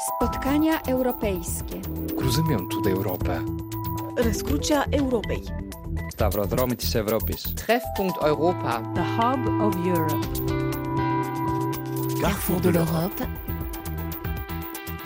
Spotkania 0.00 0.80
europejskie. 0.86 1.80
Cruzymentu 2.16 2.80
d'Europa. 2.80 3.42
Răscrucea 4.16 4.84
Europei. 4.90 5.42
Stavrodromitis 6.08 6.94
Europis. 6.94 7.42
Treffpunkt 7.54 8.22
Europa. 8.22 8.90
The 8.94 9.02
Hub 9.16 9.60
of 9.60 9.74
Europe. 9.86 10.26
Carrefour 12.20 12.60
de 12.60 12.70
l'Europe. 12.70 13.26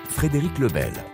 Frédéric 0.08 0.58
Lebel. 0.58 1.13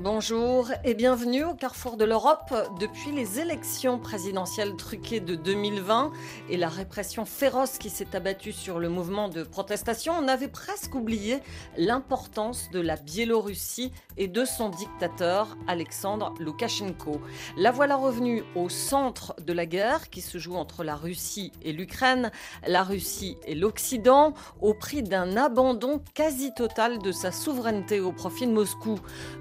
Bonjour 0.00 0.70
et 0.84 0.94
bienvenue 0.94 1.42
au 1.42 1.54
carrefour 1.54 1.96
de 1.96 2.04
l'Europe. 2.04 2.54
Depuis 2.78 3.10
les 3.10 3.40
élections 3.40 3.98
présidentielles 3.98 4.76
truquées 4.76 5.18
de 5.18 5.34
2020 5.34 6.12
et 6.50 6.56
la 6.56 6.68
répression 6.68 7.24
féroce 7.24 7.78
qui 7.78 7.90
s'est 7.90 8.14
abattue 8.14 8.52
sur 8.52 8.78
le 8.78 8.88
mouvement 8.88 9.28
de 9.28 9.42
protestation, 9.42 10.12
on 10.16 10.28
avait 10.28 10.46
presque 10.46 10.94
oublié 10.94 11.40
l'importance 11.76 12.70
de 12.70 12.78
la 12.78 12.94
Biélorussie 12.94 13.90
et 14.16 14.28
de 14.28 14.44
son 14.44 14.68
dictateur 14.68 15.56
Alexandre 15.66 16.32
Loukachenko. 16.38 17.20
La 17.56 17.72
voilà 17.72 17.96
revenue 17.96 18.44
au 18.54 18.68
centre 18.68 19.34
de 19.44 19.52
la 19.52 19.66
guerre 19.66 20.10
qui 20.10 20.20
se 20.20 20.38
joue 20.38 20.54
entre 20.54 20.84
la 20.84 20.94
Russie 20.94 21.50
et 21.62 21.72
l'Ukraine, 21.72 22.30
la 22.68 22.84
Russie 22.84 23.36
et 23.46 23.56
l'Occident, 23.56 24.32
au 24.60 24.74
prix 24.74 25.02
d'un 25.02 25.36
abandon 25.36 26.00
quasi 26.14 26.54
total 26.54 27.00
de 27.00 27.10
sa 27.10 27.32
souveraineté 27.32 27.98
au 27.98 28.12
profit 28.12 28.46
de 28.46 28.52
Moscou, 28.52 29.00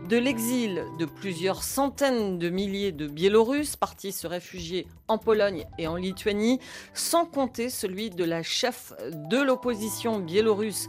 de 0.10 0.18
de 0.48 1.04
plusieurs 1.04 1.62
centaines 1.62 2.40
de 2.40 2.50
milliers 2.50 2.94
de 2.94 3.08
Biélorusses 3.08 3.76
partis 3.76 4.14
se 4.14 4.28
réfugier 4.28 4.88
en 5.10 5.18
Pologne 5.18 5.66
et 5.78 5.88
en 5.88 5.98
Lituanie, 5.98 6.62
sans 6.94 7.26
compter 7.26 7.70
celui 7.70 8.12
de 8.12 8.24
la 8.24 8.44
chef 8.44 8.94
de 9.12 9.42
l'opposition 9.42 10.20
biélorusse 10.20 10.88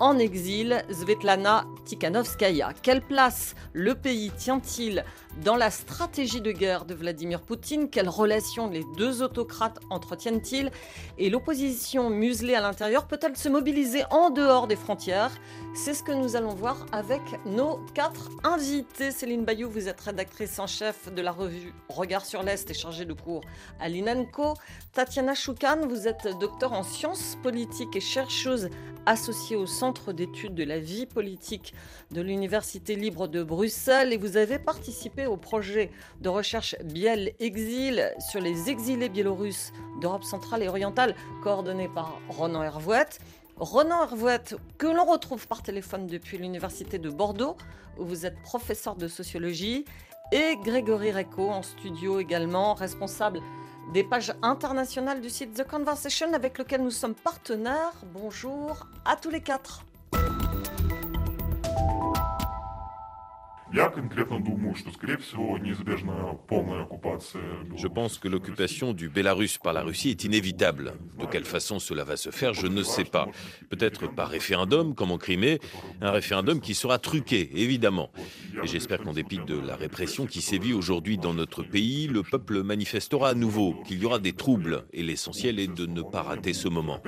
en 0.00 0.18
exil, 0.18 0.84
Svetlana 0.90 1.64
Tikhanovskaya. 1.84 2.72
Quelle 2.82 3.02
place 3.02 3.54
le 3.72 3.94
pays 3.94 4.30
tient-il 4.36 5.04
dans 5.44 5.56
la 5.56 5.70
stratégie 5.70 6.40
de 6.40 6.52
guerre 6.52 6.84
de 6.84 6.94
Vladimir 6.94 7.40
Poutine? 7.40 7.90
Quelles 7.90 8.08
relations 8.08 8.68
les 8.68 8.84
deux 8.96 9.22
autocrates 9.22 9.78
entretiennent-ils? 9.90 10.70
Et 11.18 11.30
l'opposition 11.30 12.10
muselée 12.10 12.54
à 12.54 12.60
l'intérieur 12.60 13.06
peut-elle 13.06 13.36
se 13.36 13.48
mobiliser 13.48 14.02
en 14.10 14.30
dehors 14.30 14.66
des 14.66 14.76
frontières? 14.76 15.32
C'est 15.74 15.94
ce 15.94 16.02
que 16.02 16.12
nous 16.12 16.36
allons 16.36 16.54
voir 16.54 16.86
avec 16.92 17.22
nos 17.46 17.80
quatre 17.94 18.30
invités. 18.44 19.10
Céline 19.10 19.44
Bayou, 19.44 19.68
vous 19.68 19.88
êtes 19.88 20.00
rédactrice 20.00 20.58
en 20.58 20.66
chef 20.66 21.12
de 21.12 21.22
la 21.22 21.32
revue 21.32 21.72
Regard 21.88 22.24
sur 22.24 22.42
l'Est 22.42 22.70
et 22.70 22.74
chargée 22.74 23.04
de 23.04 23.14
cours 23.14 23.42
à 23.80 23.88
l'INANCO. 23.88 24.54
Tatiana 24.92 25.34
Choukan, 25.34 25.86
vous 25.88 26.06
êtes 26.06 26.28
docteur 26.38 26.72
en 26.72 26.82
sciences 26.82 27.36
politiques 27.42 27.96
et 27.96 28.00
chercheuse 28.00 28.68
associée 29.06 29.56
au 29.56 29.66
Centre 29.66 29.87
d'études 30.12 30.54
de 30.54 30.64
la 30.64 30.78
vie 30.78 31.06
politique 31.06 31.72
de 32.10 32.20
l'Université 32.20 32.94
libre 32.94 33.26
de 33.26 33.42
Bruxelles 33.42 34.12
et 34.12 34.18
vous 34.18 34.36
avez 34.36 34.58
participé 34.58 35.26
au 35.26 35.36
projet 35.36 35.90
de 36.20 36.28
recherche 36.28 36.76
Biel 36.84 37.32
Exil 37.40 38.12
sur 38.30 38.40
les 38.40 38.68
exilés 38.68 39.08
biélorusses 39.08 39.72
d'Europe 40.00 40.24
centrale 40.24 40.62
et 40.62 40.68
orientale, 40.68 41.14
coordonné 41.42 41.88
par 41.88 42.20
Ronan 42.28 42.62
Hervouette. 42.62 43.18
Ronan 43.56 44.02
Hervouette, 44.02 44.56
que 44.76 44.86
l'on 44.86 45.04
retrouve 45.04 45.48
par 45.48 45.62
téléphone 45.62 46.06
depuis 46.06 46.36
l'Université 46.36 46.98
de 46.98 47.08
Bordeaux, 47.08 47.56
où 47.98 48.04
vous 48.04 48.26
êtes 48.26 48.40
professeur 48.42 48.94
de 48.94 49.08
sociologie, 49.08 49.86
et 50.32 50.56
Grégory 50.62 51.12
Reco 51.12 51.48
en 51.48 51.62
studio 51.62 52.20
également, 52.20 52.74
responsable 52.74 53.40
des 53.92 54.04
pages 54.04 54.34
internationales 54.42 55.20
du 55.20 55.30
site 55.30 55.54
The 55.54 55.66
Conversation 55.66 56.32
avec 56.34 56.58
lequel 56.58 56.82
nous 56.82 56.90
sommes 56.90 57.14
partenaires. 57.14 57.94
Bonjour 58.12 58.86
à 59.04 59.16
tous 59.16 59.30
les 59.30 59.40
quatre. 59.40 59.84
Je 67.76 67.86
pense 67.86 68.18
que 68.18 68.26
l'occupation 68.26 68.94
du 68.94 69.10
Bélarus 69.10 69.58
par 69.58 69.74
la 69.74 69.82
Russie 69.82 70.08
est 70.08 70.24
inévitable. 70.24 70.94
De 71.18 71.26
quelle 71.26 71.44
façon 71.44 71.78
cela 71.78 72.04
va 72.04 72.16
se 72.16 72.30
faire, 72.30 72.54
je 72.54 72.66
ne 72.66 72.82
sais 72.82 73.04
pas. 73.04 73.28
Peut-être 73.68 74.06
par 74.06 74.28
référendum, 74.28 74.94
comme 74.94 75.10
en 75.10 75.18
Crimée, 75.18 75.60
un 76.00 76.10
référendum 76.10 76.60
qui 76.60 76.74
sera 76.74 76.98
truqué, 76.98 77.50
évidemment. 77.60 78.10
Et 78.62 78.66
j'espère 78.66 79.02
qu'en 79.02 79.12
dépit 79.12 79.40
de 79.46 79.58
la 79.58 79.76
répression 79.76 80.24
qui 80.26 80.40
sévit 80.40 80.72
aujourd'hui 80.72 81.18
dans 81.18 81.34
notre 81.34 81.62
pays, 81.62 82.08
le 82.08 82.22
peuple 82.22 82.62
manifestera 82.62 83.30
à 83.30 83.34
nouveau, 83.34 83.74
qu'il 83.86 84.00
y 84.00 84.06
aura 84.06 84.18
des 84.18 84.32
troubles. 84.32 84.84
Et 84.94 85.02
l'essentiel 85.02 85.58
est 85.60 85.72
de 85.72 85.84
ne 85.84 86.00
pas 86.00 86.22
rater 86.22 86.54
ce 86.54 86.68
moment. 86.68 87.00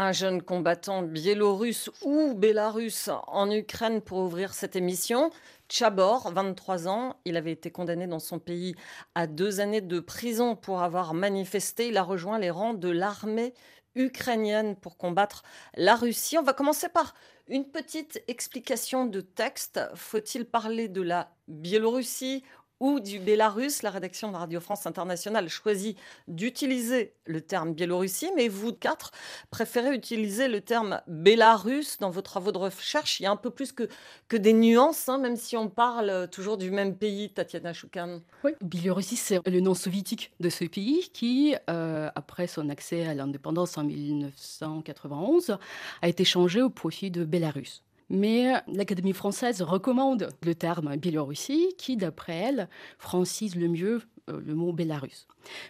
Un 0.00 0.12
jeune 0.12 0.42
combattant 0.42 1.02
biélorusse 1.02 1.90
ou 2.02 2.32
bélarusse 2.34 3.10
en 3.26 3.50
Ukraine 3.50 4.00
pour 4.00 4.18
ouvrir 4.18 4.54
cette 4.54 4.76
émission. 4.76 5.30
Chabor, 5.68 6.30
23 6.32 6.86
ans, 6.86 7.16
il 7.24 7.36
avait 7.36 7.50
été 7.50 7.72
condamné 7.72 8.06
dans 8.06 8.20
son 8.20 8.38
pays 8.38 8.76
à 9.16 9.26
deux 9.26 9.58
années 9.58 9.80
de 9.80 9.98
prison 9.98 10.54
pour 10.54 10.82
avoir 10.82 11.14
manifesté. 11.14 11.88
Il 11.88 11.96
a 11.96 12.04
rejoint 12.04 12.38
les 12.38 12.50
rangs 12.50 12.74
de 12.74 12.88
l'armée 12.88 13.54
ukrainienne 13.96 14.76
pour 14.76 14.98
combattre 14.98 15.42
la 15.74 15.96
Russie. 15.96 16.38
On 16.38 16.44
va 16.44 16.52
commencer 16.52 16.88
par 16.88 17.14
une 17.48 17.68
petite 17.68 18.22
explication 18.28 19.04
de 19.04 19.20
texte. 19.20 19.80
Faut-il 19.96 20.44
parler 20.44 20.86
de 20.86 21.02
la 21.02 21.32
Biélorussie 21.48 22.44
ou 22.80 23.00
du 23.00 23.18
Bélarus. 23.18 23.82
La 23.82 23.90
rédaction 23.90 24.30
de 24.30 24.36
Radio 24.36 24.60
France 24.60 24.86
Internationale 24.86 25.48
choisit 25.48 25.96
d'utiliser 26.26 27.14
le 27.26 27.40
terme 27.40 27.74
Biélorussie, 27.74 28.30
mais 28.36 28.48
vous 28.48 28.72
quatre 28.72 29.12
préférez 29.50 29.94
utiliser 29.94 30.48
le 30.48 30.60
terme 30.60 31.00
Bélarus 31.06 31.98
dans 31.98 32.10
vos 32.10 32.22
travaux 32.22 32.52
de 32.52 32.58
recherche. 32.58 33.20
Il 33.20 33.24
y 33.24 33.26
a 33.26 33.30
un 33.30 33.36
peu 33.36 33.50
plus 33.50 33.72
que, 33.72 33.88
que 34.28 34.36
des 34.36 34.52
nuances, 34.52 35.08
hein, 35.08 35.18
même 35.18 35.36
si 35.36 35.56
on 35.56 35.68
parle 35.68 36.28
toujours 36.30 36.56
du 36.56 36.70
même 36.70 36.96
pays, 36.96 37.30
Tatiana 37.30 37.72
Choukan. 37.72 38.20
Oui, 38.44 38.52
Biélorussie, 38.60 39.16
c'est 39.16 39.46
le 39.46 39.60
nom 39.60 39.74
soviétique 39.74 40.32
de 40.40 40.48
ce 40.48 40.64
pays 40.64 41.10
qui, 41.12 41.54
euh, 41.70 42.10
après 42.14 42.46
son 42.46 42.68
accès 42.68 43.06
à 43.06 43.14
l'indépendance 43.14 43.76
en 43.78 43.84
1991, 43.84 45.58
a 46.02 46.08
été 46.08 46.24
changé 46.24 46.62
au 46.62 46.70
profit 46.70 47.10
de 47.10 47.24
Bélarus. 47.24 47.82
Mais 48.10 48.54
l'Académie 48.66 49.12
française 49.12 49.62
recommande 49.62 50.30
le 50.42 50.54
terme 50.54 50.96
Biélorussie, 50.96 51.74
qui, 51.76 51.96
d'après 51.96 52.36
elle, 52.36 52.68
francise 52.98 53.54
le 53.54 53.68
mieux 53.68 54.02
euh, 54.28 54.40
le 54.44 54.54
mot 54.54 54.72
Bélarus. 54.72 55.26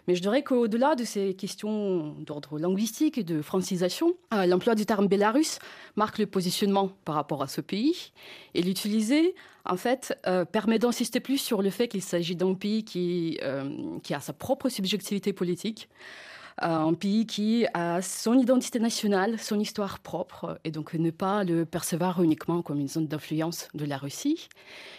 Mais 0.07 0.15
je 0.15 0.21
dirais 0.21 0.43
qu'au-delà 0.43 0.95
de 0.95 1.03
ces 1.03 1.33
questions 1.33 2.15
d'ordre 2.19 2.59
linguistique 2.59 3.17
et 3.17 3.23
de 3.23 3.41
francisation, 3.41 4.13
euh, 4.33 4.45
l'emploi 4.45 4.75
du 4.75 4.85
terme 4.85 5.07
Bélarus 5.07 5.59
marque 5.95 6.17
le 6.17 6.25
positionnement 6.25 6.89
par 7.05 7.15
rapport 7.15 7.41
à 7.41 7.47
ce 7.47 7.61
pays. 7.61 8.11
Et 8.53 8.61
l'utiliser, 8.61 9.35
en 9.65 9.77
fait, 9.77 10.17
euh, 10.27 10.45
permet 10.45 10.79
d'insister 10.79 11.19
plus 11.19 11.37
sur 11.37 11.61
le 11.61 11.69
fait 11.69 11.87
qu'il 11.87 12.01
s'agit 12.01 12.35
d'un 12.35 12.53
pays 12.53 12.83
qui, 12.83 13.39
qui 14.03 14.13
a 14.13 14.19
sa 14.19 14.33
propre 14.33 14.69
subjectivité 14.69 15.33
politique, 15.33 15.89
un 16.61 16.93
pays 16.93 17.25
qui 17.25 17.65
a 17.73 18.01
son 18.01 18.37
identité 18.37 18.79
nationale, 18.79 19.39
son 19.39 19.59
histoire 19.59 19.99
propre, 19.99 20.59
et 20.63 20.71
donc 20.71 20.93
ne 20.93 21.11
pas 21.11 21.43
le 21.43 21.65
percevoir 21.65 22.21
uniquement 22.21 22.61
comme 22.61 22.79
une 22.79 22.87
zone 22.87 23.07
d'influence 23.07 23.67
de 23.73 23.85
la 23.85 23.97
Russie. 23.97 24.49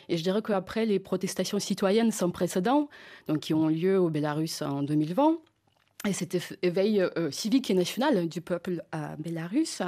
Et 0.08 0.16
je 0.16 0.22
dirais 0.22 0.42
qu'après 0.42 0.86
les 0.86 0.98
protestations 0.98 1.58
citoyennes 1.58 2.10
sans 2.10 2.30
précédent, 2.30 2.88
donc 3.28 3.40
qui 3.40 3.54
ont 3.54 3.68
lieu 3.68 3.98
au 3.98 4.10
Bélarus 4.10 4.62
en 4.62 4.82
2020, 4.82 5.38
et 6.06 6.12
cet 6.12 6.36
éveil 6.62 7.00
euh, 7.00 7.30
civique 7.30 7.70
et 7.70 7.74
national 7.74 8.28
du 8.28 8.40
peuple 8.40 8.82
Bélarus. 9.18 9.82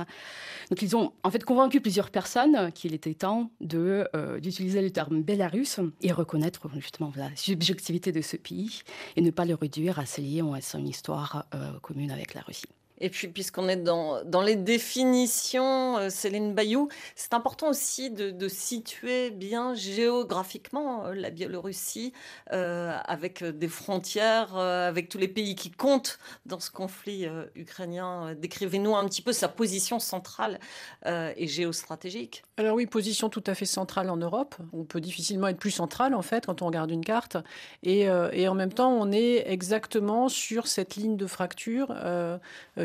Donc 0.68 0.82
ils 0.82 0.94
ont 0.94 1.12
en 1.22 1.30
fait 1.30 1.42
convaincu 1.44 1.80
plusieurs 1.80 2.10
personnes 2.10 2.70
qu'il 2.72 2.92
était 2.92 3.14
temps 3.14 3.50
de 3.60 4.06
euh, 4.14 4.38
d'utiliser 4.38 4.82
le 4.82 4.90
terme 4.90 5.22
Bélarus 5.22 5.80
et 6.02 6.12
reconnaître 6.12 6.68
justement 6.74 7.12
la 7.16 7.34
subjectivité 7.34 8.12
de 8.12 8.20
ce 8.20 8.36
pays 8.36 8.82
et 9.16 9.22
ne 9.22 9.30
pas 9.30 9.44
le 9.44 9.54
réduire 9.54 9.98
à 9.98 10.06
se 10.06 10.20
lier 10.20 10.42
à 10.54 10.60
son 10.60 10.84
histoire 10.84 11.46
euh, 11.54 11.78
commune 11.80 12.10
avec 12.10 12.34
la 12.34 12.42
Russie. 12.42 12.66
Et 13.02 13.10
puis, 13.10 13.26
puisqu'on 13.26 13.68
est 13.68 13.76
dans, 13.76 14.22
dans, 14.24 14.42
les 14.42 14.54
définitions, 14.54 15.98
euh, 15.98 16.08
Céline 16.08 16.54
Bayou, 16.54 16.88
c'est 17.16 17.34
important 17.34 17.68
aussi 17.68 18.12
de, 18.12 18.48
situer 18.48 19.30
bien 19.30 19.74
géographiquement 19.74 21.06
euh, 21.06 21.14
la 21.14 21.30
Biélorussie 21.30 22.12
euh, 22.52 22.96
avec 23.04 23.42
des 23.42 23.66
frontières, 23.66 24.56
avec 24.56 25.08
tous 25.08 25.18
les 25.18 25.26
pays 25.26 25.56
qui 25.56 25.72
comptent 25.72 26.20
dans 26.46 26.60
ce 26.60 26.70
conflit 26.70 27.26
ukrainien. 27.56 28.34
Décrivez-nous 28.34 28.94
un 28.94 29.04
petit 29.08 29.22
peu 29.22 29.32
sa 29.32 29.48
position 29.48 29.98
centrale 29.98 30.60
et 31.04 31.46
géostratégique. 31.48 32.44
Alors 32.56 32.76
oui, 32.76 32.86
position 32.86 33.28
tout 33.28 33.42
à 33.46 33.54
fait 33.54 33.64
centrale 33.64 34.10
en 34.10 34.16
Europe. 34.16 34.54
On 34.72 34.84
peut 34.84 35.00
difficilement 35.00 35.48
être 35.48 35.58
plus 35.58 35.70
central 35.70 36.14
en 36.14 36.22
fait 36.22 36.46
quand 36.46 36.62
on 36.62 36.66
regarde 36.66 36.90
une 36.90 37.04
carte. 37.04 37.36
Et, 37.82 38.02
et 38.32 38.48
en 38.48 38.54
même 38.54 38.72
temps, 38.72 38.92
on 38.92 39.10
est 39.10 39.50
exactement 39.50 40.28
sur 40.28 40.66
cette 40.66 40.96
ligne 40.96 41.16
de 41.16 41.26
fracture 41.26 41.94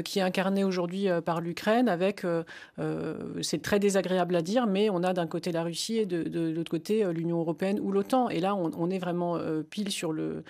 qui 0.07 0.19
est 0.19 0.21
incarné 0.21 0.63
aujourd'hui 0.63 1.07
par 1.25 1.41
l'Ukraine 1.41 1.89
avec, 1.89 2.25
c'est 3.41 3.61
très 3.61 3.79
désagréable 3.79 4.35
à 4.35 4.41
dire, 4.41 4.67
mais 4.67 4.89
on 4.89 5.03
a 5.03 5.13
d'un 5.13 5.27
côté 5.27 5.51
la 5.51 5.63
Russie 5.63 5.97
et 5.97 6.05
de, 6.05 6.49
l'autre 6.49 6.71
côté 6.71 7.05
l'Union 7.11 7.39
européenne 7.39 7.79
ou 7.81 7.91
l'OTAN. 7.91 8.29
Et 8.29 8.39
là, 8.39 8.55
on, 8.55 8.89
est 8.89 8.99
vraiment 8.99 9.37
pile 9.69 9.91
sur 9.91 10.13
le, 10.13 10.43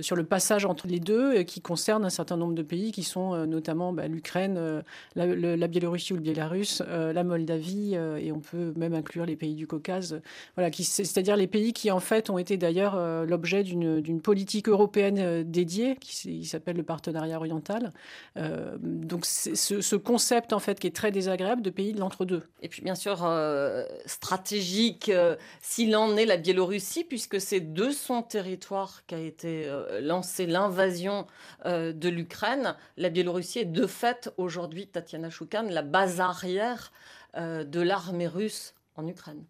sur 0.00 0.16
le 0.16 0.24
passage 0.24 0.64
entre 0.64 0.86
les 0.86 1.00
deux 1.00 1.42
qui 1.42 1.60
concerne 1.60 2.04
un 2.04 2.10
certain 2.10 2.36
nombre 2.36 2.54
de 2.54 2.62
pays 2.62 2.92
qui 2.92 3.02
sont 3.02 3.46
notamment 3.46 3.92
bah, 3.92 4.06
l'Ukraine, 4.06 4.82
la, 5.16 5.26
la, 5.26 5.66
Biélorussie 5.66 6.12
ou 6.12 6.16
le 6.16 6.22
Biélarus, 6.22 6.80
la 6.88 7.24
Moldavie 7.24 7.94
et 7.94 8.30
on 8.32 8.40
peut 8.40 8.72
même 8.76 8.94
inclure 8.94 9.26
les 9.26 9.36
pays 9.36 9.54
du 9.54 9.66
Caucase. 9.66 10.20
Voilà, 10.56 10.70
c'est-à-dire 10.72 11.36
les 11.36 11.48
pays 11.48 11.72
qui 11.72 11.90
en 11.90 12.00
fait 12.00 12.30
ont 12.30 12.38
été 12.38 12.56
d'ailleurs 12.56 12.96
l'objet 13.26 13.64
d'une 13.64 14.20
politique 14.20 14.68
européenne 14.68 15.42
dédiée 15.42 15.96
qui 16.00 16.44
s'appelle 16.44 16.76
le 16.76 16.82
partenariat 16.82 17.36
oriental. 17.36 17.92
Euh, 18.36 18.76
donc 18.82 19.24
ce, 19.24 19.96
concept 19.96 20.52
en 20.52 20.58
fait 20.58 20.80
qui 20.80 20.88
est 20.88 20.94
très 20.94 21.12
désagréable 21.12 21.62
de 21.62 21.70
pays 21.70 21.92
de 21.92 22.00
l'entre-deux. 22.00 22.42
Et 22.62 22.68
puis 22.68 22.82
bien 22.82 22.94
sûr 22.94 23.24
euh, 23.24 23.84
stratégique 24.06 25.08
euh, 25.08 25.36
s'il 25.60 25.94
en 25.96 26.16
est 26.16 26.26
la 26.26 26.36
Biélorussie 26.36 27.04
puisque 27.04 27.40
c'est 27.40 27.60
de 27.60 27.90
son 27.90 28.22
territoire 28.22 29.06
qu'a 29.06 29.18
été 29.18 29.70
lancée 30.00 30.46
l'invasion 30.46 31.26
de 31.64 32.08
l'Ukraine. 32.08 32.74
La 32.96 33.08
Biélorussie 33.08 33.60
est 33.60 33.64
de 33.64 33.86
fait 33.86 34.30
aujourd'hui 34.36 34.88
Tatiana 34.88 35.30
Choukan 35.30 35.66
la 35.68 35.82
base 35.82 36.20
arrière 36.20 36.92
de 37.36 37.80
l'armée 37.80 38.26
russe 38.26 38.74
en 38.96 39.06
Ukraine. 39.06 39.44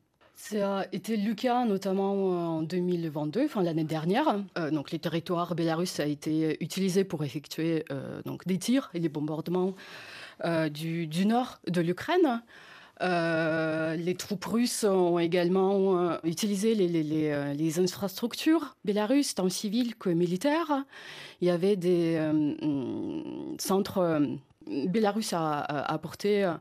Ça 0.44 0.80
a 0.80 0.86
été 0.90 1.16
le 1.16 1.34
cas 1.34 1.64
notamment 1.64 2.56
en 2.56 2.62
2022, 2.62 3.44
enfin 3.44 3.62
l'année 3.62 3.84
dernière. 3.84 4.40
Euh, 4.58 4.72
donc 4.72 4.90
les 4.90 4.98
territoires 4.98 5.54
bélarusses 5.54 6.00
a 6.00 6.06
été 6.06 6.60
utilisés 6.60 7.04
pour 7.04 7.22
effectuer 7.22 7.84
euh, 7.92 8.20
donc 8.26 8.44
des 8.44 8.58
tirs 8.58 8.90
et 8.92 8.98
des 8.98 9.08
bombardements 9.08 9.76
euh, 10.44 10.68
du, 10.68 11.26
nord 11.26 11.60
de 11.68 11.80
l'Ukraine. 11.80 12.42
les 13.00 14.14
troupes 14.18 14.44
russes 14.44 14.82
ont 14.82 15.20
également 15.20 16.18
utilisé 16.24 16.74
les, 16.74 17.78
infrastructures 17.78 18.74
bélarusses, 18.84 19.36
tant 19.36 19.48
civiles 19.48 19.94
que 19.94 20.10
militaires. 20.10 20.84
Il 21.40 21.46
y 21.46 21.50
avait 21.50 21.76
des 21.76 22.20
centres. 23.58 24.20
Bélarus 24.66 25.32
a, 25.34 25.60
a 25.60 25.92
apporté 25.92 26.52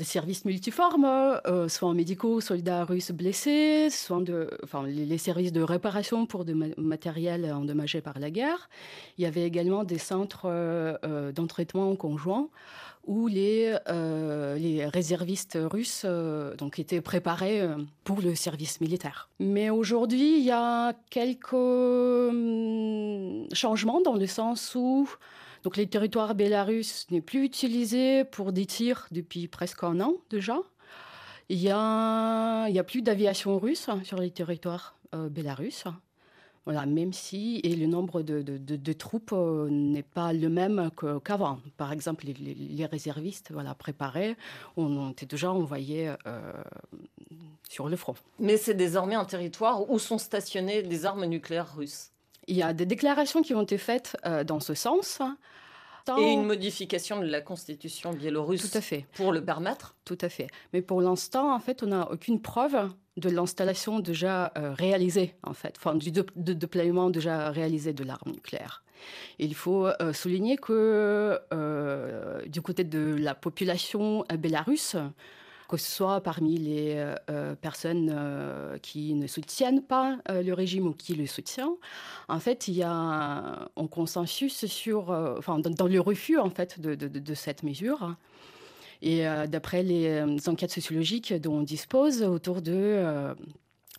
des 0.00 0.06
services 0.06 0.46
multiformes, 0.46 1.04
euh, 1.04 1.68
soit 1.68 1.92
médicaux, 1.92 2.40
soldats 2.40 2.84
russes 2.84 3.12
blessés, 3.12 3.90
soit 3.90 4.22
de, 4.22 4.48
enfin, 4.64 4.82
les, 4.86 5.18
services 5.18 5.52
de 5.52 5.60
réparation 5.60 6.24
pour 6.24 6.46
des 6.46 6.54
matériels 6.78 7.52
endommagés 7.52 8.00
par 8.00 8.18
la 8.18 8.30
guerre. 8.30 8.70
Il 9.18 9.24
y 9.24 9.26
avait 9.26 9.44
également 9.44 9.84
des 9.84 9.98
centres 9.98 10.46
euh, 10.46 10.96
euh, 11.04 11.32
d'entraînement 11.32 11.94
conjoint 11.96 12.48
où 13.06 13.28
les, 13.28 13.76
les 13.88 14.86
réservistes 14.86 15.58
russes 15.58 16.04
donc, 16.58 16.78
étaient 16.78 17.00
préparés 17.00 17.66
pour 18.04 18.20
le 18.20 18.34
service 18.34 18.80
militaire. 18.80 19.30
Mais 19.40 19.70
aujourd'hui, 19.70 20.36
il 20.38 20.44
y 20.44 20.50
a 20.50 20.92
quelques 21.08 21.54
hum, 21.54 23.46
changements 23.52 24.02
dans 24.02 24.16
le 24.16 24.26
sens 24.26 24.74
où 24.74 25.08
donc 25.62 25.76
les 25.76 25.86
territoires 25.86 26.34
bélarusses 26.34 27.06
n'est 27.10 27.20
plus 27.20 27.44
utilisé 27.44 28.24
pour 28.24 28.52
des 28.52 28.66
tirs 28.66 29.06
depuis 29.10 29.48
presque 29.48 29.84
un 29.84 30.00
an 30.00 30.14
déjà. 30.30 30.58
Il 31.48 31.58
y 31.58 31.70
a, 31.70 32.68
il 32.68 32.74
y 32.74 32.78
a 32.78 32.84
plus 32.84 33.02
d'aviation 33.02 33.58
russe 33.58 33.88
sur 34.04 34.18
les 34.18 34.30
territoires 34.30 34.94
euh, 35.14 35.28
bélarusses. 35.28 35.84
Voilà, 36.66 36.84
même 36.84 37.12
si 37.12 37.60
et 37.64 37.74
le 37.74 37.86
nombre 37.86 38.22
de, 38.22 38.42
de, 38.42 38.92
troupes 38.92 39.32
euh, 39.32 39.68
n'est 39.70 40.02
pas 40.02 40.32
le 40.32 40.48
même 40.48 40.90
qu'avant. 41.24 41.58
Par 41.78 41.90
exemple, 41.90 42.26
les, 42.26 42.86
réservistes 42.86 43.50
voilà, 43.50 43.74
préparés 43.74 44.36
ont 44.76 45.10
été 45.10 45.24
déjà 45.24 45.50
envoyés 45.50 46.12
euh, 46.26 46.52
sur 47.68 47.88
le 47.88 47.96
front. 47.96 48.14
Mais 48.38 48.56
c'est 48.58 48.74
désormais 48.74 49.14
un 49.14 49.24
territoire 49.24 49.90
où 49.90 49.98
sont 49.98 50.18
stationnées 50.18 50.82
des 50.82 51.06
armes 51.06 51.24
nucléaires 51.24 51.74
russes. 51.74 52.10
Il 52.46 52.56
y 52.56 52.62
a 52.62 52.72
des 52.72 52.86
déclarations 52.86 53.42
qui 53.42 53.54
ont 53.54 53.62
été 53.62 53.78
faites 53.78 54.16
euh, 54.26 54.44
dans 54.44 54.60
ce 54.60 54.74
sens. 54.74 55.20
Et 56.18 56.32
une 56.32 56.44
modification 56.44 57.20
de 57.20 57.26
la 57.26 57.40
constitution 57.40 58.12
biélorusse 58.12 58.70
Tout 58.70 58.78
à 58.78 58.80
fait. 58.80 59.06
pour 59.14 59.32
le 59.32 59.44
permettre 59.44 59.94
Tout 60.04 60.18
à 60.20 60.28
fait. 60.28 60.48
Mais 60.72 60.82
pour 60.82 61.00
l'instant, 61.00 61.54
en 61.54 61.60
fait, 61.60 61.82
on 61.82 61.88
n'a 61.88 62.10
aucune 62.10 62.40
preuve 62.40 62.90
de 63.16 63.28
l'installation 63.28 64.00
déjà 64.00 64.52
euh, 64.56 64.72
réalisée, 64.72 65.34
en 65.42 65.52
fait, 65.52 65.74
enfin, 65.78 65.94
du 65.94 66.10
déploiement 66.10 67.10
déjà 67.10 67.50
réalisé 67.50 67.92
de 67.92 68.04
l'arme 68.04 68.32
nucléaire. 68.32 68.82
Il 69.38 69.54
faut 69.54 69.86
euh, 69.86 70.12
souligner 70.12 70.56
que 70.56 71.38
du 72.46 72.60
côté 72.62 72.84
de 72.84 73.16
la 73.18 73.34
population 73.34 74.24
bélarusse, 74.38 74.96
que 75.70 75.76
ce 75.76 75.88
soit 75.88 76.20
parmi 76.20 76.58
les 76.58 76.94
euh, 76.96 77.14
euh, 77.30 77.54
personnes 77.54 78.10
euh, 78.12 78.76
qui 78.78 79.14
ne 79.14 79.28
soutiennent 79.28 79.82
pas 79.82 80.18
le 80.28 80.52
régime 80.52 80.88
ou 80.88 80.92
qui 80.92 81.14
le 81.14 81.26
soutiennent. 81.26 81.76
En 82.28 82.40
fait, 82.40 82.66
il 82.66 82.74
y 82.74 82.82
a 82.82 82.90
un, 82.90 83.68
consensus 83.86 84.66
sur, 84.66 85.10
enfin, 85.38 85.60
dans, 85.60 85.86
le 85.86 86.00
refus 86.00 86.38
en 86.38 86.50
fait 86.50 86.80
de, 86.80 87.34
cette 87.34 87.62
mesure. 87.62 88.16
Et 89.02 89.24
d'après 89.48 89.82
les 89.82 90.48
enquêtes 90.48 90.72
sociologiques 90.72 91.34
dont 91.34 91.58
on 91.58 91.62
dispose, 91.62 92.22
autour 92.22 92.62
de 92.62 93.34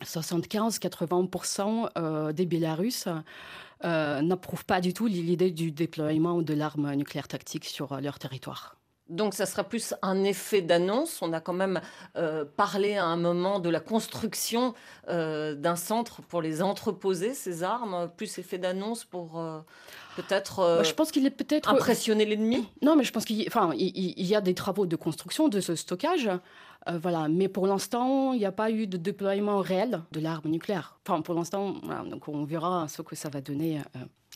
75-80% 0.02 2.32
des 2.32 2.46
Bélarusses 2.46 3.08
n'approuvent 3.82 4.64
pas 4.64 4.80
du 4.80 4.94
tout 4.94 5.06
l'idée 5.06 5.50
du 5.50 5.72
déploiement 5.72 6.42
de 6.42 6.54
l'arme 6.54 6.94
nucléaire 6.94 7.28
tactique 7.28 7.64
sur 7.64 8.00
leur 8.00 8.18
territoire. 8.18 8.76
Donc 9.12 9.34
ça 9.34 9.44
sera 9.44 9.62
plus 9.62 9.94
un 10.00 10.24
effet 10.24 10.62
d'annonce. 10.62 11.20
On 11.20 11.34
a 11.34 11.40
quand 11.40 11.52
même 11.52 11.80
euh, 12.16 12.46
parlé 12.56 12.96
à 12.96 13.04
un 13.04 13.16
moment 13.16 13.60
de 13.60 13.68
la 13.68 13.78
construction 13.78 14.74
euh, 15.08 15.54
d'un 15.54 15.76
centre 15.76 16.22
pour 16.22 16.40
les 16.40 16.62
entreposer, 16.62 17.34
ces 17.34 17.62
armes, 17.62 18.10
plus 18.16 18.38
effet 18.38 18.56
d'annonce 18.56 19.04
pour 19.04 19.38
euh, 19.38 19.60
peut-être 20.16 20.78
bah, 20.78 20.82
je 20.82 20.94
pense 20.94 21.12
qu'il 21.12 21.26
est 21.26 21.30
peut-être 21.30 21.68
impressionner 21.68 22.24
l'ennemi. 22.24 22.66
Non, 22.80 22.96
mais 22.96 23.04
je 23.04 23.12
pense 23.12 23.26
qu'il 23.26 23.46
enfin, 23.46 23.72
il, 23.76 24.26
y 24.26 24.34
a 24.34 24.40
des 24.40 24.54
travaux 24.54 24.86
de 24.86 24.96
construction 24.96 25.48
de 25.48 25.60
ce 25.60 25.74
stockage. 25.74 26.30
voilà, 26.86 27.28
mais 27.28 27.48
pour 27.48 27.66
l'instant, 27.66 28.32
il 28.32 28.38
n'y 28.38 28.46
a 28.46 28.52
pas 28.52 28.70
eu 28.70 28.86
de 28.86 28.96
déploiement 28.96 29.58
réel 29.58 30.00
de 30.12 30.20
l'arme 30.20 30.48
nucléaire. 30.48 30.98
Enfin, 31.06 31.20
pour 31.20 31.34
l'instant, 31.34 31.74
donc 32.06 32.28
on 32.28 32.44
verra 32.44 32.88
ce 32.88 33.02
que 33.02 33.14
ça 33.14 33.28
va 33.28 33.42
donner 33.42 33.82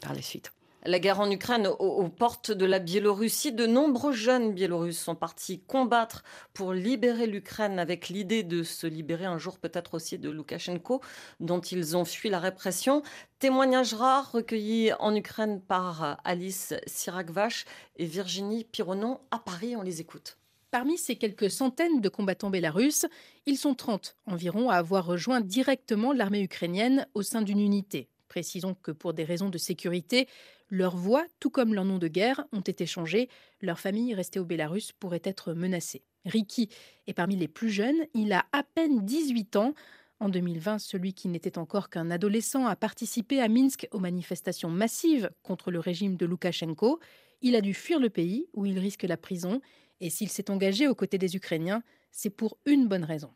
par 0.03 0.13
la 0.13 0.21
suite 0.21 0.53
la 0.87 0.99
guerre 0.99 1.21
en 1.21 1.31
Ukraine 1.31 1.67
aux, 1.67 2.09
portes 2.09 2.51
de 2.51 2.65
la 2.65 2.79
Biélorussie. 2.79 3.53
De 3.53 3.67
nombreux 3.67 4.13
jeunes 4.13 4.53
Biélorusses 4.53 4.99
sont 4.99 5.15
partis 5.15 5.61
combattre 5.61 6.23
pour 6.53 6.73
libérer 6.73 7.27
l'Ukraine 7.27 7.79
avec 7.79 8.09
l'idée 8.09 8.43
de 8.43 8.63
se 8.63 8.87
libérer 8.87 9.25
un 9.25 9.39
jour 9.39 9.59
peut-être 9.59 9.95
aussi 9.95 10.19
de 10.19 10.31
Loukachenko, 10.31 11.01
dont 11.41 11.61
ils 11.61 11.97
ont 11.97 12.05
fui 12.05 12.29
la 12.29 12.39
répression. 12.39 13.03
Témoignages 13.39 13.95
rares 13.95 14.33
recueillis 14.33 14.93
en 14.99 15.15
Ukraine 15.15 15.61
par 15.61 16.19
Alice 16.25 16.75
Siragvache 16.87 17.65
et 17.97 18.07
Virginie 18.07 18.65
Pironon. 18.65 19.21
À 19.31 19.39
Paris, 19.39 19.77
on 19.77 19.83
les 19.83 20.01
écoute. 20.01 20.39
Parmi 20.71 20.99
ces 20.99 21.17
quelques 21.17 21.51
centaines 21.51 22.01
de 22.01 22.09
combattants 22.09 22.51
bélarusses, 22.51 23.07
ils 23.47 23.57
sont 23.57 23.75
30 23.75 24.17
environ 24.27 24.69
à 24.69 24.77
avoir 24.77 25.07
rejoint 25.07 25.41
directement 25.41 26.13
l'armée 26.13 26.43
ukrainienne 26.43 27.07
au 27.15 27.23
sein 27.23 27.43
d'une 27.43 27.61
unité. 27.61 28.09
Précisons 28.29 28.75
que 28.75 28.91
pour 28.91 29.15
des 29.15 29.25
raisons 29.25 29.49
de 29.49 29.59
sécurité, 29.59 30.29
leurs 30.69 30.97
voix, 30.97 31.25
tout 31.41 31.51
comme 31.51 31.75
leur 31.75 31.85
nom 31.85 31.99
de 31.99 32.09
guerre, 32.09 32.45
ont 32.53 32.61
été 32.61 32.87
changées. 32.87 33.29
Leur 33.61 33.79
famille 33.79 34.15
restée 34.15 34.41
au 34.41 34.45
Bélarus 34.45 34.93
pourrait 34.93 35.23
être 35.25 35.53
menacée. 35.53 36.03
Ricky 36.25 36.69
est 37.07 37.13
parmi 37.13 37.37
les 37.37 37.49
plus 37.49 37.71
jeunes. 37.71 38.07
Il 38.15 38.33
a 38.33 38.47
à 38.53 38.63
peine 38.63 39.05
18 39.05 39.57
ans. 39.57 39.75
En 40.19 40.29
2020, 40.29 40.79
celui 40.79 41.13
qui 41.13 41.29
n'était 41.29 41.59
encore 41.59 41.91
qu'un 41.91 42.11
adolescent 42.11 42.67
a 42.67 42.75
participé 42.75 43.41
à 43.41 43.49
Minsk 43.49 43.87
aux 43.93 43.99
manifestations 43.99 44.71
massives 44.71 45.31
contre 45.43 45.71
le 45.71 45.79
régime 45.79 46.17
de 46.17 46.27
Loukachenko. 46.27 47.01
Il 47.43 47.55
a 47.55 47.61
dû 47.61 47.75
fuir 47.75 48.01
le 48.01 48.09
pays 48.09 48.47
où 48.55 48.65
il 48.65 48.79
risque 48.79 49.03
la 49.03 49.19
prison. 49.19 49.61
Et 50.01 50.11
s'il 50.11 50.31
s'est 50.31 50.51
engagé 50.51 50.89
aux 50.89 50.95
côtés 50.95 51.19
des 51.19 51.37
Ukrainiens, 51.37 51.83
c'est 52.11 52.31
pour 52.31 52.59
une 52.65 52.89
bonne 52.89 53.05
raison. 53.05 53.31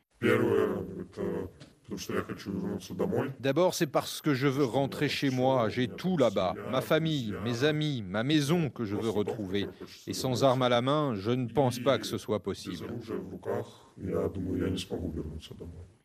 D'abord, 3.40 3.74
c'est 3.74 3.86
parce 3.86 4.20
que 4.20 4.34
je 4.34 4.46
veux 4.46 4.64
rentrer 4.64 5.08
chez 5.08 5.30
moi. 5.30 5.68
J'ai 5.68 5.88
tout 5.88 6.16
là-bas. 6.16 6.54
Ma 6.70 6.80
famille, 6.80 7.34
mes 7.44 7.64
amis, 7.64 8.02
ma 8.02 8.22
maison 8.22 8.70
que 8.70 8.84
je 8.84 8.96
veux 8.96 9.10
retrouver. 9.10 9.66
Et 10.06 10.12
sans 10.12 10.44
armes 10.44 10.62
à 10.62 10.68
la 10.68 10.82
main, 10.82 11.14
je 11.14 11.30
ne 11.30 11.46
pense 11.46 11.78
pas 11.78 11.98
que 11.98 12.06
ce 12.06 12.18
soit 12.18 12.42
possible. 12.42 12.86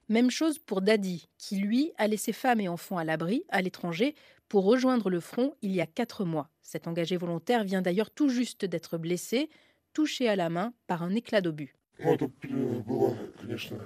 Même 0.08 0.30
chose 0.30 0.60
pour 0.60 0.82
Dadi, 0.82 1.28
qui 1.38 1.58
lui 1.58 1.92
a 1.98 2.08
laissé 2.08 2.32
femmes 2.32 2.60
et 2.60 2.68
enfants 2.68 2.98
à 2.98 3.04
l'abri, 3.04 3.44
à 3.50 3.62
l'étranger, 3.62 4.14
pour 4.48 4.66
rejoindre 4.66 5.10
le 5.10 5.20
front 5.20 5.56
il 5.62 5.72
y 5.72 5.82
a 5.82 5.88
quatre 5.88 6.26
mois. 6.26 6.50
Cet 6.62 6.88
engagé 6.88 7.18
volontaire 7.18 7.64
vient 7.64 7.82
d'ailleurs 7.82 8.12
tout 8.12 8.30
juste 8.30 8.66
d'être 8.66 8.98
blessé, 8.98 9.50
touché 9.94 10.30
à 10.30 10.36
la 10.36 10.50
main 10.50 10.74
par 10.88 11.02
un 11.02 11.16
éclat 11.16 11.42
d'obus. 11.42 11.76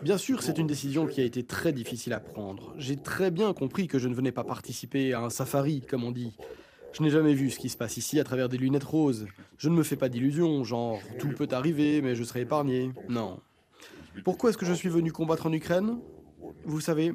Bien 0.02 0.18
sûr, 0.18 0.42
c'est 0.42 0.58
une 0.58 0.68
décision 0.68 1.06
qui 1.06 1.22
a 1.22 1.24
été 1.24 1.44
très 1.44 1.72
difficile 1.72 2.14
à 2.14 2.20
prendre. 2.20 2.74
J'ai 2.78 2.96
très 2.96 3.32
bien 3.32 3.54
compris 3.54 3.88
que 3.88 4.00
je 4.00 4.08
ne 4.08 4.16
venais 4.16 4.32
pas 4.32 4.44
participer 4.44 5.14
à 5.14 5.22
un 5.22 5.30
safari, 5.30 5.82
comme 5.82 6.04
on 6.04 6.12
dit. 6.12 6.34
Je 6.92 7.04
n'ai 7.04 7.12
jamais 7.12 7.34
vu 7.34 7.52
ce 7.52 7.60
qui 7.60 7.70
se 7.70 7.78
passe 7.78 7.98
ici 7.98 8.20
à 8.20 8.24
travers 8.24 8.50
des 8.50 8.58
lunettes 8.58 8.84
roses. 8.84 9.28
Je 9.58 9.70
ne 9.70 9.76
me 9.76 9.84
fais 9.84 9.96
pas 9.96 10.10
d'illusions, 10.10 10.64
genre 10.64 11.00
tout 11.20 11.30
peut 11.30 11.48
arriver, 11.52 12.02
mais 12.02 12.16
je 12.16 12.24
serai 12.24 12.42
épargné. 12.42 12.92
Non. 13.08 13.40
Pourquoi 14.24 14.50
est-ce 14.50 14.58
que 14.58 14.66
je 14.66 14.74
suis 14.74 14.90
venu 14.90 15.12
combattre 15.12 15.46
en 15.46 15.54
Ukraine? 15.54 16.00
Vous 16.66 16.82
savez, 16.82 17.14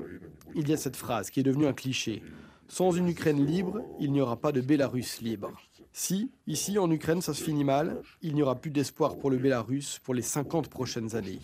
il 0.54 0.68
y 0.68 0.72
a 0.72 0.76
cette 0.76 0.96
phrase 0.96 1.30
qui 1.30 1.40
est 1.40 1.42
devenue 1.42 1.66
un 1.66 1.72
cliché. 1.72 2.22
Sans 2.68 2.92
une 2.92 3.08
Ukraine 3.08 3.44
libre, 3.44 3.82
il 4.00 4.12
n'y 4.12 4.20
aura 4.20 4.36
pas 4.36 4.52
de 4.52 4.60
Bélarus 4.60 5.20
libre. 5.20 5.52
Si, 5.96 6.32
ici 6.48 6.76
en 6.76 6.90
Ukraine, 6.90 7.22
ça 7.22 7.32
se 7.34 7.44
finit 7.44 7.62
mal, 7.62 8.02
il 8.20 8.34
n'y 8.34 8.42
aura 8.42 8.56
plus 8.56 8.72
d'espoir 8.72 9.16
pour 9.16 9.30
le 9.30 9.38
Bélarus 9.38 10.00
pour 10.02 10.12
les 10.12 10.22
50 10.22 10.68
prochaines 10.68 11.14
années. 11.14 11.38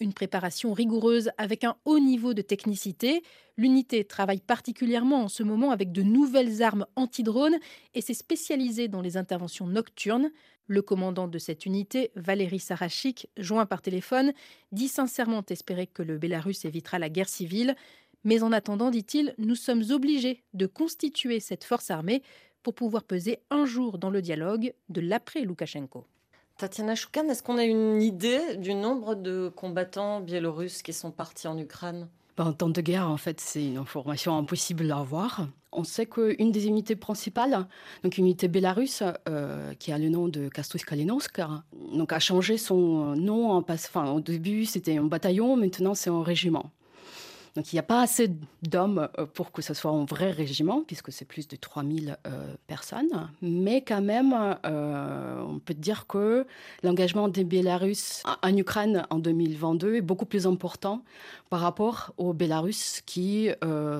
Une 0.00 0.12
préparation 0.12 0.72
rigoureuse 0.72 1.30
avec 1.38 1.62
un 1.62 1.76
haut 1.84 2.00
niveau 2.00 2.34
de 2.34 2.42
technicité. 2.42 3.22
L'unité 3.56 4.04
travaille 4.04 4.40
particulièrement 4.40 5.22
en 5.22 5.28
ce 5.28 5.44
moment 5.44 5.70
avec 5.70 5.92
de 5.92 6.02
nouvelles 6.02 6.62
armes 6.62 6.84
anti-drones 6.96 7.58
et 7.94 8.00
s'est 8.00 8.12
spécialisée 8.12 8.88
dans 8.88 9.00
les 9.00 9.16
interventions 9.16 9.68
nocturnes. 9.68 10.32
Le 10.66 10.82
commandant 10.82 11.28
de 11.28 11.38
cette 11.38 11.64
unité, 11.64 12.10
Valéry 12.16 12.58
Sarachik, 12.58 13.28
joint 13.36 13.66
par 13.66 13.82
téléphone, 13.82 14.32
dit 14.72 14.88
sincèrement 14.88 15.44
espérer 15.48 15.86
que 15.86 16.02
le 16.02 16.18
Bélarus 16.18 16.64
évitera 16.64 16.98
la 16.98 17.08
guerre 17.08 17.28
civile. 17.28 17.76
Mais 18.24 18.42
en 18.42 18.52
attendant, 18.52 18.90
dit-il, 18.90 19.34
nous 19.38 19.54
sommes 19.54 19.84
obligés 19.90 20.42
de 20.54 20.66
constituer 20.66 21.40
cette 21.40 21.64
force 21.64 21.90
armée 21.90 22.22
pour 22.62 22.74
pouvoir 22.74 23.04
peser 23.04 23.38
un 23.50 23.66
jour 23.66 23.98
dans 23.98 24.10
le 24.10 24.22
dialogue 24.22 24.72
de 24.88 25.00
l'après-Loukachenko. 25.02 26.06
Tatiana 26.56 26.94
Choukan, 26.94 27.28
est-ce 27.28 27.42
qu'on 27.42 27.58
a 27.58 27.64
une 27.64 28.00
idée 28.00 28.56
du 28.56 28.74
nombre 28.74 29.14
de 29.14 29.52
combattants 29.54 30.20
biélorusses 30.20 30.82
qui 30.82 30.92
sont 30.92 31.10
partis 31.10 31.48
en 31.48 31.58
Ukraine? 31.58 32.08
Ben, 32.36 32.46
en 32.46 32.52
temps 32.52 32.68
de 32.68 32.80
guerre, 32.80 33.08
en 33.08 33.16
fait, 33.16 33.40
c'est 33.40 33.64
une 33.64 33.76
information 33.76 34.36
impossible 34.36 34.90
à 34.90 34.98
avoir. 34.98 35.48
On 35.72 35.84
sait 35.84 36.06
qu'une 36.06 36.52
des 36.52 36.66
unités 36.66 36.96
principales, 36.96 37.66
donc 38.02 38.16
une 38.16 38.26
unité 38.26 38.48
bélarusse, 38.48 39.02
euh, 39.28 39.74
qui 39.74 39.92
a 39.92 39.98
le 39.98 40.08
nom 40.08 40.28
de 40.28 40.48
Kastus 40.48 40.84
Kalinowsk, 40.84 41.40
donc 41.92 42.12
a 42.12 42.20
changé 42.20 42.56
son 42.56 43.16
nom. 43.16 43.50
En 43.50 43.64
enfin, 43.68 44.10
au 44.10 44.20
début, 44.20 44.64
c'était 44.64 44.96
un 44.96 45.04
bataillon, 45.04 45.56
maintenant 45.56 45.94
c'est 45.94 46.10
un 46.10 46.22
régiment. 46.22 46.70
Donc 47.54 47.72
il 47.72 47.76
n'y 47.76 47.80
a 47.80 47.84
pas 47.84 48.02
assez 48.02 48.30
d'hommes 48.62 49.08
euh, 49.18 49.26
pour 49.26 49.52
que 49.52 49.62
ce 49.62 49.74
soit 49.74 49.92
un 49.92 50.04
vrai 50.04 50.30
régiment, 50.30 50.82
puisque 50.82 51.12
c'est 51.12 51.24
plus 51.24 51.46
de 51.46 51.56
3000 51.56 52.18
euh, 52.26 52.54
personnes. 52.66 53.30
Mais 53.42 53.80
quand 53.82 54.02
même, 54.02 54.34
euh, 54.66 55.40
on 55.40 55.60
peut 55.60 55.74
dire 55.74 56.06
que 56.06 56.46
l'engagement 56.82 57.28
des 57.28 57.44
Bélarusses 57.44 58.22
en 58.42 58.56
Ukraine 58.56 59.06
en 59.10 59.18
2022 59.18 59.96
est 59.96 60.00
beaucoup 60.00 60.26
plus 60.26 60.46
important 60.46 61.04
par 61.48 61.60
rapport 61.60 62.12
aux 62.16 62.32
Bélarusses 62.32 63.02
qui 63.06 63.50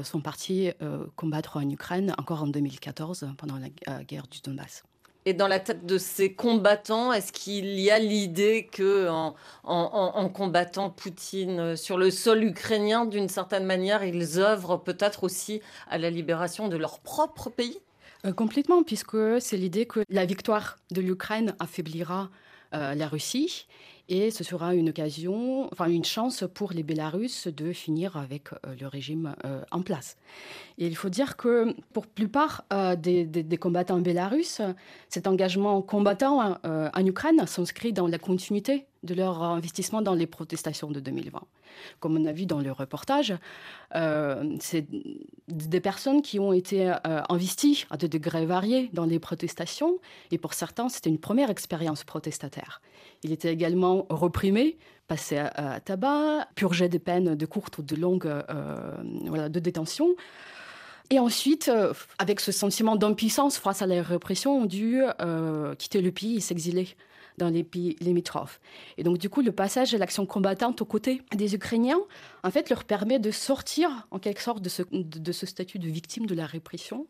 sont 0.03 0.21
partis 0.21 0.71
combattre 1.17 1.57
en 1.57 1.69
Ukraine 1.69 2.15
encore 2.19 2.43
en 2.43 2.47
2014 2.47 3.29
pendant 3.37 3.57
la 3.59 4.03
guerre 4.03 4.27
du 4.27 4.41
Donbass. 4.41 4.83
Et 5.27 5.33
dans 5.33 5.49
la 5.49 5.59
tête 5.59 5.87
de 5.87 5.97
ces 5.97 6.35
combattants, 6.35 7.13
est-ce 7.13 7.33
qu'il 7.33 7.81
y 7.81 7.91
a 7.91 7.99
l'idée 7.99 8.69
que 8.71 9.09
en, 9.09 10.29
combattant 10.29 10.91
Poutine 10.91 11.77
sur 11.77 11.97
le 11.97 12.11
sol 12.11 12.45
ukrainien, 12.45 13.07
d'une 13.07 13.31
certaine 13.31 13.65
manière, 13.65 14.05
ils 14.05 14.39
œuvrent 14.39 14.83
peut-être 14.83 15.25
aussi 15.25 15.63
à 15.89 15.97
la 15.97 16.11
libération 16.11 16.69
de 16.69 16.77
leur 16.77 17.01
propre 17.01 17.49
pays? 17.49 17.79
Euh, 18.27 18.33
Complètement, 18.33 18.83
puisque 18.83 19.17
c'est 19.41 19.57
l'idée 19.57 19.87
que 19.87 20.01
la 20.11 20.27
victoire 20.27 20.77
de 20.91 21.01
l'Ukraine 21.01 21.55
affaiblira 21.59 22.31
euh, 22.75 22.95
la 22.95 23.09
Russie 23.09 23.67
et 24.11 24.31
ce 24.31 24.45
sera 24.45 24.75
une 24.75 24.91
occasion, 24.91 25.67
enfin 25.73 25.87
une 25.89 26.05
chance 26.05 26.45
pour 26.53 26.73
les 26.73 26.83
Bélarusses 26.83 27.49
de 27.49 27.73
finir 27.73 28.19
avec 28.19 28.53
euh, 28.53 28.75
le 28.79 28.87
régime 28.87 29.35
euh, 29.47 29.63
en 29.71 29.81
place. 29.81 30.19
Et 30.77 30.87
il 30.87 30.95
faut 30.95 31.09
dire 31.09 31.39
que 31.39 31.75
pour 31.95 32.07
plupart 32.07 32.65
des, 32.99 33.25
des, 33.25 33.57
combattants 33.57 34.01
bélarusses, 34.01 34.61
cet 35.09 35.27
engagement 35.27 35.81
combattant 35.81 36.59
en 36.65 37.07
Ukraine 37.07 37.47
s'inscrit 37.47 37.93
dans 37.93 38.09
la 38.09 38.19
continuité 38.19 38.85
de 39.05 39.15
leur 39.15 39.43
investissement 39.43 40.03
dans 40.03 40.15
les 40.15 40.27
protestations 40.27 40.91
de 40.91 41.01
2020. 41.01 41.41
Comme 42.01 42.17
on 42.17 42.25
a 42.25 42.33
vu 42.33 42.47
dans 42.47 42.61
le 42.61 42.73
reportage, 42.73 43.35
c'est 44.61 44.87
des 45.49 45.81
personnes 45.81 46.23
qui 46.23 46.39
ont 46.39 46.53
été 46.53 46.93
investies 47.29 47.85
à 47.91 47.97
des 47.97 48.09
degrés 48.09 48.47
variés 48.47 48.91
dans 48.93 49.05
les 49.05 49.19
protestations, 49.19 49.99
et 50.31 50.39
pour 50.39 50.55
certains, 50.55 50.89
c'était 50.89 51.11
une 51.11 51.19
première 51.19 51.51
expérience 51.51 52.05
protestataire. 52.05 52.81
Il 53.23 53.33
était 53.33 53.53
également 53.53 54.07
reprimé, 54.09 54.77
passé 55.07 55.39
à, 55.39 55.81
tabac, 55.81 56.49
purgé 56.55 56.89
des 56.89 56.99
peines 56.99 57.35
de 57.35 57.47
courte 57.47 57.79
ou 57.79 57.83
de 57.83 57.97
longue 57.97 58.27
euh, 58.27 59.49
de 59.49 59.61
détention. 59.61 60.15
Et 61.11 61.19
ensuite, 61.19 61.69
euh, 61.69 61.93
avec 62.19 62.41
ce 62.41 62.53
sentiment 62.53 62.97
d'impuissance 62.97 63.59
face 63.59 63.83
à 63.83 63.87
la 63.87 64.03
répression, 64.03 64.63
ont 64.63 64.67
dû 64.67 65.03
euh, 65.21 65.75
quitter 65.75 66.01
le 66.01 66.11
pays 66.13 66.37
et 66.37 66.41
s'exiler 66.41 66.89
dans 67.39 67.49
les 67.49 67.65
pays 67.65 67.97
limitrophes. 68.01 68.61
Et 68.99 69.03
donc, 69.03 69.19
du 69.19 69.29
coup, 69.29 69.43
le 69.43 69.53
passage 69.53 69.95
à 69.95 69.99
l'action 69.99 70.27
combattante 70.27 70.81
aux 70.83 70.87
côtés 70.87 71.23
des 71.35 71.55
Ukrainiens, 71.55 72.01
en 72.43 72.51
fait, 72.51 72.71
leur 72.71 72.85
permet 72.85 73.19
de 73.19 73.31
sortir, 73.31 74.07
en 74.11 74.19
quelque 74.19 74.43
sorte, 74.43 74.63
de 74.63 75.33
ce, 75.33 75.47
statut 75.47 75.79
de 75.79 75.89
victime 75.89 76.27
de 76.27 76.35
la 76.35 76.47
répression 76.47 77.07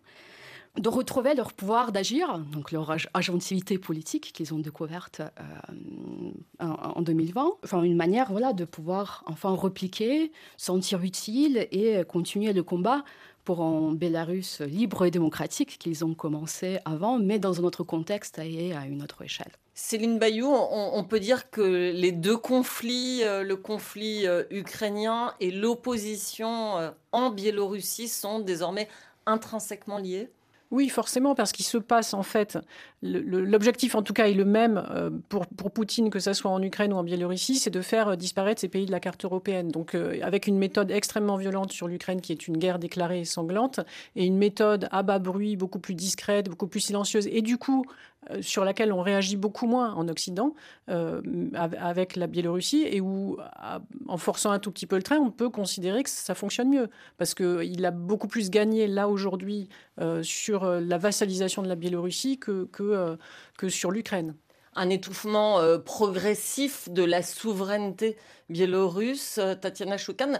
de 0.78 0.88
retrouver 0.88 1.34
leur 1.34 1.52
pouvoir 1.52 1.92
d'agir, 1.92 2.36
donc 2.38 2.72
leur 2.72 2.96
agentivité 3.14 3.78
politique 3.78 4.32
qu'ils 4.32 4.52
ont 4.54 4.58
découverte 4.58 5.20
euh, 5.20 6.30
en, 6.58 7.00
2020. 7.00 7.58
Enfin, 7.62 7.84
une 7.84 7.94
manière 7.94 8.32
voilà, 8.32 8.52
de 8.52 8.64
pouvoir 8.64 9.22
enfin 9.26 9.50
repliquer, 9.50 10.32
sentir 10.56 11.00
utile 11.02 11.68
et 11.70 12.02
continuer 12.08 12.52
le 12.52 12.64
combat 12.64 13.04
pour 13.44 13.62
un 13.62 13.92
Bélarus 13.92 14.60
libre 14.60 15.04
et 15.04 15.10
démocratique 15.10 15.78
qu'ils 15.78 16.04
ont 16.04 16.14
commencé 16.14 16.78
avant, 16.84 17.18
mais 17.18 17.38
dans 17.38 17.60
un 17.60 17.64
autre 17.64 17.84
contexte 17.84 18.38
et 18.38 18.74
à 18.74 18.86
une 18.86 19.02
autre 19.02 19.22
échelle. 19.22 19.52
Céline 19.74 20.18
Bayou, 20.18 20.46
on, 20.48 21.04
peut 21.04 21.20
dire 21.20 21.50
que 21.50 21.92
les 21.92 22.12
deux 22.12 22.36
conflits, 22.36 23.24
euh, 23.24 23.42
le 23.42 23.56
conflit 23.56 24.26
euh, 24.26 24.44
ukrainien 24.50 25.34
et 25.40 25.50
l'opposition 25.50 26.92
en 27.12 27.30
Biélorussie, 27.30 28.08
sont 28.08 28.38
désormais 28.38 28.88
intrinsèquement 29.26 29.98
liés? 29.98 30.30
Oui, 30.74 30.88
forcément, 30.88 31.36
parce 31.36 31.52
qu'il 31.52 31.64
se 31.64 31.78
passe 31.78 32.14
en 32.14 32.24
fait, 32.24 32.58
l'objectif 33.00 33.94
en 33.94 34.02
tout 34.02 34.12
cas 34.12 34.26
est 34.26 34.34
le 34.34 34.44
même 34.44 34.84
euh, 34.90 35.08
pour, 35.28 35.46
Poutine, 35.46 36.10
que 36.10 36.18
ce 36.18 36.32
soit 36.32 36.50
en 36.50 36.60
Ukraine 36.60 36.92
ou 36.92 36.96
en 36.96 37.04
Biélorussie, 37.04 37.54
c'est 37.54 37.70
de 37.70 37.80
faire 37.80 38.08
euh, 38.08 38.16
disparaître 38.16 38.60
ces 38.60 38.66
pays 38.66 38.84
de 38.84 38.90
la 38.90 38.98
carte 38.98 39.24
européenne. 39.24 39.68
Donc 39.68 39.94
euh, 39.94 40.18
avec 40.22 40.48
une 40.48 40.58
méthode 40.58 40.90
extrêmement 40.90 41.36
violente 41.36 41.70
sur 41.70 41.86
l'Ukraine 41.86 42.20
qui 42.20 42.32
est 42.32 42.48
une 42.48 42.56
guerre 42.56 42.80
déclarée 42.80 43.20
et 43.20 43.24
sanglante, 43.24 43.78
et 44.16 44.26
une 44.26 44.36
méthode 44.36 44.88
à 44.90 45.04
bas 45.04 45.20
bruit, 45.20 45.54
beaucoup 45.54 45.78
plus 45.78 45.94
discrète, 45.94 46.48
beaucoup 46.48 46.66
plus 46.66 46.80
silencieuse, 46.80 47.28
et 47.28 47.40
du 47.40 47.56
coup 47.56 47.86
sur 48.40 48.64
laquelle 48.64 48.92
on 48.92 49.02
réagit 49.02 49.36
beaucoup 49.36 49.66
moins 49.66 49.92
en 49.94 50.08
Occident 50.08 50.54
euh, 50.88 51.20
avec 51.54 52.16
la 52.16 52.26
Biélorussie 52.26 52.86
et 52.88 53.00
où, 53.00 53.38
en 54.08 54.16
forçant 54.16 54.50
un 54.50 54.58
tout 54.58 54.70
petit 54.70 54.86
peu 54.86 54.96
le 54.96 55.02
train, 55.02 55.18
on 55.18 55.30
peut 55.30 55.50
considérer 55.50 56.02
que 56.02 56.10
ça 56.10 56.34
fonctionne 56.34 56.68
mieux 56.68 56.88
parce 57.18 57.34
qu'il 57.34 57.84
a 57.84 57.90
beaucoup 57.90 58.28
plus 58.28 58.50
gagné 58.50 58.86
là 58.86 59.08
aujourd'hui 59.08 59.68
euh, 60.00 60.22
sur 60.22 60.64
la 60.64 60.98
vassalisation 60.98 61.62
de 61.62 61.68
la 61.68 61.74
Biélorussie 61.74 62.38
que, 62.38 62.68
que, 62.72 63.68
sur 63.68 63.90
l'Ukraine 63.90 64.34
un 64.76 64.90
étouffement 64.90 65.60
progressif 65.84 66.88
de 66.90 67.04
la 67.04 67.22
souveraineté 67.22 68.16
biélorusse. 68.48 69.38
Tatiana 69.60 69.96
Choukan, 69.96 70.32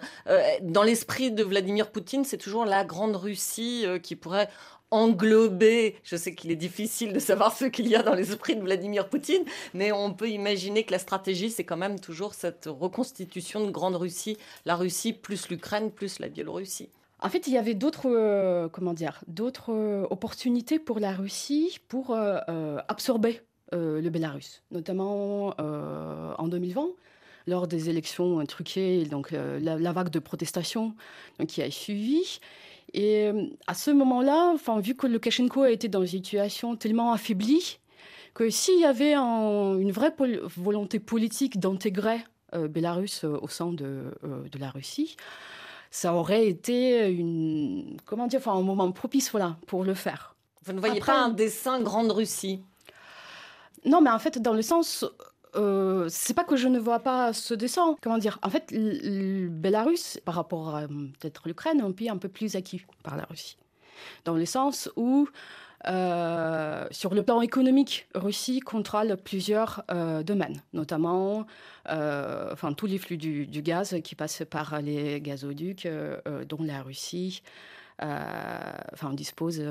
dans 0.61 0.83
l'esprit 0.83 1.31
de 1.31 1.45
Vladimir 1.45 1.93
Poutine, 1.93 2.25
c'est 2.25 2.37
toujours 2.37 2.65
la 2.65 2.85
Grande 2.85 3.15
Russie 3.15 3.87
qui 4.03 4.17
pourrait 4.17 4.49
englober, 4.95 5.97
je 6.03 6.17
sais 6.17 6.35
qu'il 6.35 6.51
est 6.51 6.57
difficile 6.57 7.13
de 7.13 7.19
savoir 7.19 7.57
ce 7.57 7.65
qu'il 7.65 7.89
y 7.89 7.97
a 7.97 8.03
dans 8.03 8.15
l'esprit 8.15 8.57
de 8.57 8.63
Vladimir 8.63 9.09
Poutine, 9.09 9.45
mais 9.75 9.93
on 9.93 10.15
peut 10.15 10.29
imaginer 10.29 10.85
que 10.85 10.93
la 10.93 10.99
stratégie, 10.99 11.51
c'est 11.51 11.65
quand 11.65 11.77
même 11.77 11.99
toujours 11.99 12.35
cette 12.35 12.67
reconstitution 12.67 13.67
de 13.67 13.71
Grande 13.71 13.97
Russie, 13.97 14.37
la 14.65 14.77
Russie 14.77 15.13
plus 15.13 15.49
l'Ukraine 15.49 15.91
plus 15.91 16.19
la 16.21 16.29
Biélorussie. 16.29 16.91
En 17.25 17.31
fait, 17.31 17.47
il 17.47 17.55
y 17.55 17.59
avait 17.59 17.73
d'autres, 17.73 18.11
euh, 18.11 18.69
euh, 19.69 20.07
opportunités 20.11 20.79
pour 20.79 21.01
la 21.01 21.13
Russie 21.13 21.79
pour 21.89 22.11
euh, 22.11 22.79
absorber 22.89 23.41
le 23.73 24.09
Bélarus, 24.09 24.63
notamment 24.71 25.53
en 25.59 26.47
2020 26.47 26.91
lors 27.49 27.67
des 27.67 27.91
élections 27.91 28.45
truquées, 28.47 29.05
donc 29.05 29.33
la, 29.33 29.93
vague 29.93 30.11
de 30.11 30.21
protestation 30.21 30.95
qui 31.49 31.61
a 31.61 31.71
suivi. 31.73 32.39
Et 32.95 33.27
euh, 33.27 33.47
à 33.67 33.75
ce 33.75 33.91
moment-là, 33.91 34.53
enfin, 34.55 34.79
vu 34.79 34.95
que 34.95 35.09
Lukashenko 35.09 35.63
a 35.63 35.71
été 35.71 35.89
dans 35.89 36.01
une 36.01 36.07
situation 36.07 36.77
tellement 36.77 37.13
affaiblie, 37.13 37.81
que 38.35 38.49
s'il 38.49 38.79
y 38.79 38.85
avait 38.85 39.15
une 39.15 39.91
vraie 39.91 40.15
volonté 40.57 41.01
politique 41.01 41.59
d'intégrer 41.59 42.25
euh, 42.55 42.69
Bélarus 42.69 43.25
euh, 43.25 43.37
au 43.43 43.49
sein 43.49 43.73
de, 43.73 44.15
de, 44.23 44.59
la 44.59 44.71
Russie, 44.71 45.17
ça 45.91 46.15
aurait 46.15 46.47
été 46.47 47.09
une, 47.11 47.97
comment 48.05 48.29
dire, 48.29 48.39
enfin, 48.39 48.53
un 48.53 48.63
moment 48.63 48.91
propice 48.93 49.31
voilà, 49.33 49.57
pour 49.67 49.83
le 49.83 49.95
faire. 49.95 50.37
Vous 50.65 50.73
ne 50.73 50.81
voyez 50.81 51.01
pas 51.01 51.21
un 51.21 51.31
dessin 51.31 51.81
Grande 51.83 52.13
Russie? 52.13 52.63
Non, 53.85 54.01
mais 54.01 54.11
en 54.11 54.19
fait, 54.21 54.41
dans 54.41 54.55
le 54.55 54.63
sens 54.63 55.05
euh, 55.57 56.07
c'est 56.09 56.35
pas 56.35 56.45
que 56.45 56.57
je 56.57 56.69
ne 56.69 56.79
vois 56.79 57.01
pas 57.01 57.33
ce 57.33 57.55
dessin. 57.55 57.97
Comment 58.01 58.19
dire? 58.19 58.39
En 58.43 58.51
fait, 58.51 58.73
le 58.73 59.49
Bélarus, 59.49 60.19
par 60.25 60.35
rapport 60.35 60.75
à 60.75 60.89
peut-être 60.89 61.49
l'Ukraine, 61.49 61.81
est 61.81 61.85
un 61.85 61.93
pays 61.93 62.09
un 62.09 62.19
peu 62.19 62.29
plus 62.29 62.57
acquis 62.57 62.85
par 63.03 63.17
la 63.17 63.25
Russie. 63.25 63.57
dans 64.25 64.35
le 64.35 64.47
sens 64.47 64.91
où 64.97 65.29
euh, 65.87 66.87
sur 66.91 67.15
le 67.15 67.23
plan 67.23 67.41
économique, 67.43 68.09
Russie 68.15 68.61
contrôle 68.61 69.17
plusieurs 69.17 69.85
euh, 69.91 70.23
domaines, 70.23 70.63
notamment 70.73 71.47
euh, 71.91 72.51
enfin, 72.53 72.73
tous 72.73 72.87
les 72.87 72.99
flux 72.99 73.19
du, 73.19 73.47
gaz 73.63 73.97
qui 74.03 74.15
passent 74.15 74.43
par 74.49 74.81
les 74.81 75.21
gazoducs 75.21 75.89
dont 76.49 76.63
la 76.63 76.83
Russie 76.83 77.43
dispose 79.13 79.63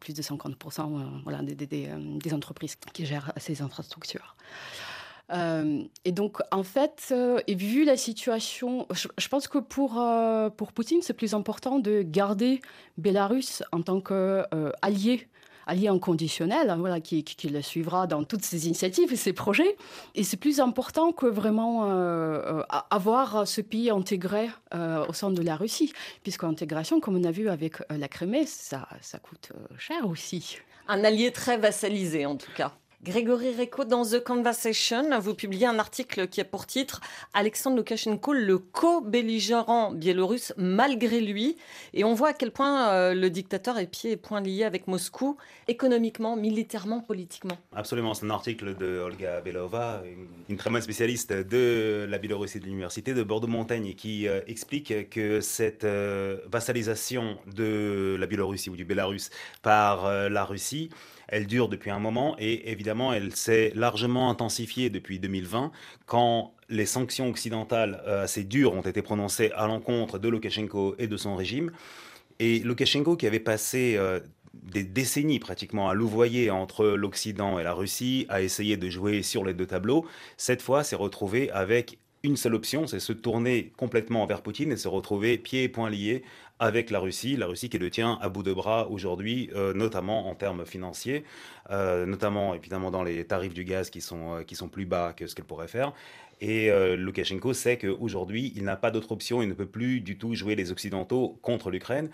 plus 0.00 0.14
de 0.14 0.22
50% 0.22 1.22
voilà, 1.24 1.40
des, 1.42 2.32
entreprises 2.32 2.76
qui 2.92 3.06
gèrent 3.06 3.32
ces 3.36 3.62
infrastructures. 3.62 4.36
Et 5.32 6.12
donc, 6.12 6.38
en 6.50 6.62
fait, 6.62 7.14
et 7.46 7.54
vu 7.54 7.84
la 7.84 7.96
situation, 7.96 8.86
je, 8.92 9.28
pense 9.28 9.48
que 9.48 9.58
pour, 9.58 10.02
pour 10.56 10.72
Poutine, 10.72 11.00
c'est 11.02 11.14
plus 11.14 11.34
important 11.34 11.78
de 11.78 12.02
garder 12.02 12.60
Bélarus 12.98 13.62
en 13.72 13.82
tant 13.82 14.00
qu'allié 14.00 15.28
allié 15.66 15.88
inconditionnel, 15.88 16.70
hein, 16.70 16.76
voilà, 16.76 17.00
qui, 17.00 17.24
qui, 17.24 17.48
le 17.48 17.62
suivra 17.62 18.06
dans 18.06 18.24
toutes 18.24 18.44
ses 18.44 18.66
initiatives 18.66 19.12
et 19.12 19.16
ses 19.16 19.32
projets. 19.32 19.76
Et 20.14 20.22
c'est 20.22 20.36
plus 20.36 20.60
important 20.60 21.12
que 21.12 21.26
vraiment 21.26 21.84
euh, 21.84 22.60
euh, 22.60 22.62
avoir 22.90 23.46
ce 23.46 23.60
pays 23.60 23.90
intégré 23.90 24.50
euh, 24.74 25.06
au 25.06 25.12
sein 25.12 25.30
de 25.30 25.42
la 25.42 25.56
Russie, 25.56 25.92
puisque 26.22 26.42
l'intégration, 26.42 27.00
comme 27.00 27.16
on 27.16 27.24
a 27.24 27.30
vu 27.30 27.48
avec 27.48 27.76
la 27.90 28.08
Crimée, 28.08 28.46
ça, 28.46 28.88
ça 29.00 29.18
coûte 29.18 29.52
cher 29.78 30.08
aussi. 30.08 30.58
Un 30.88 31.02
allié 31.04 31.32
très 31.32 31.56
vassalisé, 31.56 32.26
en 32.26 32.36
tout 32.36 32.52
cas. 32.54 32.72
Grégory 33.04 33.54
Reco, 33.54 33.84
dans 33.84 34.02
The 34.02 34.24
Conversation, 34.24 35.20
vous 35.20 35.34
publiez 35.34 35.66
un 35.66 35.78
article 35.78 36.26
qui 36.26 36.40
a 36.40 36.44
pour 36.46 36.64
titre 36.64 37.02
Alexandre 37.34 37.76
Loukachenko, 37.76 38.32
le 38.32 38.56
co-belligérant 38.56 39.92
biélorusse 39.92 40.54
malgré 40.56 41.20
lui. 41.20 41.58
Et 41.92 42.02
on 42.02 42.14
voit 42.14 42.28
à 42.28 42.32
quel 42.32 42.50
point 42.50 42.88
euh, 42.88 43.12
le 43.12 43.28
dictateur 43.28 43.78
est 43.78 43.88
pied 43.88 44.12
et 44.12 44.16
poings 44.16 44.40
liés 44.40 44.64
avec 44.64 44.88
Moscou, 44.88 45.36
économiquement, 45.68 46.34
militairement, 46.34 47.00
politiquement. 47.00 47.58
Absolument, 47.76 48.14
c'est 48.14 48.24
un 48.24 48.30
article 48.30 48.74
de 48.74 49.00
Olga 49.00 49.42
Belova, 49.42 50.02
une, 50.48 50.56
très 50.56 50.70
bonne 50.70 50.80
spécialiste 50.80 51.30
de 51.30 52.06
la 52.08 52.16
Biélorussie 52.16 52.58
de 52.58 52.64
l'Université 52.64 53.12
de 53.12 53.22
Bordeaux-Montaigne, 53.22 53.92
qui 53.96 54.26
euh, 54.26 54.40
explique 54.46 55.10
que 55.10 55.42
cette 55.42 55.84
euh, 55.84 56.38
vassalisation 56.50 57.36
de 57.54 58.16
la 58.18 58.26
Biélorussie 58.26 58.70
ou 58.70 58.76
du 58.76 58.86
Bélarus 58.86 59.28
par 59.60 60.10
la 60.30 60.44
Russie, 60.46 60.88
elle 61.28 61.46
dure 61.46 61.68
depuis 61.68 61.90
un 61.90 61.98
moment 61.98 62.36
et 62.38 62.70
évidemment, 62.70 63.12
elle 63.12 63.34
s'est 63.34 63.72
largement 63.74 64.30
intensifiée 64.30 64.90
depuis 64.90 65.18
2020 65.18 65.72
quand 66.06 66.54
les 66.68 66.86
sanctions 66.86 67.28
occidentales 67.28 68.02
euh, 68.06 68.24
assez 68.24 68.44
dures 68.44 68.74
ont 68.74 68.82
été 68.82 69.02
prononcées 69.02 69.50
à 69.54 69.66
l'encontre 69.66 70.18
de 70.18 70.28
Loukachenko 70.28 70.96
et 70.98 71.06
de 71.06 71.16
son 71.16 71.36
régime. 71.36 71.70
Et 72.38 72.60
Loukachenko, 72.60 73.16
qui 73.16 73.26
avait 73.26 73.40
passé 73.40 73.94
euh, 73.96 74.20
des 74.52 74.84
décennies 74.84 75.38
pratiquement 75.38 75.88
à 75.88 75.94
louvoyer 75.94 76.50
entre 76.50 76.86
l'Occident 76.86 77.58
et 77.58 77.62
la 77.62 77.74
Russie, 77.74 78.26
a 78.28 78.42
essayé 78.42 78.76
de 78.76 78.88
jouer 78.88 79.22
sur 79.22 79.44
les 79.44 79.54
deux 79.54 79.66
tableaux, 79.66 80.06
cette 80.36 80.62
fois 80.62 80.84
s'est 80.84 80.96
retrouvé 80.96 81.50
avec 81.50 81.98
une 82.24 82.36
seule 82.38 82.54
option, 82.54 82.86
c'est 82.86 83.00
se 83.00 83.12
tourner 83.12 83.70
complètement 83.76 84.24
vers 84.24 84.40
Poutine 84.40 84.72
et 84.72 84.76
se 84.78 84.88
retrouver 84.88 85.36
pieds 85.36 85.64
et 85.64 85.68
poings 85.68 85.90
liés 85.90 86.22
avec 86.58 86.90
la 86.90 86.98
Russie, 86.98 87.36
la 87.36 87.46
Russie 87.46 87.68
qui 87.68 87.78
le 87.78 87.90
tient 87.90 88.18
à 88.20 88.28
bout 88.28 88.42
de 88.42 88.52
bras 88.52 88.88
aujourd'hui, 88.88 89.50
euh, 89.54 89.74
notamment 89.74 90.28
en 90.28 90.34
termes 90.34 90.64
financiers, 90.64 91.24
euh, 91.70 92.06
notamment 92.06 92.54
évidemment 92.54 92.90
dans 92.90 93.02
les 93.02 93.24
tarifs 93.24 93.54
du 93.54 93.64
gaz 93.64 93.90
qui 93.90 94.00
sont, 94.00 94.34
euh, 94.34 94.42
qui 94.42 94.54
sont 94.54 94.68
plus 94.68 94.86
bas 94.86 95.12
que 95.12 95.26
ce 95.26 95.34
qu'elle 95.34 95.44
pourrait 95.44 95.68
faire. 95.68 95.92
Et 96.40 96.68
Loukachenko 96.96 97.54
sait 97.54 97.78
qu'aujourd'hui, 97.78 98.52
il 98.56 98.64
n'a 98.64 98.76
pas 98.76 98.90
d'autre 98.90 99.12
option, 99.12 99.40
il 99.40 99.48
ne 99.48 99.54
peut 99.54 99.66
plus 99.66 100.00
du 100.00 100.18
tout 100.18 100.34
jouer 100.34 100.56
les 100.56 100.72
Occidentaux 100.72 101.38
contre 101.40 101.70
l'Ukraine 101.70 102.10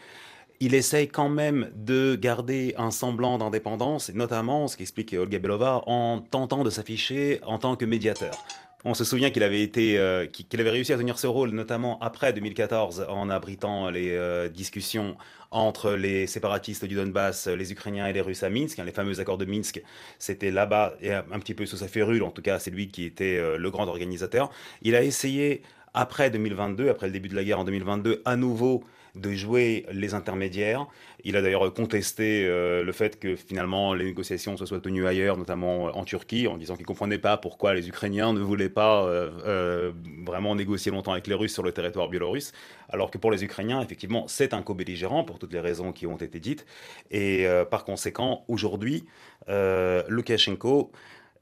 il 0.61 0.75
essaye 0.75 1.09
quand 1.09 1.31
même 1.31 1.71
de 1.75 2.17
garder 2.17 2.75
un 2.77 2.91
semblant 2.91 3.39
d'indépendance, 3.39 4.11
notamment, 4.13 4.69
ce 4.69 4.77
qu'explique 4.77 5.15
Olga 5.15 5.39
Belova, 5.39 5.83
en 5.87 6.21
tentant 6.21 6.65
de 6.65 6.71
s'afficher 6.71 7.41
en 7.47 7.59
tant 7.59 7.77
que 7.77 7.87
médiateur. 7.87 8.45
On 8.85 8.95
se 8.95 9.05
souvient 9.05 9.31
qu'il 9.31 9.43
avait 9.43 9.71
euh, 9.77 10.27
avait 10.55 10.71
réussi 10.71 10.95
à 10.95 10.97
tenir 10.97 11.19
ce 11.19 11.27
rôle, 11.27 11.51
notamment 11.51 11.99
après 12.01 12.33
2014, 12.33 13.07
en 13.11 13.29
abritant 13.29 13.91
les 13.91 14.13
euh, 14.13 14.49
discussions 14.49 15.17
entre 15.51 15.93
les 15.93 16.27
séparatistes 16.27 16.87
du 16.87 16.95
Donbass, 16.95 17.47
les 17.47 17.73
Ukrainiens 17.73 18.07
et 18.07 18.15
les 18.15 18.23
Russes 18.23 18.43
à 18.43 18.49
Minsk. 18.49 18.79
Hein, 18.79 18.85
les 18.85 18.93
fameux 18.93 19.21
accords 19.21 19.37
de 19.37 19.45
Minsk, 19.45 19.83
c'était 20.19 20.51
là-bas, 20.51 20.95
et 21.03 21.13
un 21.13 21.23
petit 21.41 21.53
peu 21.53 21.67
sous 21.67 21.77
sa 21.77 21.89
férule, 21.89 22.23
en 22.23 22.31
tout 22.31 22.41
cas, 22.41 22.59
c'est 22.59 22.71
lui 22.71 22.89
qui 22.89 23.05
était 23.05 23.37
euh, 23.37 23.59
le 23.59 23.71
grand 23.71 23.87
organisateur. 23.87 24.51
Il 24.81 24.95
a 24.95 25.03
essayé, 25.03 25.61
après 25.93 26.31
2022, 26.31 26.89
après 26.89 27.07
le 27.09 27.13
début 27.13 27.29
de 27.29 27.37
la 27.37 27.45
guerre 27.45 27.59
en 27.59 27.65
2022, 27.65 28.23
à 28.25 28.37
nouveau 28.37 28.83
de 29.15 29.33
jouer 29.33 29.87
les 29.93 30.15
intermédiaires. 30.15 30.87
Il 31.25 31.37
a 31.37 31.43
d'ailleurs 31.43 31.73
contesté 31.75 32.47
euh, 32.47 32.83
le 32.83 32.93
fait 32.93 33.19
que 33.19 33.37
finalement 33.37 33.95
les 33.95 34.05
négociations 34.05 34.57
se 34.57 34.65
soient 34.67 34.81
tenues 34.81 35.07
ailleurs, 35.07 35.37
notamment 35.37 35.85
en 35.85 36.05
Turquie, 36.05 36.47
en 36.47 36.57
disant 36.57 36.75
qu'il 36.75 36.85
ne 36.85 36.87
comprenait 36.87 37.19
pas 37.19 37.37
pourquoi 37.37 37.75
les 37.75 37.89
Ukrainiens 37.89 38.33
ne 38.33 38.41
voulaient 38.41 38.69
pas 38.69 39.05
euh, 39.05 39.31
euh, 39.45 39.93
vraiment 40.25 40.55
négocier 40.55 40.91
longtemps 40.93 41.13
avec 41.13 41.27
les 41.27 41.35
Russes 41.35 41.53
sur 41.53 41.63
le 41.63 41.73
territoire 41.73 42.09
biélorusse, 42.09 42.53
alors 42.89 43.11
que 43.11 43.19
pour 43.19 43.31
les 43.31 43.45
Ukrainiens, 43.45 43.83
effectivement, 43.83 44.27
c'est 44.29 44.55
un 44.55 44.63
co-belligérant 44.63 45.25
pour 45.25 45.39
toutes 45.39 45.53
les 45.53 45.61
raisons 45.61 45.93
qui 45.93 46.07
ont 46.07 46.17
été 46.17 46.41
dites. 46.41 46.67
Et 47.11 47.47
par 47.71 47.85
conséquent, 47.85 48.45
aujourd'hui, 48.49 49.05
Loukachenko 49.49 50.91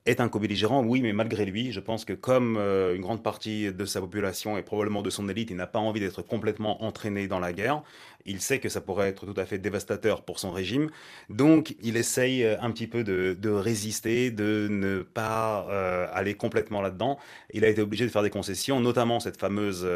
est 0.08 0.20
un 0.20 0.28
co-belligérant, 0.28 0.82
oui, 0.84 1.02
mais 1.02 1.12
malgré 1.12 1.44
lui, 1.44 1.70
je 1.72 1.80
pense 1.80 2.04
que 2.04 2.12
comme 2.12 2.56
euh, 2.56 2.94
une 2.94 3.02
grande 3.02 3.22
partie 3.22 3.72
de 3.72 3.84
sa 3.84 4.00
population 4.00 4.56
et 4.56 4.62
probablement 4.62 5.02
de 5.02 5.10
son 5.10 5.28
élite, 5.28 5.50
il 5.50 5.56
n'a 5.56 5.66
pas 5.66 5.78
envie 5.78 6.00
d'être 6.00 6.22
complètement 6.22 6.82
entraîné 6.82 7.28
dans 7.28 7.38
la 7.38 7.52
guerre. 7.52 7.82
Il 8.26 8.40
sait 8.40 8.58
que 8.58 8.68
ça 8.68 8.80
pourrait 8.80 9.08
être 9.08 9.26
tout 9.26 9.38
à 9.40 9.46
fait 9.46 9.58
dévastateur 9.58 10.22
pour 10.22 10.38
son 10.38 10.50
régime. 10.50 10.90
Donc, 11.30 11.74
il 11.82 11.96
essaye 11.96 12.44
euh, 12.44 12.60
un 12.60 12.70
petit 12.70 12.86
peu 12.86 13.04
de, 13.04 13.50
résister, 13.50 14.30
de 14.30 14.68
ne 14.70 15.02
pas 15.02 15.66
euh, 15.70 16.06
aller 16.12 16.34
complètement 16.34 16.80
là-dedans. 16.80 17.18
Il 17.52 17.64
a 17.64 17.68
été 17.68 17.80
obligé 17.80 18.04
de 18.04 18.10
faire 18.10 18.22
des 18.22 18.30
concessions, 18.30 18.80
notamment 18.80 19.20
cette 19.20 19.38
fameuse, 19.38 19.86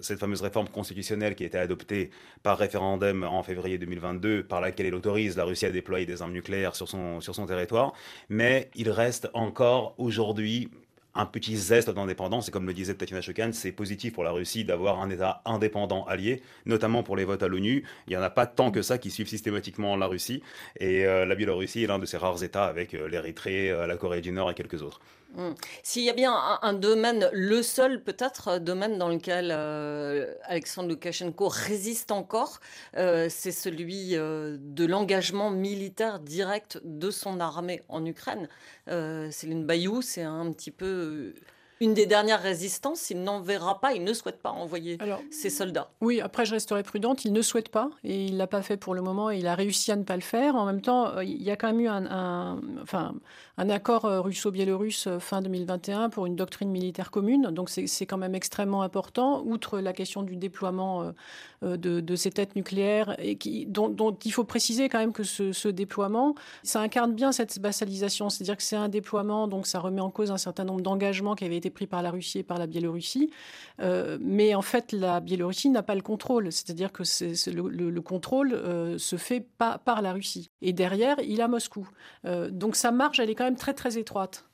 cette 0.00 0.18
fameuse 0.18 0.42
réforme 0.42 0.68
constitutionnelle 0.68 1.34
qui 1.34 1.44
a 1.44 1.46
été 1.46 1.58
adoptée 1.58 2.10
par 2.42 2.58
référendum 2.58 3.24
en 3.24 3.42
février 3.42 3.78
2022, 3.78 4.44
par 4.44 4.60
laquelle 4.60 4.86
il 4.86 4.94
autorise 4.94 5.36
la 5.36 5.44
Russie 5.44 5.66
à 5.66 5.70
déployer 5.70 6.06
des 6.06 6.22
armes 6.22 6.32
nucléaires 6.32 6.76
sur 6.76 6.88
son, 6.88 7.20
sur 7.20 7.34
son 7.34 7.46
territoire. 7.46 7.92
Mais 8.28 8.70
il 8.74 8.90
reste 8.90 9.28
encore 9.34 9.94
aujourd'hui 9.98 10.70
un 11.14 11.26
petit 11.26 11.56
zeste 11.56 11.90
d'indépendance. 11.90 12.48
Et 12.48 12.50
comme 12.50 12.66
le 12.66 12.74
disait 12.74 12.94
Tatiana 12.94 13.20
Chokan, 13.20 13.50
c'est 13.52 13.72
positif 13.72 14.12
pour 14.12 14.24
la 14.24 14.30
Russie 14.30 14.64
d'avoir 14.64 15.00
un 15.00 15.10
État 15.10 15.42
indépendant 15.44 16.04
allié, 16.04 16.42
notamment 16.66 17.02
pour 17.02 17.16
les 17.16 17.24
votes 17.24 17.42
à 17.42 17.48
l'ONU. 17.48 17.84
Il 18.06 18.10
n'y 18.10 18.16
en 18.16 18.22
a 18.22 18.30
pas 18.30 18.46
tant 18.46 18.70
que 18.70 18.82
ça 18.82 18.98
qui 18.98 19.10
suivent 19.10 19.28
systématiquement 19.28 19.96
la 19.96 20.06
Russie. 20.06 20.42
Et 20.78 21.06
euh, 21.06 21.26
la 21.26 21.34
Biélorussie 21.34 21.84
est 21.84 21.86
l'un 21.86 21.98
de 21.98 22.06
ces 22.06 22.16
rares 22.16 22.42
États 22.42 22.64
avec 22.64 22.94
euh, 22.94 23.08
l'Érythrée, 23.08 23.70
euh, 23.70 23.86
la 23.86 23.96
Corée 23.96 24.20
du 24.20 24.32
Nord 24.32 24.50
et 24.50 24.54
quelques 24.54 24.82
autres. 24.82 25.00
Hmm. 25.34 25.52
S'il 25.82 26.04
y 26.04 26.10
a 26.10 26.12
bien 26.12 26.34
un, 26.62 26.72
domaine, 26.72 27.28
le 27.32 27.62
seul 27.62 28.02
peut-être 28.02 28.58
domaine 28.58 28.98
dans 28.98 29.08
lequel 29.08 29.50
Alexandre 30.44 30.88
Loukachenko 30.90 31.48
résiste 31.48 32.10
encore, 32.10 32.60
c'est 32.94 33.52
celui 33.52 34.10
de 34.12 34.84
l'engagement 34.84 35.50
militaire 35.50 36.18
direct 36.18 36.80
de 36.84 37.10
son 37.10 37.40
armée 37.40 37.82
en 37.88 38.04
Ukraine. 38.04 38.48
Céline 39.30 39.64
Bayou, 39.64 40.02
c'est 40.02 40.22
un 40.22 40.50
petit 40.52 40.70
peu 40.70 40.86
euh, 40.86 41.34
une 41.80 41.94
des 41.94 42.06
dernières 42.06 42.40
résistances, 42.40 43.10
il 43.10 43.24
n'en 43.24 43.40
verra 43.40 43.80
pas, 43.80 43.92
il 43.92 44.04
ne 44.04 44.12
souhaite 44.12 44.40
pas 44.40 44.50
envoyer 44.50 44.98
ses 45.32 45.50
soldats. 45.50 45.90
Oui, 46.00 46.20
après 46.20 46.44
je 46.44 46.52
resterai 46.52 46.84
prudente, 46.84 47.24
il 47.24 47.32
ne 47.32 47.42
souhaite 47.42 47.70
pas 47.70 47.90
et 48.04 48.26
il 48.26 48.36
l'a 48.36 48.46
pas 48.46 48.62
fait 48.62 48.76
pour 48.76 48.94
le 48.94 49.02
moment 49.02 49.32
et 49.32 49.38
il 49.38 49.48
a 49.48 49.56
réussi 49.56 49.90
à 49.90 49.96
ne 49.96 50.04
pas 50.04 50.14
le 50.14 50.22
faire. 50.22 50.54
En 50.54 50.64
même 50.64 50.80
temps, 50.80 51.08
euh, 51.08 51.24
il 51.24 51.42
y 51.42 51.50
a 51.50 51.56
quand 51.56 51.66
même 51.66 51.80
eu 51.80 51.88
un, 51.88 52.60
enfin, 52.80 53.16
un 53.58 53.70
accord 53.70 54.04
euh, 54.04 54.20
russo-biélorusse 54.20 55.08
fin 55.18 55.42
2021 55.42 56.10
pour 56.10 56.26
une 56.26 56.36
doctrine 56.36 56.70
militaire 56.70 57.10
commune, 57.10 57.50
donc 57.50 57.70
c'est 57.70 58.06
quand 58.06 58.18
même 58.18 58.34
extrêmement 58.34 58.82
important, 58.82 59.42
outre 59.44 59.78
la 59.78 59.92
question 59.92 60.22
du 60.22 60.36
déploiement 60.36 61.12
de, 61.62 62.16
ces 62.16 62.30
têtes 62.30 62.56
nucléaires 62.56 63.14
et 63.18 63.36
qui, 63.36 63.66
dont, 63.66 64.16
il 64.24 64.32
faut 64.32 64.44
préciser 64.44 64.88
quand 64.88 64.98
même 64.98 65.12
que 65.12 65.22
ce, 65.22 65.68
déploiement, 65.68 66.34
ça 66.62 66.80
incarne 66.80 67.14
bien 67.14 67.32
cette 67.32 67.58
vassalisation, 67.58 68.30
c'est-à-dire 68.30 68.56
que 68.56 68.62
c'est 68.62 68.76
un 68.76 68.88
déploiement, 68.88 69.48
donc 69.48 69.66
ça 69.66 69.80
remet 69.80 70.00
en 70.00 70.10
cause 70.10 70.30
un 70.30 70.38
certain 70.38 70.64
nombre 70.64 70.80
d'engagements 70.80 71.34
qui 71.34 71.44
avaient 71.44 71.56
été 71.56 71.70
pris 71.70 71.86
par 71.86 72.02
la 72.02 72.10
Russie 72.10 72.38
et 72.38 72.42
par 72.42 72.58
la 72.58 72.66
Biélorussie. 72.66 73.30
Euh, 73.80 74.18
mais 74.20 74.54
en 74.54 74.62
fait, 74.62 74.92
la 74.92 75.20
Biélorussie 75.20 75.70
n'a 75.70 75.82
pas 75.82 75.94
le 75.94 76.02
contrôle. 76.02 76.52
C'est-à-dire 76.52 76.92
que 76.92 77.02
le, 77.50 78.00
contrôle 78.00 78.52
euh, 78.52 78.98
se 78.98 79.16
fait 79.16 79.40
pas 79.40 79.78
par 79.78 80.02
la 80.02 80.12
Russie. 80.12 80.50
Et 80.60 80.72
derrière, 80.72 81.16
il 81.20 81.40
a 81.40 81.48
Moscou. 81.48 81.88
Euh, 82.24 82.50
donc 82.50 82.76
sa 82.76 82.92
marge, 82.92 83.20
elle 83.20 83.30
est 83.30 83.34
très 83.50 83.74
très 83.74 83.98
étroite. 83.98 84.44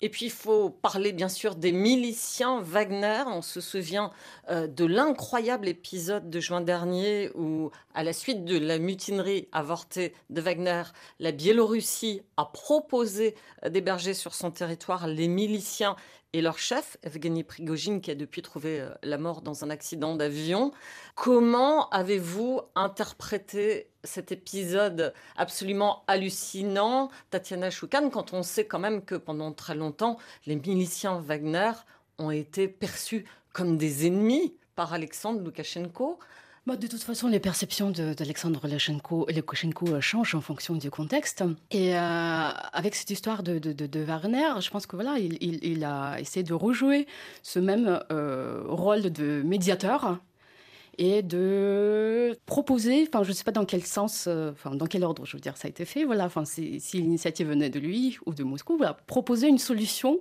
Et 0.00 0.08
puis 0.08 0.26
il 0.26 0.32
faut 0.32 0.70
parler 0.70 1.12
bien 1.12 1.28
sûr 1.28 1.56
des 1.56 1.72
miliciens 1.72 2.60
Wagner. 2.62 3.24
On 3.26 3.42
se 3.42 3.60
souvient 3.60 4.12
euh, 4.48 4.68
de 4.68 4.84
l'incroyable 4.84 5.66
épisode 5.66 6.30
de 6.30 6.40
juin 6.40 6.60
dernier 6.60 7.30
où, 7.34 7.70
à 7.94 8.04
la 8.04 8.12
suite 8.12 8.44
de 8.44 8.56
la 8.58 8.78
mutinerie 8.78 9.48
avortée 9.50 10.14
de 10.30 10.40
Wagner, 10.40 10.84
la 11.18 11.32
Biélorussie 11.32 12.22
a 12.36 12.44
proposé 12.44 13.34
euh, 13.64 13.70
d'héberger 13.70 14.14
sur 14.14 14.34
son 14.34 14.52
territoire 14.52 15.08
les 15.08 15.26
miliciens 15.26 15.96
et 16.32 16.42
leur 16.42 16.58
chef, 16.58 16.98
Evgeny 17.02 17.42
Prigogine, 17.42 18.00
qui 18.00 18.10
a 18.10 18.14
depuis 18.14 18.42
trouvé 18.42 18.80
euh, 18.80 18.90
la 19.02 19.16
mort 19.16 19.40
dans 19.40 19.64
un 19.64 19.70
accident 19.70 20.14
d'avion. 20.14 20.72
Comment 21.14 21.88
avez-vous 21.88 22.60
interprété 22.74 23.90
cet 24.04 24.30
épisode 24.30 25.14
absolument 25.36 26.04
hallucinant, 26.06 27.10
Tatiana 27.30 27.70
Choukan, 27.70 28.10
quand 28.10 28.34
on 28.34 28.42
sait 28.42 28.66
quand 28.66 28.78
même 28.78 29.02
que 29.02 29.14
pendant 29.14 29.52
très 29.52 29.74
longtemps, 29.74 30.18
les 30.46 30.56
miliciens 30.56 31.18
Wagner 31.18 31.72
ont 32.18 32.30
été 32.30 32.68
perçus 32.68 33.24
comme 33.52 33.78
des 33.78 34.06
ennemis 34.06 34.54
par 34.74 34.92
Alexandre 34.92 35.42
Loukachenko? 35.42 36.18
Bah, 36.68 36.76
de 36.76 36.86
toute 36.86 37.02
façon, 37.02 37.28
les 37.28 37.40
perceptions 37.40 37.90
d'Alexandre 37.90 38.60
Lukashenko 38.68 39.88
euh, 39.88 40.00
changent 40.02 40.34
en 40.34 40.42
fonction 40.42 40.74
du 40.74 40.90
contexte. 40.90 41.42
Et 41.70 41.96
euh, 41.96 41.98
avec 41.98 42.94
cette 42.94 43.08
histoire 43.08 43.42
de, 43.42 43.58
de, 43.58 44.00
Wagner, 44.00 44.60
je 44.60 44.68
pense 44.68 44.84
que 44.86 44.94
voilà, 44.94 45.18
il, 45.18 45.38
il, 45.40 45.82
a 45.82 46.20
essayé 46.20 46.42
de 46.42 46.52
rejouer 46.52 47.06
ce 47.42 47.58
même 47.58 48.00
euh, 48.12 48.64
rôle 48.66 49.10
de 49.10 49.40
médiateur 49.42 50.18
et 50.98 51.22
de 51.22 52.38
proposer, 52.44 53.08
enfin 53.08 53.22
je 53.22 53.30
ne 53.30 53.34
sais 53.34 53.44
pas 53.44 53.52
dans 53.52 53.64
quel 53.64 53.84
sens, 53.84 54.26
enfin 54.26 54.74
dans 54.74 54.86
quel 54.86 55.04
ordre 55.04 55.24
je 55.24 55.38
veux 55.38 55.40
dire 55.40 55.56
ça 55.56 55.68
a 55.68 55.70
été 55.70 55.86
fait, 55.86 56.04
voilà, 56.04 56.26
enfin 56.26 56.44
si, 56.44 56.80
l'initiative 56.92 57.48
venait 57.48 57.70
de 57.70 57.78
lui 57.78 58.18
ou 58.26 58.34
de 58.34 58.42
Moscou, 58.44 58.76
voilà, 58.76 58.92
proposer 59.06 59.48
une 59.48 59.58
solution, 59.58 60.18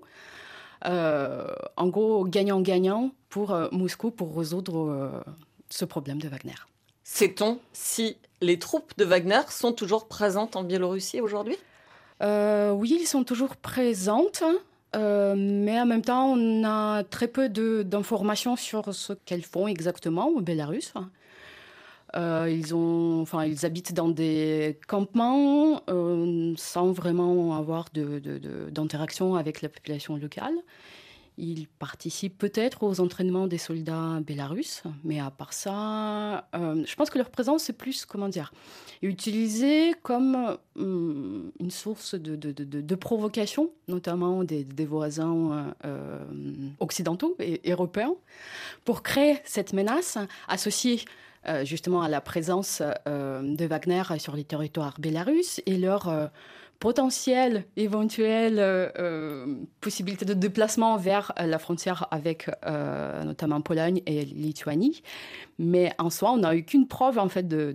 en 0.86 1.88
gros 1.88 2.24
gagnant-gagnant 2.26 3.12
pour 3.28 3.58
Moscou 3.72 4.12
pour 4.12 4.38
résoudre 4.38 5.24
ce 5.70 5.86
problème 5.86 6.20
de 6.20 6.28
Wagner. 6.28 6.56
Sait-on 7.04 7.60
si 7.74 8.18
les 8.42 8.60
troupes 8.60 8.94
de 8.98 9.06
Wagner 9.06 9.42
sont 9.50 9.74
toujours 9.74 10.08
présentes 10.08 10.56
en 10.56 10.64
Biélorussie 10.64 11.22
aujourd'hui? 11.22 11.56
Euh, 12.22 12.72
Oui, 12.72 12.98
ils 13.00 13.08
sont 13.08 13.24
toujours 13.24 13.56
présentes. 13.56 14.44
Euh, 14.96 15.36
mais 15.38 15.80
en 15.80 15.86
même 15.86 16.02
temps, 16.02 16.34
on 16.34 16.64
a 16.64 17.04
très 17.04 17.28
peu 17.28 17.50
d'informations 17.50 18.56
sur 18.56 18.94
ce 18.94 19.14
qu'elles 19.14 19.44
font 19.44 19.68
exactement 19.68 20.28
au 20.28 20.42
Bélarus. 20.42 20.94
Euh, 22.16 22.50
ils, 22.50 22.74
ont, 22.74 23.22
enfin, 23.22 23.46
ils 23.46 23.66
habitent 23.66 23.94
dans 23.94 24.08
des 24.08 24.80
campements 24.88 25.82
sans 26.58 26.92
vraiment 26.92 27.58
avoir 27.58 27.86
d'interaction 28.72 29.34
de, 29.34 29.40
avec 29.40 29.62
la 29.62 29.70
population 29.70 30.16
locale. 30.16 30.56
Il 31.40 31.68
participe 31.68 32.36
peut-être 32.40 32.82
aux 32.82 33.00
entraînements 33.00 33.46
des 33.46 33.60
soldats 33.60 34.20
bélarusses, 34.26 34.82
mais 35.04 35.20
à 35.20 35.30
part 35.30 35.54
ça, 35.54 36.48
euh, 36.56 36.84
je 36.84 36.96
pense 36.96 37.12
que 37.12 37.20
leur 37.20 37.30
présence 37.30 37.70
est 37.70 37.74
plus, 37.74 38.06
comment 38.06 38.28
dire, 38.28 38.52
utilisée 39.04 39.94
comme 40.02 40.58
hum, 40.76 41.52
une 41.60 41.70
source 41.70 42.16
de, 42.16 42.96
provocation, 42.96 43.70
notamment 43.88 44.44
des, 44.44 44.66
voisins 44.86 45.76
euh, 45.86 46.20
occidentaux 46.80 47.36
et 47.40 47.62
européens, 47.72 48.16
pour 48.84 49.04
créer 49.04 49.38
cette 49.46 49.74
menace 49.74 50.18
associée 50.48 51.02
euh, 51.48 51.64
justement 51.66 52.02
à 52.02 52.10
la 52.10 52.20
présence 52.20 52.82
de 53.06 53.66
Wagner 53.66 54.02
sur 54.18 54.36
les 54.36 54.44
territoires 54.44 55.00
bélarusses 55.00 55.62
et 55.68 55.78
leur 55.78 56.32
potentielle 56.80 57.66
éventuelle 57.76 58.60
euh, 58.60 58.90
euh, 59.00 59.56
possibilité 59.82 60.26
de 60.26 60.34
déplacement 60.34 60.98
vers 60.98 61.34
euh, 61.40 61.46
la 61.46 61.60
frontière 61.60 62.08
avec 62.12 62.50
notamment 63.24 63.62
Pologne 63.62 64.02
et 64.06 64.26
Lituanie. 64.26 65.02
Mais 65.60 65.92
en 65.98 66.10
soi, 66.10 66.32
on 66.32 66.38
n'a 66.38 66.56
eu 66.56 66.64
qu'une 66.64 66.88
preuve 66.88 67.18
en 67.18 67.30
fait 67.30 67.48
de, 67.48 67.74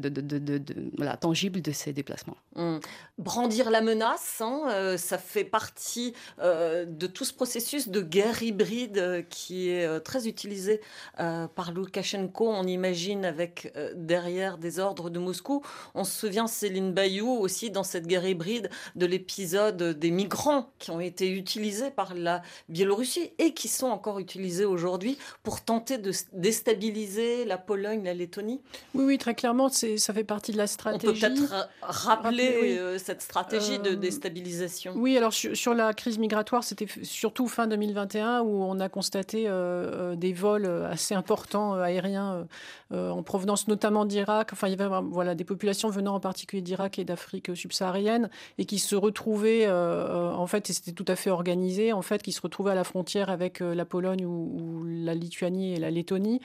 tangible 1.21 1.61
de 1.61 1.73
ces 1.73 1.93
déplacements. 1.93 2.37
Hum. 2.57 2.81
Brandir 3.19 3.71
la 3.71 3.83
menace, 3.83 4.41
hein, 4.41 4.97
ça 4.97 5.19
fait 5.19 5.45
partie 5.45 6.13
de 6.43 7.07
tout 7.07 7.25
ce 7.25 7.33
processus 7.33 7.89
de 7.89 8.01
guerre 8.01 8.43
hybride 8.43 9.27
qui 9.29 9.69
est 9.69 10.01
très 10.01 10.27
utilisé 10.27 10.81
par 11.17 11.73
Loukachenko. 11.73 12.49
On 12.49 12.67
imagine 12.67 13.25
avec 13.25 13.73
derrière 13.95 14.59
des 14.59 14.81
ordres 14.81 15.11
de 15.11 15.19
Moscou. 15.19 15.63
On 15.95 16.05
se 16.05 16.19
souvient 16.19 16.47
Céline 16.47 16.93
Bayou 16.93 17.29
aussi 17.29 17.71
dans 17.71 17.85
cette 17.85 18.07
guerre 18.07 18.27
hybride 18.27 18.71
de 18.97 19.07
l'épisode 19.07 19.83
des 19.83 20.11
migrants 20.11 20.71
qui 20.79 20.91
ont 20.91 21.01
été 21.01 21.31
utilisés 21.31 21.91
par 21.91 22.15
la 22.15 22.43
Biélorussie 22.69 23.33
et 23.39 23.55
qui 23.55 23.69
sont 23.69 23.87
encore 23.87 24.19
utilisés 24.19 24.65
aujourd'hui 24.65 25.19
pour 25.43 25.61
tenter 25.61 25.99
de 25.99 26.13
déstabiliser 26.33 27.45
la 27.45 27.59
Pologne, 27.59 28.05
la 28.05 28.15
Lettonie 28.15 28.61
Oui, 28.95 29.05
oui, 29.05 29.19
très 29.19 29.35
clairement, 29.35 29.69
ça 29.69 30.15
fait 30.15 30.25
partie 30.25 30.53
de 30.53 30.59
la 30.59 30.67
stratégie. 30.67 31.07
On 31.07 31.13
peut 31.13 31.19
peut-être 31.19 31.69
rappeler 31.83 32.42
euh, 32.43 32.99
cette 32.99 33.23
stratégie 33.23 33.79
de 33.79 33.91
euh, 33.91 33.97
déstabilisation. 33.97 34.93
Oui, 34.97 35.17
alors 35.17 35.33
sur, 35.33 35.75
la 35.75 35.93
crise 35.95 36.19
migratoire, 36.19 36.65
c'était 36.65 36.87
surtout 37.03 37.49
fin 37.49 37.67
2021 37.67 38.43
où 38.43 38.63
on 38.63 38.81
a 38.81 38.89
constaté 38.89 39.45
euh, 39.47 40.15
des 40.17 40.33
vols 40.33 40.67
assez 40.67 41.15
importants 41.15 41.75
aériens 41.75 42.47
en 42.91 43.23
provenance 43.23 43.69
notamment 43.69 44.05
d'Irak. 44.05 44.51
Enfin, 44.53 44.69
il 44.69 44.79
y 44.79 44.83
avait 44.83 44.95
voilà, 45.11 45.35
des 45.35 45.45
populations 45.45 45.89
venant 45.89 46.15
en 46.15 46.21
particulier 46.21 46.61
d'Irak 46.61 46.99
et 46.99 47.05
d'Afrique 47.05 47.57
subsaharienne 47.57 48.29
et 48.59 48.67
qui 48.67 48.79
se 48.79 48.95
retrouvaient, 48.95 49.71
en 49.71 50.47
fait, 50.47 50.69
et 50.69 50.73
c'était 50.73 50.93
tout 50.93 51.05
à 51.09 51.17
fait 51.17 51.31
organisé, 51.31 51.93
en 51.93 52.03
fait, 52.03 52.23
qui 52.23 52.33
se 52.33 52.41
retrouvaient 52.41 52.73
à 52.73 52.75
la 52.75 52.85
frontière 52.85 53.31
avec 53.31 53.61
la 53.61 53.85
Pologne 53.85 54.27
ou, 54.27 54.85
la 54.85 55.15
Lituanie 55.15 55.75
et 55.75 55.79
la 55.79 55.91
Lettonie, 55.91 56.41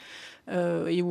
euh, 0.50 0.88
et 0.88 1.02
où 1.02 1.08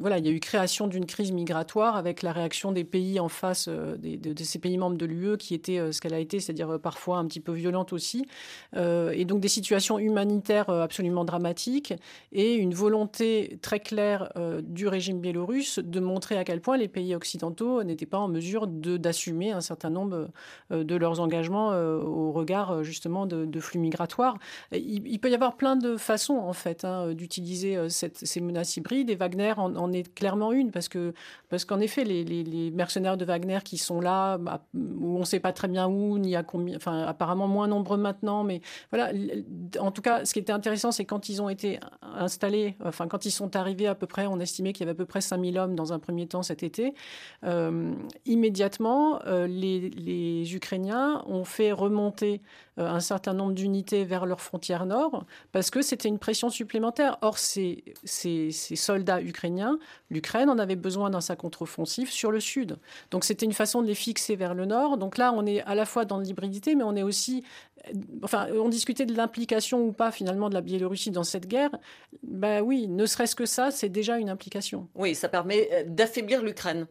voilà, 0.00 0.18
il 0.18 0.26
y 0.26 0.28
a 0.28 0.32
eu 0.32 0.40
création 0.40 0.86
d'une 0.86 1.06
crise 1.06 1.32
migratoire 1.32 1.96
avec 1.96 2.22
la 2.22 2.32
réaction 2.32 2.72
des 2.72 2.84
pays 2.84 3.18
en 3.20 3.28
face, 3.28 3.68
des, 3.68 4.16
de, 4.16 4.44
ces 4.44 4.58
pays 4.58 4.78
membres 4.78 4.96
de 4.96 5.06
l'UE, 5.06 5.36
qui 5.38 5.54
était 5.54 5.92
ce 5.92 6.00
qu'elle 6.00 6.14
a 6.14 6.18
été, 6.18 6.40
c'est-à-dire 6.40 6.78
parfois 6.80 7.18
un 7.18 7.26
petit 7.26 7.40
peu 7.40 7.52
violente 7.52 7.92
aussi, 7.92 8.26
et 8.76 9.24
donc 9.24 9.40
des 9.40 9.48
situations 9.48 9.98
humanitaires 9.98 10.68
absolument 10.68 11.24
dramatiques, 11.24 11.94
et 12.32 12.54
une 12.54 12.74
volonté 12.74 13.58
très 13.62 13.80
claire 13.80 14.32
du 14.62 14.88
régime 14.88 15.20
biélorusse 15.20 15.78
de 15.78 16.00
montrer 16.00 16.36
à 16.36 16.44
quel 16.44 16.60
point 16.60 16.76
les 16.76 16.88
pays 16.88 17.14
occidentaux 17.14 17.82
n'étaient 17.82 18.06
pas 18.06 18.18
en 18.18 18.28
mesure 18.28 18.66
d'assumer 18.66 19.52
un 19.52 19.60
certain 19.60 19.90
nombre 19.90 20.28
euh, 20.72 20.84
de 20.84 20.96
leurs 20.96 21.20
engagements 21.20 21.72
euh, 21.72 21.98
au 21.98 22.32
regard 22.32 22.70
euh, 22.70 22.82
justement 22.82 23.26
de, 23.26 23.60
flux 23.60 23.78
migratoires. 23.78 24.36
Il, 24.72 25.18
peut 25.18 25.30
y 25.30 25.34
avoir 25.34 25.56
plein 25.56 25.76
de 25.76 25.96
façons 25.96 26.36
en 26.36 26.52
fait 26.52 26.84
hein, 26.84 27.14
d'utiliser 27.14 27.78
ces 27.88 28.40
menaces 28.40 28.75
hybrides 28.76 29.10
et 29.10 29.14
Wagner 29.14 29.54
en, 29.56 29.92
est 29.92 30.14
clairement 30.14 30.52
une 30.52 30.70
parce 30.70 30.88
que 30.88 31.12
parce 31.48 31.64
qu'en 31.64 31.80
effet 31.80 32.04
les, 32.04 32.70
mercenaires 32.72 33.16
de 33.16 33.24
Wagner 33.24 33.58
qui 33.64 33.78
sont 33.78 34.00
là 34.00 34.38
bah, 34.38 34.62
où 34.74 35.16
on 35.16 35.20
ne 35.20 35.24
sait 35.24 35.40
pas 35.40 35.52
très 35.52 35.68
bien 35.68 35.86
où 35.86 36.18
ni 36.18 36.36
à 36.36 36.42
combien, 36.42 36.76
enfin 36.76 37.02
apparemment 37.02 37.48
moins 37.48 37.68
nombreux 37.68 37.96
maintenant, 37.96 38.44
mais 38.44 38.60
voilà. 38.90 39.12
En 39.78 39.90
tout 39.90 40.02
cas, 40.02 40.24
ce 40.24 40.32
qui 40.32 40.38
était 40.38 40.52
intéressant, 40.52 40.92
c'est 40.92 41.04
quand 41.04 41.28
ils 41.28 41.40
ont 41.40 41.48
été 41.48 41.78
installés, 42.02 42.76
enfin 42.84 43.06
quand 43.08 43.24
ils 43.24 43.30
sont 43.30 43.56
arrivés 43.56 43.86
à 43.86 43.94
peu 43.94 44.06
près, 44.06 44.26
on 44.26 44.40
estimait 44.40 44.72
qu'il 44.72 44.86
y 44.86 44.88
avait 44.88 44.96
à 44.96 44.98
peu 44.98 45.06
près 45.06 45.20
5000 45.20 45.58
hommes 45.58 45.74
dans 45.74 45.92
un 45.92 45.98
premier 45.98 46.26
temps 46.26 46.42
cet 46.42 46.62
été. 46.62 46.94
immédiatement, 48.24 49.20
les, 49.26 49.90
les 49.90 50.54
Ukrainiens 50.54 51.22
ont 51.26 51.44
fait 51.44 51.72
remonter 51.72 52.26
euh, 52.26 52.40
un 52.76 53.00
certain 53.00 53.32
nombre 53.32 53.52
d'unités 53.52 54.04
vers 54.04 54.26
leur 54.26 54.40
frontière 54.40 54.86
nord 54.86 55.24
parce 55.52 55.70
que 55.70 55.82
c'était 55.82 56.08
une 56.08 56.18
pression 56.18 56.50
supplémentaire. 56.50 57.18
Or, 57.22 57.38
ces, 57.38 57.84
ces, 58.04 58.50
soldats 58.50 59.22
ukrainiens, 59.22 59.78
l'Ukraine 60.10 60.50
en 60.50 60.58
avait 60.58 60.76
besoin 60.76 61.10
dans 61.10 61.20
sa 61.20 61.36
contre-offensive 61.36 62.10
sur 62.10 62.30
le 62.30 62.40
sud. 62.40 62.78
Donc, 63.10 63.24
c'était 63.24 63.46
une 63.46 63.52
façon 63.52 63.82
de 63.82 63.86
les 63.86 63.94
fixer 63.94 64.36
vers 64.36 64.54
le 64.54 64.66
nord. 64.66 64.98
Donc 64.98 65.18
là, 65.18 65.32
on 65.32 65.46
est 65.46 65.62
à 65.62 65.74
la 65.74 65.86
fois 65.86 66.04
dans 66.04 66.18
l'hybridité, 66.18 66.74
mais 66.74 66.84
on 66.84 66.96
est 66.96 67.02
aussi 67.02 67.44
enfin, 68.22 68.48
on 68.52 68.68
discutait 68.68 69.06
de 69.06 69.14
l'implication 69.14 69.86
ou 69.86 69.92
pas 69.92 70.10
finalement 70.10 70.48
de 70.48 70.54
la 70.54 70.60
Biélorussie 70.60 71.10
dans 71.10 71.24
cette 71.24 71.46
guerre. 71.46 71.70
Ben 72.22 72.62
oui, 72.62 72.88
ne 72.88 73.06
serait-ce 73.06 73.36
que 73.36 73.46
ça, 73.46 73.70
c'est 73.70 73.88
déjà 73.88 74.18
une 74.18 74.30
implication. 74.30 74.88
Oui, 74.94 75.14
ça 75.14 75.28
permet 75.28 75.68
euh, 75.72 75.84
d'affaiblir 75.86 76.42
l'Ukraine. 76.42 76.86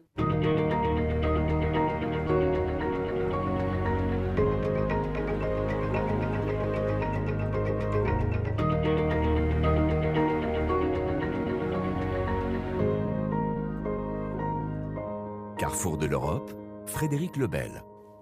Carrefour 15.86 15.98
de 15.98 16.06
l'Europe, 16.06 16.50
Frédéric 16.86 17.36
Lebel. 17.36 17.70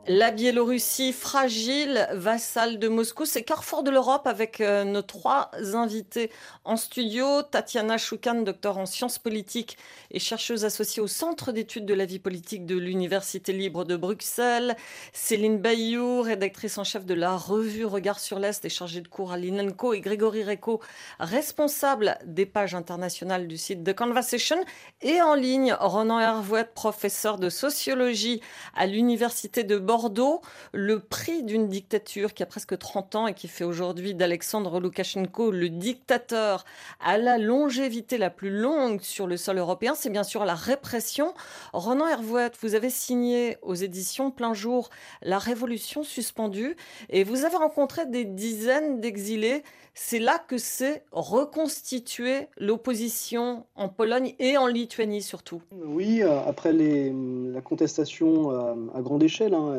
La 0.06 0.32
Biélorussie 0.32 1.14
fragile, 1.14 2.06
vassale 2.12 2.78
de 2.78 2.88
Moscou, 2.88 3.24
c'est 3.24 3.42
Carrefour 3.42 3.82
de 3.82 3.90
l'Europe 3.90 4.26
avec 4.26 4.60
euh, 4.60 4.84
nos 4.84 5.00
trois 5.00 5.50
invités 5.72 6.30
en 6.64 6.76
studio. 6.76 7.40
Tatiana 7.40 7.96
Choukan, 7.96 8.42
docteur 8.42 8.76
en 8.76 8.84
sciences 8.84 9.18
politiques 9.18 9.78
et 10.10 10.18
chercheuse 10.18 10.66
associée 10.66 11.00
au 11.00 11.06
Centre 11.06 11.52
d'études 11.52 11.86
de 11.86 11.94
la 11.94 12.04
vie 12.04 12.18
politique 12.18 12.66
de 12.66 12.76
l'Université 12.76 13.54
libre 13.54 13.86
de 13.86 13.96
Bruxelles. 13.96 14.76
Céline 15.14 15.56
Bayou, 15.56 16.20
rédactrice 16.20 16.76
en 16.76 16.84
chef 16.84 17.06
de 17.06 17.14
la 17.14 17.34
revue 17.34 17.86
Regard 17.86 18.20
sur 18.20 18.38
l'Est 18.38 18.62
et 18.66 18.68
chargée 18.68 19.00
de 19.00 19.08
cours 19.08 19.32
à 19.32 19.38
l'INENCO. 19.38 19.94
Et 19.94 20.02
Grégory 20.02 20.44
Reco, 20.44 20.82
responsable 21.18 22.18
des 22.26 22.44
pages 22.44 22.74
internationales 22.74 23.48
du 23.48 23.56
site 23.56 23.82
The 23.82 23.94
Conversation. 23.94 24.62
Et 25.00 25.22
en 25.22 25.34
ligne, 25.34 25.74
Ronan 25.80 26.20
Hervouet, 26.20 26.68
professeur 26.74 27.38
de 27.38 27.48
sociologie 27.48 28.42
à 28.74 28.84
l'Université 28.84 29.64
de 29.64 29.78
Bordeaux 29.78 29.93
Bordeaux 29.94 30.40
le 30.72 30.98
prix 30.98 31.44
d'une 31.44 31.68
dictature 31.68 32.34
qui 32.34 32.42
a 32.42 32.46
presque 32.46 32.76
30 32.76 33.14
ans 33.14 33.26
et 33.28 33.32
qui 33.32 33.46
fait 33.46 33.62
aujourd'hui 33.62 34.12
d'Alexandre 34.12 34.80
Loukachenko 34.80 35.52
le 35.52 35.68
dictateur 35.68 36.64
à 36.98 37.16
la 37.16 37.38
longévité 37.38 38.18
la 38.18 38.28
plus 38.28 38.50
longue 38.50 39.00
sur 39.02 39.28
le 39.28 39.36
sol 39.36 39.56
européen, 39.58 39.94
c'est 39.94 40.10
bien 40.10 40.24
sûr 40.24 40.44
la 40.44 40.56
répression. 40.56 41.32
Ronan 41.72 42.08
Hervouet, 42.08 42.50
vous 42.60 42.74
avez 42.74 42.90
signé 42.90 43.56
aux 43.62 43.76
éditions 43.76 44.32
Plein 44.32 44.52
Jour 44.52 44.90
La 45.22 45.38
Révolution 45.38 46.02
suspendue 46.02 46.74
et 47.08 47.22
vous 47.22 47.44
avez 47.44 47.56
rencontré 47.56 48.04
des 48.04 48.24
dizaines 48.24 49.00
d'exilés 49.00 49.62
c'est 49.94 50.18
là 50.18 50.42
que 50.46 50.58
s'est 50.58 51.04
reconstituée 51.12 52.48
l'opposition 52.58 53.64
en 53.76 53.88
Pologne 53.88 54.34
et 54.40 54.56
en 54.58 54.66
Lituanie 54.66 55.22
surtout. 55.22 55.62
Oui, 55.72 56.20
euh, 56.22 56.40
après 56.40 56.72
la 56.72 57.60
contestation 57.60 58.50
euh, 58.50 58.74
à, 58.92 59.02
grande 59.02 59.22
échelle, 59.22 59.54
hein, 59.54 59.76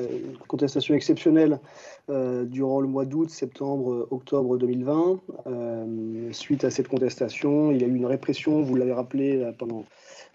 contestation 0.48 0.94
exceptionnelle 0.96 1.60
euh, 2.10 2.46
durant 2.46 2.82
le 2.82 2.88
mois 2.88 3.06
d'août, 3.06 3.30
septembre, 3.30 4.08
octobre 4.12 4.58
2020. 4.58 5.20
suite 6.32 6.63
à 6.63 6.72
cette 6.72 6.88
contestation, 6.88 7.72
il 7.72 7.82
y 7.82 7.84
a 7.84 7.88
eu 7.88 7.96
une 7.96 8.06
répression, 8.06 8.62
vous 8.62 8.76
l'avez 8.76 8.94
rappelé 8.94 9.52
pendant 9.58 9.86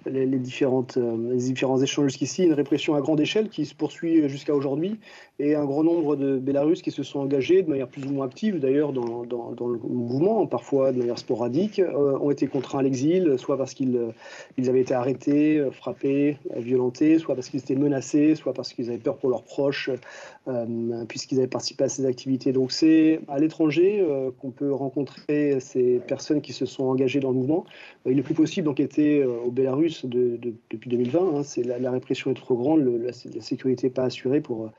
les, 0.07 0.27
différentes, 0.39 0.97
euh, 0.97 1.33
les 1.33 1.39
différents 1.39 1.81
échanges 1.81 2.09
jusqu'ici, 2.09 2.45
une 2.45 2.53
répression 2.53 2.95
à 2.95 3.01
grande 3.01 3.21
échelle 3.21 3.49
qui 3.49 3.67
se 3.67 3.75
poursuit 3.75 4.29
jusqu'à 4.29 4.55
aujourd'hui, 4.55 4.99
et 5.41 5.55
un 5.55 5.65
grand 5.65 5.83
nombre 5.83 6.17
de 6.17 6.39
Bélarusses 6.39 6.83
qui 6.83 6.91
se 6.91 7.03
sont 7.03 7.21
engagés 7.21 7.63
de 7.63 7.71
manière 7.71 7.89
plus 7.89 8.05
ou 8.05 8.11
moins 8.11 8.27
active, 8.27 8.59
d'ailleurs, 8.59 8.93
dans, 8.93 9.25
le 9.25 9.79
mouvement, 9.89 10.47
parfois 10.47 10.93
de 10.93 10.99
manière 10.99 11.19
sporadique, 11.19 11.79
euh, 11.79 12.19
ont 12.19 12.31
été 12.31 12.47
contraints 12.47 12.81
à 12.81 12.83
l'exil, 12.83 13.35
soit 13.39 13.57
parce 13.57 13.73
qu'ils 13.73 13.97
euh, 13.97 14.69
avaient 14.69 14.81
été 14.81 14.93
arrêtés, 14.95 15.65
frappés, 15.73 16.37
violentés, 16.57 17.19
soit 17.19 17.35
parce 17.35 17.49
qu'ils 17.49 17.61
étaient 17.61 17.75
menacés, 17.75 18.35
soit 18.35 18.53
parce 18.53 18.73
qu'ils 18.73 18.91
avaient 18.91 18.99
peur 18.99 19.17
pour 19.17 19.31
leurs 19.31 19.45
proches, 19.45 19.91
puisqu'ils 21.09 21.39
avaient 21.39 21.47
participé 21.47 21.85
à 21.85 21.89
ces 21.89 22.05
activités. 22.07 22.53
Donc 22.53 22.73
c'est 22.73 23.21
à 23.29 23.39
l'étranger 23.39 24.05
qu'on 24.41 24.51
peut 24.51 24.73
rencontrer 24.73 25.61
ces 25.61 26.01
personnes 26.07 26.41
qui 26.41 26.53
se 26.53 26.67
sont 26.67 26.85
engagées 26.85 27.21
dans 27.21 27.31
le 27.31 27.37
mouvement. 27.37 27.65
il 28.07 28.19
est 28.19 28.23
plus 28.23 28.35
possible 28.35 28.67
d'enquêter 28.67 29.25
au 29.25 29.51
Bélarus 29.51 30.05
depuis 30.05 30.91
2020. 30.91 31.21
Hein. 31.21 31.63
la, 31.81 31.91
répression 31.91 32.31
est 32.31 32.35
trop 32.35 32.57
grande, 32.57 32.81
la, 32.81 33.13
sécurité 33.13 33.87
n'est 33.87 33.93
pas 33.93 34.05
assurée 34.05 34.41
pour 34.41 34.71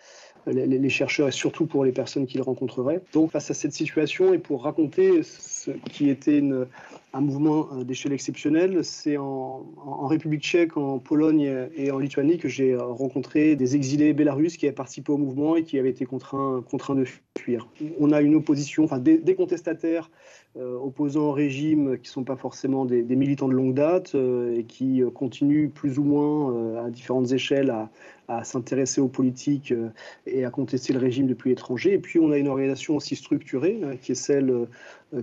les, 0.47 0.89
chercheurs 0.89 1.27
et 1.27 1.31
surtout 1.31 1.65
pour 1.65 1.85
les 1.85 1.91
personnes 1.91 2.25
qu'ils 2.25 2.41
rencontreraient. 2.41 3.01
Donc 3.13 3.31
face 3.31 3.51
à 3.51 3.53
cette 3.53 3.73
situation 3.73 4.33
et 4.33 4.37
pour 4.37 4.63
raconter 4.63 5.23
ce 5.23 5.71
qui 5.71 6.09
était 6.09 6.37
une, 6.37 6.67
un 7.13 7.21
mouvement 7.21 7.67
euh, 7.73 7.83
d'échelle 7.83 8.13
exceptionnelle, 8.13 8.83
c'est 8.83 9.17
en, 9.17 9.65
République 10.07 10.43
tchèque, 10.43 10.77
en 10.77 10.99
Pologne 10.99 11.69
et 11.75 11.91
en 11.91 11.99
Lituanie 11.99 12.37
que 12.37 12.47
j'ai 12.47 12.73
euh, 12.73 12.83
rencontré 12.83 13.55
des 13.55 13.75
exilés 13.75 14.13
bélarusses 14.13 14.57
qui 14.57 14.65
avaient 14.65 14.75
participé 14.75 15.11
au 15.11 15.17
mouvement 15.17 15.55
et 15.55 15.63
qui 15.63 15.77
avaient 15.77 15.89
été 15.89 16.05
contraints, 16.05 16.63
de 16.95 17.05
fuir. 17.37 17.67
On 17.99 18.11
a 18.11 18.21
une 18.21 18.35
opposition, 18.35 18.83
enfin 18.83 18.99
des, 18.99 19.35
contestataires 19.35 20.09
opposants 20.55 21.29
au 21.29 21.31
régime 21.31 21.97
qui 21.97 22.09
ne 22.09 22.13
sont 22.13 22.23
pas 22.25 22.35
forcément 22.35 22.83
des, 22.85 23.03
militants 23.03 23.47
de 23.47 23.53
longue 23.53 23.73
date 23.73 24.15
et 24.15 24.65
qui 24.65 25.01
continuent 25.13 25.69
plus 25.69 25.97
ou 25.97 26.03
moins 26.03 26.83
à 26.85 26.89
différentes 26.89 27.31
échelles 27.31 27.69
à, 27.69 27.89
à 28.31 28.43
s'intéresser 28.43 29.01
aux 29.01 29.07
politiques 29.07 29.71
euh, 29.71 29.89
et 30.25 30.45
à 30.45 30.49
contester 30.49 30.93
le 30.93 30.99
régime 30.99 31.27
depuis 31.27 31.49
l'étranger. 31.49 31.93
Et 31.93 31.99
puis 31.99 32.19
on 32.19 32.31
a 32.31 32.37
une 32.37 32.47
organisation 32.47 32.95
aussi 32.95 33.15
structurée, 33.15 33.81
hein, 33.83 33.95
qui 34.01 34.13
est 34.13 34.15
celle 34.15 34.49
euh, 34.49 34.65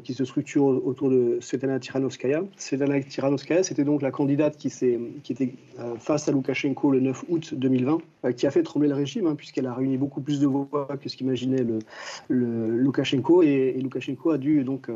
qui 0.05 0.14
se 0.14 0.24
structure 0.24 0.64
autour 0.64 1.11
de 1.11 1.38
Svetlana 1.40 1.79
Tiranowskaya. 1.79 2.42
Svetlana 2.57 3.01
Tiranowskaya, 3.01 3.62
c'était 3.62 3.85
donc 3.85 4.03
la 4.03 4.11
candidate 4.11 4.57
qui, 4.57 4.68
qui 5.22 5.33
était 5.33 5.55
euh, 5.81 5.96
face 5.98 6.29
à 6.29 6.33
Loukachenko 6.33 6.90
le 6.90 7.01
9 7.01 7.24
août 7.29 7.55
2020, 7.55 7.98
qui 8.37 8.46
a 8.46 8.51
fait 8.51 8.62
trembler 8.62 8.88
le 8.88 8.94
régime, 8.94 9.27
hein, 9.27 9.35
puisqu'elle 9.35 9.66
a 9.66 9.74
réuni 9.74 9.96
beaucoup 9.96 10.20
plus 10.20 10.40
de 10.40 10.46
voix 10.46 10.88
que 11.01 11.09
ce 11.09 11.16
qu'imaginait 11.16 11.64
le, 11.64 11.79
le, 12.29 12.77
Loukachenko. 12.77 13.42
Et, 13.42 13.74
et, 13.77 13.81
Loukachenko 13.81 14.31
a 14.31 14.38
dû 14.38 14.62
donc 14.64 14.90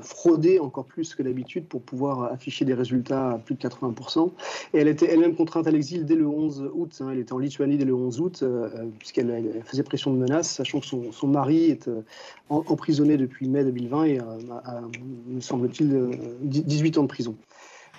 frauder 0.00 0.58
encore 0.58 0.84
plus 0.84 1.14
que 1.14 1.22
d'habitude 1.22 1.66
pour 1.66 1.82
pouvoir 1.82 2.32
afficher 2.32 2.64
des 2.64 2.74
résultats 2.74 3.32
à 3.32 3.38
plus 3.38 3.54
de 3.54 3.60
80%. 3.60 4.30
Et 4.74 4.78
elle 4.78 4.88
était 4.88 5.06
elle-même 5.06 5.34
contrainte 5.34 5.66
à 5.66 5.70
l'exil 5.70 6.04
dès 6.04 6.14
le 6.14 6.26
11 6.26 6.70
août. 6.74 6.98
Hein. 7.00 7.10
elle 7.12 7.18
était 7.18 7.32
en 7.32 7.38
Lituanie 7.38 7.76
dès 7.76 7.84
le 7.84 7.94
11 7.94 8.20
août, 8.20 8.40
euh, 8.42 8.68
euh, 8.74 8.84
puisqu'elle 8.98 9.62
faisait 9.64 9.82
pression 9.82 10.12
de 10.12 10.18
menaces, 10.18 10.50
sachant 10.50 10.80
que 10.80 10.86
son, 10.86 11.28
mari 11.28 11.70
est 11.70 11.88
euh, 11.88 12.02
emprisonné 12.48 13.16
depuis 13.16 13.48
mai 13.48 13.64
2020 13.64 14.04
et 14.04 14.18
me 15.26 15.40
semble-t-il, 15.40 16.10
18 16.42 16.98
ans 16.98 17.02
de 17.02 17.08
prison. 17.08 17.36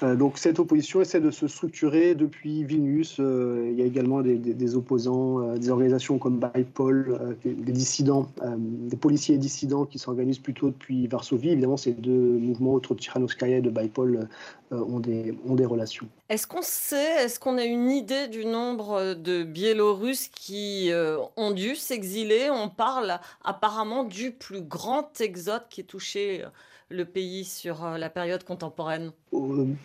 Donc 0.02 0.38
cette 0.38 0.60
opposition 0.60 1.02
essaie 1.02 1.20
de 1.20 1.32
se 1.32 1.48
structurer 1.48 2.16
depuis 2.16 2.64
Vilnius. 2.64 3.18
il 3.20 3.74
y 3.78 3.82
a 3.82 3.86
également 3.86 4.22
des, 4.22 4.76
opposants, 4.76 5.56
des 5.56 5.70
organisations 5.70 6.18
comme 6.18 6.40
BIPOL, 6.40 7.38
des, 7.44 7.72
dissidents, 7.72 8.28
des 8.58 8.98
policiers 8.98 9.38
dissidents 9.38 9.86
qui 9.86 10.00
s'organisent 10.00 10.40
plutôt 10.40 10.68
depuis 10.68 11.08
Varsovie. 11.08 11.50
Évidemment, 11.50 11.78
ces 11.78 11.94
deux 11.94 12.12
mouvements 12.12 12.74
autour 12.74 12.96
de 12.96 13.02
Tiranowskaya 13.02 13.58
et 13.58 13.62
de 13.62 13.70
BIPOL 13.70 14.28
ont, 14.72 15.00
des, 15.00 15.38
ont 15.48 15.56
des 15.56 15.66
relations. 15.66 16.08
Est-ce 16.30 16.46
qu'on 16.46 16.62
sait, 16.62 17.24
est-ce 17.24 17.40
qu'on 17.40 17.58
a 17.58 17.64
une 17.64 17.90
idée 17.90 18.28
du 18.28 18.46
nombre 18.46 19.16
de 19.16 19.44
Biélorusses 19.44 20.28
qui 20.28 20.92
euh, 20.92 21.18
ont 21.38 21.52
dû 21.52 21.76
s'exiler? 21.76 22.50
On 22.52 22.70
parle 22.70 23.20
apparemment 23.44 24.04
du 24.04 24.32
plus 24.32 24.62
grand 24.62 25.20
exode 25.22 25.64
qui 25.70 25.82
a 25.82 25.84
touché 25.84 26.44
euh, 26.44 26.50
le 26.90 27.06
pays 27.06 27.46
sur 27.46 27.84
euh, 27.84 27.98
la 27.98 28.12
période 28.12 28.44
contemporaine 28.44 29.12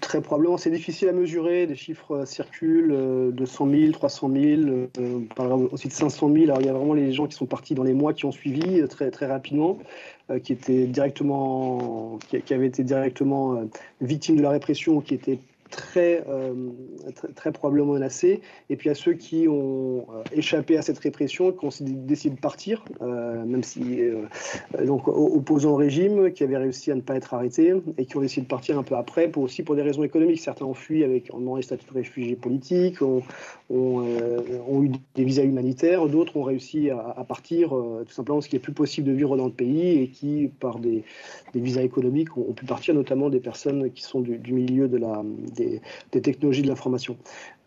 Très 0.05 0.21
probablement, 0.21 0.59
c'est 0.59 0.71
difficile 0.71 1.09
à 1.09 1.13
mesurer. 1.13 1.67
Des 1.67 1.77
chiffres 1.77 2.27
circulent 2.27 3.33
de 3.33 3.47
100 3.47 3.71
000, 3.71 3.93
300 3.93 4.31
000, 4.31 4.61
on 4.99 5.21
parlera 5.35 5.57
aussi 5.73 5.89
de 5.89 5.95
500 5.95 6.31
000. 6.31 6.45
Alors 6.45 6.61
il 6.61 6.67
y 6.67 6.69
a 6.69 6.75
vraiment 6.75 6.93
les 6.93 7.11
gens 7.11 7.27
qui 7.27 7.35
sont 7.35 7.47
partis 7.47 7.75
dans 7.75 7.83
les 7.83 7.95
mois 7.95 8.13
qui 8.13 8.27
ont 8.27 8.33
suivi 8.33 8.87
très, 8.87 9.11
très 9.11 9.27
rapidement. 9.27 9.79
qui 10.43 10.53
étaient 10.53 10.87
directement, 10.87 12.19
qui, 12.29 12.53
avaient 12.53 12.67
été 12.67 12.85
directement 12.85 13.63
victimes 14.03 14.37
de 14.37 14.43
la 14.43 14.51
répression 14.51 15.01
qui 15.01 15.15
étaient 15.15 15.39
euh, 15.97 16.55
très, 17.15 17.29
très, 17.35 17.53
probablement 17.53 17.95
menacés. 17.95 18.41
Et 18.71 18.77
puis 18.77 18.91
à 18.91 18.95
ceux 18.95 19.15
qui 19.15 19.49
ont 19.49 20.07
euh, 20.11 20.23
échappé 20.33 20.77
à 20.77 20.83
cette 20.83 20.99
répression, 20.99 21.53
qui 21.53 21.65
ont 21.65 21.71
décidé 21.81 22.35
de 22.35 22.41
partir, 22.41 22.85
euh, 23.03 23.45
même 23.45 23.63
si 23.63 24.01
donc 24.85 25.09
opposants 25.09 25.73
au 25.73 25.77
régime, 25.77 26.33
qui 26.33 26.43
avaient 26.45 26.57
réussi 26.57 26.91
à 26.91 26.95
ne 26.95 27.01
pas 27.01 27.17
être 27.17 27.35
arrêtés 27.35 27.75
et 27.99 28.07
qui 28.07 28.17
ont 28.17 28.21
décidé 28.21 28.43
de 28.43 28.49
partir 28.49 28.79
un 28.79 28.83
peu 28.83 28.97
après, 28.97 29.29
pour 29.29 29.43
aussi 29.43 29.63
pour 29.63 29.77
des 29.77 29.83
raisons 29.83 30.03
économiques. 30.03 30.41
Certains 30.41 30.65
ont 30.65 30.75
fui 30.75 31.05
avec 31.05 31.33
en 31.33 31.39
demandant 31.39 31.57
les 31.57 31.63
statuts 31.63 31.87
de 31.89 31.95
réfugiés 31.95 32.37
politiques, 32.37 33.03
ont, 33.03 33.23
ont, 33.71 34.83
eu 34.83 34.91
des 35.15 35.25
visas 35.25 35.45
humanitaires, 35.45 36.07
d'autres 36.09 36.37
ont 36.37 36.43
réussi 36.43 36.91
à, 36.91 37.25
partir 37.27 37.71
tout 37.71 38.13
simplement 38.13 38.39
parce 38.39 38.49
qu'il 38.49 38.59
n'est 38.59 38.63
plus 38.63 38.73
possible 38.73 39.09
de 39.09 39.13
vivre 39.13 39.37
dans 39.37 39.47
le 39.47 39.53
pays 39.53 40.03
et 40.03 40.09
qui, 40.09 40.51
par 40.61 40.79
des, 40.79 41.05
des 41.53 41.61
visas 41.61 41.83
économiques, 41.83 42.37
ont, 42.37 42.53
pu 42.53 42.67
partir, 42.67 42.95
notamment 42.95 43.31
des 43.31 43.41
personnes 43.41 43.91
qui 43.91 44.03
sont 44.03 44.21
du, 44.21 44.53
milieu 44.53 44.89
de 44.89 44.97
la, 44.97 45.23
des, 45.55 45.64
des, 46.13 46.21
technologies 46.21 46.63
de 46.63 46.69
l'information. 46.69 47.17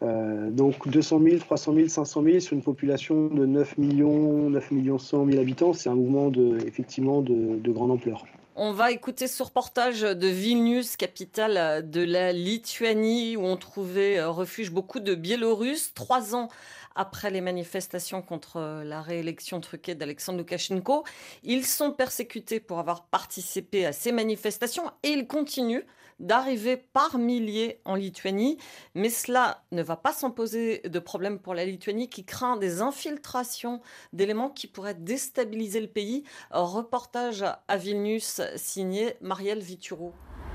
Euh, 0.04 0.50
donc 0.52 0.88
200 0.88 1.22
000, 1.24 1.38
300 1.40 1.74
000, 1.74 1.88
500 1.88 2.24
000 2.24 2.40
sur 2.40 2.54
une 2.54 2.64
population 2.64 3.28
de 3.28 3.46
9 3.46 3.78
millions, 3.78 4.50
9 4.50 4.72
millions 4.72 5.00
100 5.00 5.26
000 5.26 5.40
habitants, 5.40 5.74
c'est 5.74 5.90
un 5.90 5.96
mouvement 5.96 6.30
de, 6.30 6.58
effectivement 6.66 7.22
de, 7.22 7.58
de 7.58 7.72
grande 7.72 7.92
ampleur. 7.92 8.24
On 8.60 8.72
va 8.72 8.92
écouter 8.92 9.28
ce 9.28 9.44
reportage 9.44 10.02
de 10.02 10.28
Vilnius, 10.28 10.98
capitale 10.98 11.88
de 11.88 12.02
la 12.02 12.34
Lituanie, 12.34 13.38
où 13.38 13.42
on 13.42 13.56
trouvait 13.56 14.18
euh, 14.18 14.30
refuge 14.30 14.72
beaucoup 14.72 15.00
de 15.00 15.14
Biélorusses. 15.14 15.94
Trois 15.94 16.36
ans 16.36 16.50
après 16.96 17.30
les 17.30 17.42
manifestations 17.42 18.22
contre 18.22 18.82
la 18.84 19.02
réélection 19.02 19.62
truquée 19.62 19.96
d'Alexandre 19.96 20.40
Loukachenko, 20.40 21.04
ils 21.44 21.66
sont 21.66 21.92
persécutés 21.92 22.60
pour 22.60 22.80
avoir 22.80 23.06
participé 23.06 23.86
à 23.86 23.92
ces 23.92 24.12
manifestations 24.12 24.90
et 25.04 25.10
ils 25.10 25.28
continuent 25.28 25.86
d'arriver 26.20 26.78
par 26.78 27.18
milliers 27.18 27.80
en 27.86 27.96
Lituanie. 27.96 28.58
Mais 28.96 29.10
cela 29.10 29.64
ne 29.72 29.84
va 29.84 29.96
pas 29.96 30.14
sans 30.14 30.32
poser 30.32 30.80
de 30.80 31.00
problème 31.00 31.40
pour 31.40 31.54
la 31.54 31.66
Lituanie 31.66 32.10
qui 32.10 32.26
craint 32.26 32.58
des 32.58 32.82
infiltrations 32.82 33.82
d'éléments 34.14 34.50
qui 34.50 34.68
pourraient 34.68 34.96
déstabiliser 34.96 35.80
le 35.80 35.88
pays. 35.88 36.24
Reportage 36.52 37.44
à 37.68 37.78
Vilnius 37.78 38.42
signé 38.56 39.16
Marielle 39.22 39.62
Vituro. 39.62 40.14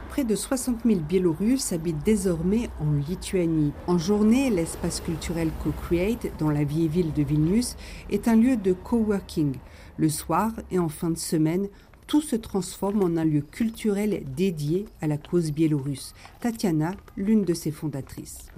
près 0.09 0.25
de 0.25 0.37
60 0.37 0.83
000 0.85 1.01
Biélorusses 1.01 1.73
habitent 1.73 2.05
désormais 2.05 2.69
en 2.81 2.93
Lituanie. 2.93 3.73
En 3.87 3.97
journée, 3.97 4.51
l'espace 4.51 5.01
culturel 5.01 5.51
Co-Create, 5.63 6.37
dans 6.39 6.51
la 6.51 6.65
vieille 6.65 6.89
ville 6.89 7.15
de 7.15 7.23
Vilnius, 7.23 7.77
est 8.11 8.29
un 8.29 8.37
lieu 8.37 8.59
de 8.59 8.75
coworking. 8.75 9.57
Le 9.97 10.11
soir 10.11 10.53
et 10.71 10.79
en 10.79 10.91
fin 10.91 11.09
de 11.11 11.17
semaine, 11.17 11.69
tout 12.13 12.21
se 12.21 12.37
transforme 12.37 13.03
en 13.05 13.17
un 13.17 13.25
lieu 13.25 13.41
culturel 13.41 14.23
dédié 14.37 14.85
à 15.01 15.07
la 15.07 15.17
cause 15.17 15.51
biélorusse. 15.51 16.13
Tatiana, 16.41 16.93
l'une 17.17 17.47
de 17.47 17.55
ses 17.55 17.71
fondatrices. 17.71 18.49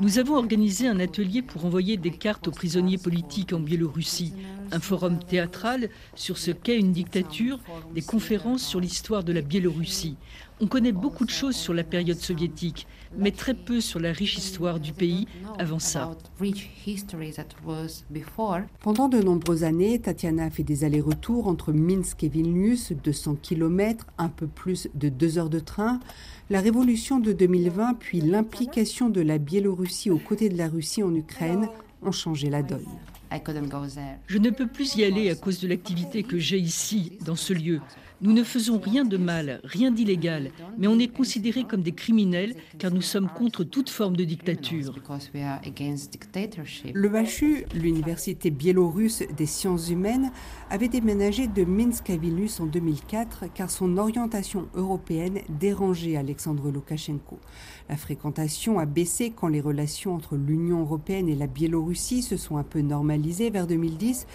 Nous 0.00 0.18
avons 0.18 0.34
organisé 0.34 0.88
un 0.88 0.98
atelier 0.98 1.42
pour 1.42 1.64
envoyer 1.64 1.96
des 1.96 2.10
cartes 2.10 2.48
aux 2.48 2.50
prisonniers 2.50 2.98
politiques 2.98 3.52
en 3.52 3.60
Biélorussie, 3.60 4.32
un 4.72 4.80
forum 4.80 5.20
théâtral 5.20 5.88
sur 6.16 6.36
ce 6.36 6.50
qu'est 6.50 6.80
une 6.80 6.90
dictature, 6.90 7.60
des 7.94 8.02
conférences 8.02 8.66
sur 8.66 8.80
l'histoire 8.80 9.22
de 9.22 9.32
la 9.32 9.40
Biélorussie. 9.40 10.16
On 10.58 10.66
connaît 10.66 10.92
beaucoup 10.92 11.26
de 11.26 11.30
choses 11.30 11.54
sur 11.54 11.74
la 11.74 11.84
période 11.84 12.16
soviétique, 12.16 12.86
mais 13.18 13.30
très 13.30 13.52
peu 13.52 13.82
sur 13.82 14.00
la 14.00 14.10
riche 14.10 14.38
histoire 14.38 14.80
du 14.80 14.94
pays 14.94 15.26
avant 15.58 15.78
ça. 15.78 16.16
Pendant 18.80 19.08
de 19.08 19.20
nombreuses 19.20 19.64
années, 19.64 19.98
Tatiana 19.98 20.44
a 20.44 20.50
fait 20.50 20.62
des 20.62 20.84
allers-retours 20.84 21.46
entre 21.46 21.74
Minsk 21.74 22.24
et 22.24 22.28
Vilnius, 22.28 22.92
200 22.92 23.36
km, 23.42 24.06
un 24.16 24.30
peu 24.30 24.46
plus 24.46 24.88
de 24.94 25.10
deux 25.10 25.36
heures 25.36 25.50
de 25.50 25.60
train. 25.60 26.00
La 26.48 26.62
révolution 26.62 27.20
de 27.20 27.34
2020, 27.34 27.94
puis 27.98 28.22
l'implication 28.22 29.10
de 29.10 29.20
la 29.20 29.36
Biélorussie 29.36 30.10
aux 30.10 30.18
côtés 30.18 30.48
de 30.48 30.56
la 30.56 30.68
Russie 30.68 31.02
en 31.02 31.14
Ukraine 31.14 31.68
ont 32.02 32.12
changé 32.12 32.48
la 32.48 32.62
donne. 32.62 32.86
Je 34.26 34.38
ne 34.38 34.48
peux 34.50 34.66
plus 34.66 34.96
y 34.96 35.04
aller 35.04 35.28
à 35.28 35.34
cause 35.34 35.60
de 35.60 35.68
l'activité 35.68 36.22
que 36.22 36.38
j'ai 36.38 36.58
ici, 36.58 37.18
dans 37.26 37.36
ce 37.36 37.52
lieu. 37.52 37.80
Nous 38.22 38.32
ne 38.32 38.44
faisons 38.44 38.78
rien 38.78 39.04
de 39.04 39.18
mal, 39.18 39.60
rien 39.62 39.90
d'illégal, 39.90 40.50
mais 40.78 40.86
on 40.86 40.98
est 40.98 41.12
considérés 41.12 41.64
comme 41.64 41.82
des 41.82 41.92
criminels 41.92 42.54
car 42.78 42.90
nous 42.90 43.02
sommes 43.02 43.28
contre 43.28 43.62
toute 43.62 43.90
forme 43.90 44.16
de 44.16 44.24
dictature. 44.24 44.94
Le 46.94 47.08
HU, 47.08 47.66
l'Université 47.74 48.50
biélorusse 48.50 49.22
des 49.36 49.44
sciences 49.44 49.90
humaines, 49.90 50.30
avait 50.70 50.88
déménagé 50.88 51.46
de 51.46 51.64
Minsk 51.64 52.08
à 52.08 52.16
Vilnius 52.16 52.58
en 52.58 52.66
2004 52.66 53.52
car 53.52 53.70
son 53.70 53.98
orientation 53.98 54.68
européenne 54.74 55.40
dérangeait 55.50 56.16
Alexandre 56.16 56.70
Loukachenko. 56.70 57.38
La 57.90 57.98
fréquentation 57.98 58.78
a 58.78 58.86
baissé 58.86 59.30
quand 59.36 59.48
les 59.48 59.60
relations 59.60 60.14
entre 60.14 60.36
l'Union 60.36 60.80
européenne 60.80 61.28
et 61.28 61.34
la 61.34 61.46
Biélorussie 61.46 62.22
se 62.22 62.38
sont 62.38 62.56
un 62.56 62.64
peu 62.64 62.80
normalisées 62.80 63.50
vers 63.50 63.66
2010, 63.66 64.26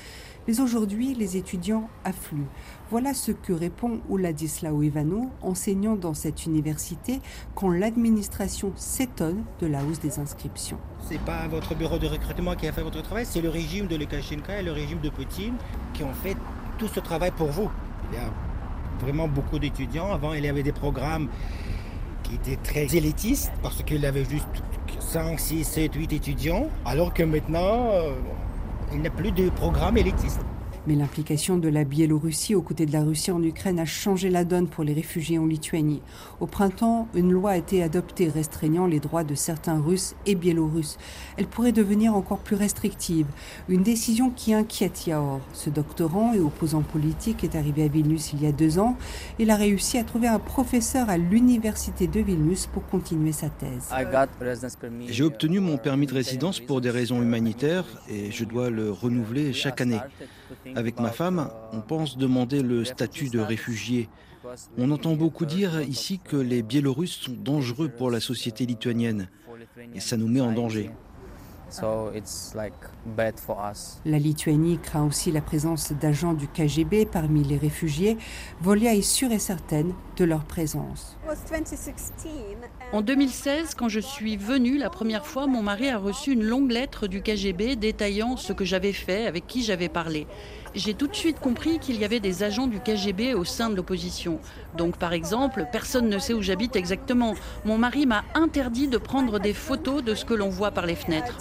mais 0.47 0.59
aujourd'hui 0.59 1.15
les 1.15 1.37
étudiants 1.37 1.89
affluent. 2.03 2.47
Voilà 2.91 3.13
ce 3.13 3.31
que 3.31 3.53
répond 3.53 4.01
Ouladislao 4.09 4.83
Ivano, 4.83 5.29
enseignant 5.41 5.95
dans 5.95 6.13
cette 6.13 6.45
université, 6.45 7.21
quand 7.55 7.69
l'administration 7.69 8.73
s'étonne 8.75 9.45
de 9.61 9.67
la 9.67 9.81
hausse 9.85 10.01
des 10.01 10.19
inscriptions. 10.19 10.77
C'est 10.99 11.21
pas 11.21 11.47
votre 11.47 11.73
bureau 11.73 11.99
de 11.99 12.07
recrutement 12.07 12.53
qui 12.53 12.67
a 12.67 12.73
fait 12.73 12.81
votre 12.81 13.01
travail, 13.01 13.25
c'est 13.25 13.39
le 13.39 13.47
régime 13.47 13.87
de 13.87 13.95
Lukashenko 13.95 14.51
et 14.59 14.61
le 14.61 14.73
régime 14.73 14.99
de 14.99 15.09
Poutine 15.09 15.53
qui 15.93 16.03
ont 16.03 16.11
fait 16.11 16.35
tout 16.77 16.89
ce 16.89 16.99
travail 16.99 17.31
pour 17.31 17.47
vous. 17.47 17.69
Il 18.11 18.17
y 18.17 18.19
a 18.19 18.29
vraiment 18.99 19.29
beaucoup 19.29 19.57
d'étudiants. 19.57 20.11
Avant, 20.11 20.33
il 20.33 20.43
y 20.43 20.49
avait 20.49 20.61
des 20.61 20.73
programmes 20.73 21.29
qui 22.23 22.35
étaient 22.35 22.57
très 22.61 22.93
élitistes 22.93 23.53
parce 23.63 23.81
qu'il 23.83 24.01
y 24.01 24.05
avait 24.05 24.25
juste 24.25 24.49
5, 24.99 25.39
6, 25.39 25.63
7, 25.63 25.95
8 25.95 26.11
étudiants, 26.11 26.67
alors 26.83 27.13
que 27.13 27.23
maintenant, 27.23 27.91
euh, 27.93 28.15
il 28.91 28.99
n'y 28.99 29.07
a 29.07 29.11
plus 29.11 29.31
de 29.31 29.49
programme 29.49 29.97
élitiste. 29.97 30.41
Mais 30.87 30.95
l'implication 30.95 31.57
de 31.57 31.69
la 31.69 31.83
Biélorussie 31.83 32.55
aux 32.55 32.61
côtés 32.63 32.87
de 32.87 32.91
la 32.91 33.03
Russie 33.03 33.29
en 33.29 33.43
Ukraine 33.43 33.79
a 33.79 33.85
changé 33.85 34.31
la 34.31 34.43
donne 34.43 34.67
pour 34.67 34.83
les 34.83 34.93
réfugiés 34.93 35.37
en 35.37 35.45
Lituanie. 35.45 36.01
Au 36.39 36.47
printemps, 36.47 37.07
une 37.13 37.31
loi 37.31 37.51
a 37.51 37.57
été 37.57 37.83
adoptée 37.83 38.29
restreignant 38.29 38.87
les 38.87 38.99
droits 38.99 39.23
de 39.23 39.35
certains 39.35 39.79
Russes 39.79 40.15
et 40.25 40.33
Biélorusses. 40.33 40.97
Elle 41.37 41.45
pourrait 41.45 41.71
devenir 41.71 42.15
encore 42.15 42.39
plus 42.39 42.55
restrictive. 42.55 43.27
Une 43.69 43.83
décision 43.83 44.31
qui 44.31 44.55
inquiète 44.55 45.05
Yaor. 45.05 45.41
Ce 45.53 45.69
doctorant 45.69 46.33
et 46.33 46.39
opposant 46.39 46.81
politique 46.81 47.43
est 47.43 47.55
arrivé 47.55 47.83
à 47.83 47.87
Vilnius 47.87 48.33
il 48.33 48.41
y 48.41 48.47
a 48.47 48.51
deux 48.51 48.79
ans. 48.79 48.97
Il 49.37 49.51
a 49.51 49.55
réussi 49.55 49.99
à 49.99 50.03
trouver 50.03 50.27
un 50.27 50.39
professeur 50.39 51.09
à 51.09 51.17
l'université 51.17 52.07
de 52.07 52.19
Vilnius 52.21 52.65
pour 52.65 52.87
continuer 52.87 53.33
sa 53.33 53.49
thèse. 53.49 53.89
J'ai 55.07 55.23
obtenu 55.23 55.59
mon 55.59 55.77
permis 55.77 56.07
de 56.07 56.13
résidence 56.13 56.59
pour 56.59 56.81
des 56.81 56.89
raisons 56.89 57.21
humanitaires 57.21 57.85
et 58.09 58.31
je 58.31 58.45
dois 58.45 58.71
le 58.71 58.91
renouveler 58.91 59.53
chaque 59.53 59.81
année. 59.81 59.99
Avec 60.75 60.99
ma 60.99 61.11
femme, 61.11 61.49
on 61.73 61.81
pense 61.81 62.17
demander 62.17 62.61
le 62.61 62.85
statut 62.85 63.29
de 63.29 63.39
réfugié. 63.39 64.09
On 64.77 64.91
entend 64.91 65.15
beaucoup 65.15 65.45
dire 65.45 65.81
ici 65.81 66.19
que 66.19 66.35
les 66.35 66.63
Biélorusses 66.63 67.11
sont 67.11 67.33
dangereux 67.33 67.89
pour 67.89 68.09
la 68.09 68.19
société 68.19 68.65
lituanienne 68.65 69.29
et 69.93 69.99
ça 69.99 70.17
nous 70.17 70.27
met 70.27 70.41
en 70.41 70.51
danger. 70.51 70.89
La 74.05 74.19
Lituanie 74.19 74.77
craint 74.77 75.05
aussi 75.05 75.31
la 75.31 75.41
présence 75.41 75.93
d'agents 75.93 76.33
du 76.33 76.47
KGB 76.47 77.05
parmi 77.05 77.43
les 77.43 77.57
réfugiés. 77.57 78.17
Volia 78.59 78.93
est 78.93 79.01
sûre 79.01 79.31
et 79.31 79.39
certaine 79.39 79.93
de 80.17 80.25
leur 80.25 80.43
présence. 80.43 81.17
En 82.91 83.01
2016, 83.01 83.75
quand 83.75 83.89
je 83.89 83.99
suis 83.99 84.37
venue 84.37 84.77
la 84.77 84.89
première 84.89 85.25
fois, 85.25 85.47
mon 85.47 85.61
mari 85.61 85.89
a 85.89 85.97
reçu 85.97 86.33
une 86.33 86.43
longue 86.43 86.71
lettre 86.71 87.07
du 87.07 87.21
KGB 87.21 87.75
détaillant 87.75 88.37
ce 88.37 88.53
que 88.53 88.65
j'avais 88.65 88.93
fait, 88.93 89.25
avec 89.25 89.47
qui 89.47 89.63
j'avais 89.63 89.89
parlé 89.89 90.27
j'ai 90.75 90.93
tout 90.93 91.07
de 91.07 91.15
suite 91.15 91.39
compris 91.39 91.79
qu'il 91.79 91.99
y 91.99 92.05
avait 92.05 92.19
des 92.19 92.43
agents 92.43 92.67
du 92.67 92.79
KGB 92.79 93.33
au 93.33 93.43
sein 93.43 93.69
de 93.69 93.75
l'opposition. 93.75 94.39
Donc, 94.77 94.97
par 94.97 95.13
exemple, 95.13 95.65
personne 95.71 96.09
ne 96.09 96.19
sait 96.19 96.33
où 96.33 96.41
j'habite 96.41 96.75
exactement. 96.75 97.33
Mon 97.65 97.77
mari 97.77 98.05
m'a 98.05 98.23
interdit 98.35 98.87
de 98.87 98.97
prendre 98.97 99.39
des 99.39 99.53
photos 99.53 100.03
de 100.03 100.15
ce 100.15 100.25
que 100.25 100.33
l'on 100.33 100.49
voit 100.49 100.71
par 100.71 100.85
les 100.85 100.95
fenêtres. 100.95 101.37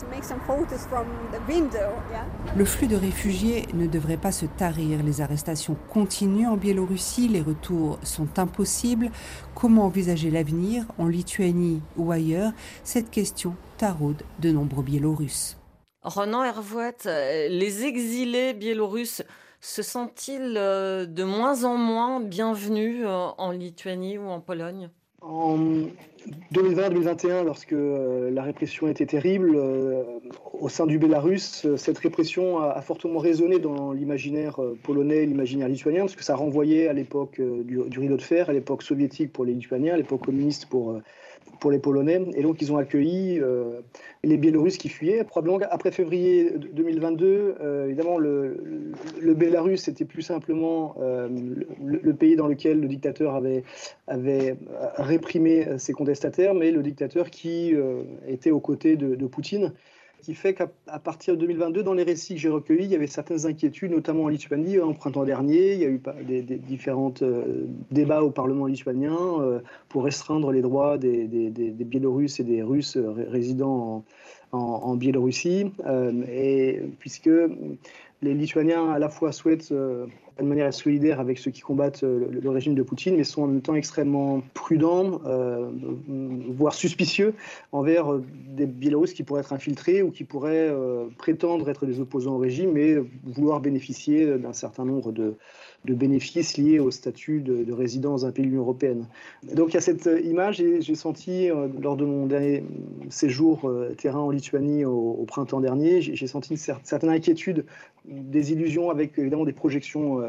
Le 2.56 2.64
flux 2.64 2.86
de 2.86 2.96
réfugiés 2.96 3.66
ne 3.74 3.86
devrait 3.86 4.16
pas 4.16 4.32
se 4.32 4.46
tarir. 4.46 5.02
Les 5.02 5.20
arrestations 5.20 5.76
continuent 5.90 6.48
en 6.48 6.56
Biélorussie, 6.56 7.28
les 7.28 7.40
retours 7.40 7.98
sont 8.02 8.38
impossibles. 8.38 9.10
Comment 9.54 9.84
envisager 9.84 10.30
l'avenir 10.30 10.84
en 10.98 11.06
Lituanie 11.06 11.82
ou 11.96 12.10
ailleurs? 12.10 12.52
Cette 12.84 13.10
question 13.10 13.54
taraude 13.78 14.22
de 14.40 14.50
nombreux 14.50 14.82
Biélorusses. 14.82 15.59
Renan 16.02 16.42
Hervouet, 16.42 16.96
euh, 17.04 17.48
les 17.48 17.84
exilés 17.84 18.54
biélorusses 18.54 19.22
se 19.60 19.82
sentent-ils 19.82 20.54
euh, 20.56 21.04
de 21.04 21.24
moins 21.24 21.64
en 21.64 21.76
moins 21.76 22.20
bienvenus 22.20 23.04
euh, 23.04 23.28
en 23.36 23.50
Lituanie 23.50 24.16
ou 24.16 24.26
en 24.28 24.40
Pologne? 24.40 24.88
En 25.20 25.58
2020-2021, 26.54 27.44
lorsque 27.44 27.74
la 27.74 28.42
répression 28.42 28.88
était 28.88 29.04
terrible, 29.04 29.54
au 30.58 30.70
sein 30.70 30.86
du 30.86 30.98
Bélarus, 30.98 31.66
cette 31.76 31.98
répression 31.98 32.58
a, 32.58 32.80
fortement 32.80 33.18
résonné 33.18 33.58
dans 33.58 33.92
l'imaginaire 33.92 34.58
polonais, 34.82 35.26
l'imaginaire 35.26 35.68
lituanien, 35.68 36.00
parce 36.00 36.16
que 36.16 36.24
ça 36.24 36.36
renvoyait 36.36 36.88
à 36.88 36.94
l'époque 36.94 37.38
du, 37.38 37.98
rideau 37.98 38.16
de 38.16 38.22
fer, 38.22 38.48
à 38.48 38.54
l'époque 38.54 38.82
soviétique 38.82 39.30
pour 39.30 39.44
les 39.44 39.52
Lituaniens, 39.52 39.92
à 39.92 39.98
l'époque 39.98 40.24
communiste 40.24 40.64
pour 40.64 40.98
pour 41.60 41.70
les 41.70 41.78
Polonais. 41.78 42.20
Et 42.34 42.42
donc, 42.42 42.60
ils 42.60 42.72
ont 42.72 42.78
accueilli 42.78 43.38
euh, 43.38 43.80
les 44.24 44.36
Biélorusses 44.36 44.78
qui 44.78 44.88
fuyaient. 44.88 45.22
Probablement 45.24 45.64
après 45.70 45.92
février 45.92 46.52
2022, 46.72 47.56
euh, 47.60 47.86
évidemment, 47.86 48.18
le, 48.18 48.92
le, 49.20 49.34
Bélarus 49.34 49.86
était 49.86 50.04
plus 50.04 50.22
simplement 50.22 50.96
euh, 51.00 51.28
le, 51.84 52.14
pays 52.14 52.36
dans 52.36 52.48
lequel 52.48 52.80
le 52.80 52.88
dictateur 52.88 53.34
avait, 53.34 54.56
réprimé 54.96 55.66
ses 55.78 55.92
contestataires, 55.92 56.54
mais 56.54 56.70
le 56.70 56.82
dictateur 56.82 57.30
qui 57.30 57.74
était 58.26 58.50
aux 58.50 58.60
côtés 58.60 58.96
de 58.96 59.26
Poutine 59.26 59.72
qui 60.20 60.34
fait 60.34 60.54
qu'à 60.54 60.68
partir 61.02 61.34
de 61.34 61.40
2022, 61.40 61.82
dans 61.82 61.94
les 61.94 62.02
récits 62.02 62.34
que 62.34 62.40
j'ai 62.40 62.48
recueillis, 62.48 62.84
il 62.84 62.90
y 62.90 62.94
avait 62.94 63.06
certaines 63.06 63.46
inquiétudes, 63.46 63.90
notamment 63.90 64.24
en 64.24 64.28
Lituanie. 64.28 64.78
En 64.78 64.92
printemps 64.92 65.24
dernier, 65.24 65.74
il 65.74 65.80
y 65.80 65.84
a 65.84 65.88
eu 65.88 66.00
des, 66.26 66.42
des 66.42 66.56
différents 66.56 67.14
euh, 67.22 67.66
débats 67.90 68.22
au 68.22 68.30
Parlement 68.30 68.66
lituanien 68.66 69.16
euh, 69.40 69.60
pour 69.88 70.04
restreindre 70.04 70.52
les 70.52 70.62
droits 70.62 70.98
des, 70.98 71.26
Biélorusses 71.84 72.40
et 72.40 72.44
des 72.44 72.62
Russes 72.62 72.96
résidant 73.28 74.04
en, 74.52 74.94
Biélorussie. 74.96 75.72
Euh, 75.86 76.12
et 76.30 76.82
puisque 76.98 77.30
les 78.22 78.34
Lituaniens 78.34 78.90
à 78.90 78.98
la 78.98 79.08
fois 79.08 79.32
souhaitent 79.32 79.72
de 80.42 80.46
manière 80.46 80.72
solidaire 80.72 81.20
avec 81.20 81.38
ceux 81.38 81.50
qui 81.50 81.60
combattent 81.60 82.04
euh, 82.04 82.28
le, 82.30 82.50
régime 82.50 82.74
de 82.74 82.82
Poutine, 82.82 83.16
mais 83.16 83.24
sont 83.24 83.42
en 83.42 83.46
même 83.46 83.60
temps 83.60 83.74
extrêmement 83.74 84.42
prudents, 84.54 85.20
euh, 85.26 85.70
voire 86.60 86.74
suspicieux 86.74 87.34
envers 87.72 88.12
euh, 88.12 88.24
des 88.48 88.66
Biélorusses 88.66 89.14
qui 89.14 89.24
pourraient 89.24 89.40
être 89.40 89.52
infiltrés 89.52 90.02
ou 90.02 90.10
qui 90.10 90.24
pourraient 90.24 90.70
prétendre 91.18 91.68
être 91.68 91.86
des 91.86 92.00
opposants 92.00 92.34
au 92.34 92.38
régime, 92.38 92.72
mais 92.72 92.96
vouloir 93.24 93.60
bénéficier 93.60 94.38
d'un 94.38 94.52
certain 94.52 94.84
nombre 94.84 95.12
de, 95.12 95.36
de 95.84 95.94
bénéfices 95.94 96.56
liés 96.56 96.78
au 96.78 96.90
statut 96.90 97.40
de, 97.40 97.64
de 97.64 97.72
résident 97.72 98.10
dans 98.10 98.26
un 98.26 98.32
pays 98.32 98.44
de 98.44 98.50
l'Union 98.50 98.62
européenne. 98.62 99.06
Donc 99.54 99.68
il 99.70 99.74
y 99.74 99.76
a 99.76 99.80
cette 99.80 100.08
image 100.24 100.60
et 100.60 100.82
j'ai 100.82 100.94
senti 100.94 101.48
lors 101.80 101.96
de 101.96 102.04
mon 102.04 102.26
dernier 102.26 102.64
séjour 103.08 103.70
terrain 103.96 104.20
en 104.20 104.30
Lituanie 104.30 104.84
au, 104.84 105.24
printemps 105.26 105.60
dernier, 105.60 106.02
j'ai 106.02 106.26
senti 106.26 106.50
une 106.50 106.56
certaine 106.56 107.10
inquiétude 107.10 107.64
des 108.04 108.52
illusions 108.52 108.90
avec 108.90 109.18
évidemment 109.18 109.44
des 109.44 109.52
projections 109.52 110.22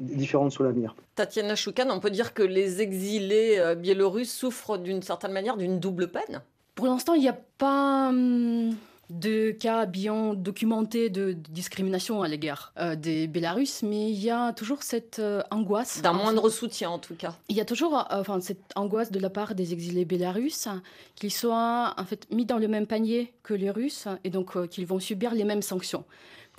différentes 0.00 0.52
sur 0.52 0.64
l'avenir. 0.64 0.94
Tatiana 1.14 1.54
Choukan, 1.54 1.88
on 1.90 2.00
peut 2.00 2.10
dire 2.10 2.34
que 2.34 2.42
les 2.42 2.82
exilés 2.82 3.74
biélorusses 3.76 4.32
souffrent 4.32 4.78
d'une 4.78 5.02
certaine 5.02 5.32
manière 5.32 5.56
d'une 5.56 5.78
double 5.78 6.08
peine? 6.08 6.42
Pour 6.74 6.86
l'instant, 6.86 7.14
il 7.14 7.20
n'y 7.20 7.28
a 7.28 7.38
pas. 7.58 8.08
Hum, 8.08 8.74
de 9.10 9.50
cas 9.50 9.86
bien 9.86 10.34
documentés 10.34 11.10
de, 11.10 11.32
discrimination 11.32 12.22
à 12.22 12.28
l'égard 12.28 12.72
euh, 12.78 12.94
des 12.94 13.26
Bélarusses, 13.26 13.82
mais 13.82 14.10
il 14.10 14.20
y 14.20 14.30
a 14.30 14.52
toujours 14.52 14.82
cette 14.82 15.18
euh, 15.18 15.42
angoisse. 15.50 16.00
D'un 16.00 16.12
moindre 16.12 16.48
soutien, 16.48 16.90
en 16.90 16.98
tout 16.98 17.16
cas. 17.16 17.34
Il 17.48 17.56
y 17.56 17.60
a 17.60 17.64
toujours 17.64 17.98
euh, 17.98 18.20
enfin, 18.20 18.40
cette 18.40 18.62
angoisse 18.76 19.10
de 19.10 19.18
la 19.18 19.30
part 19.30 19.54
des 19.54 19.72
exilés 19.72 20.04
bélarusses 20.04 20.68
qu'ils 21.16 21.32
soient 21.32 21.94
en 21.98 22.04
fait 22.04 22.26
mis 22.30 22.46
dans 22.46 22.58
le 22.58 22.68
même 22.68 22.86
panier 22.86 23.34
que 23.42 23.52
les 23.52 23.70
Russes 23.70 24.06
et 24.24 24.30
donc 24.30 24.68
qu'ils 24.68 24.86
vont 24.86 25.00
subir 25.00 25.34
les 25.34 25.44
mêmes 25.44 25.62
sanctions 25.62 26.04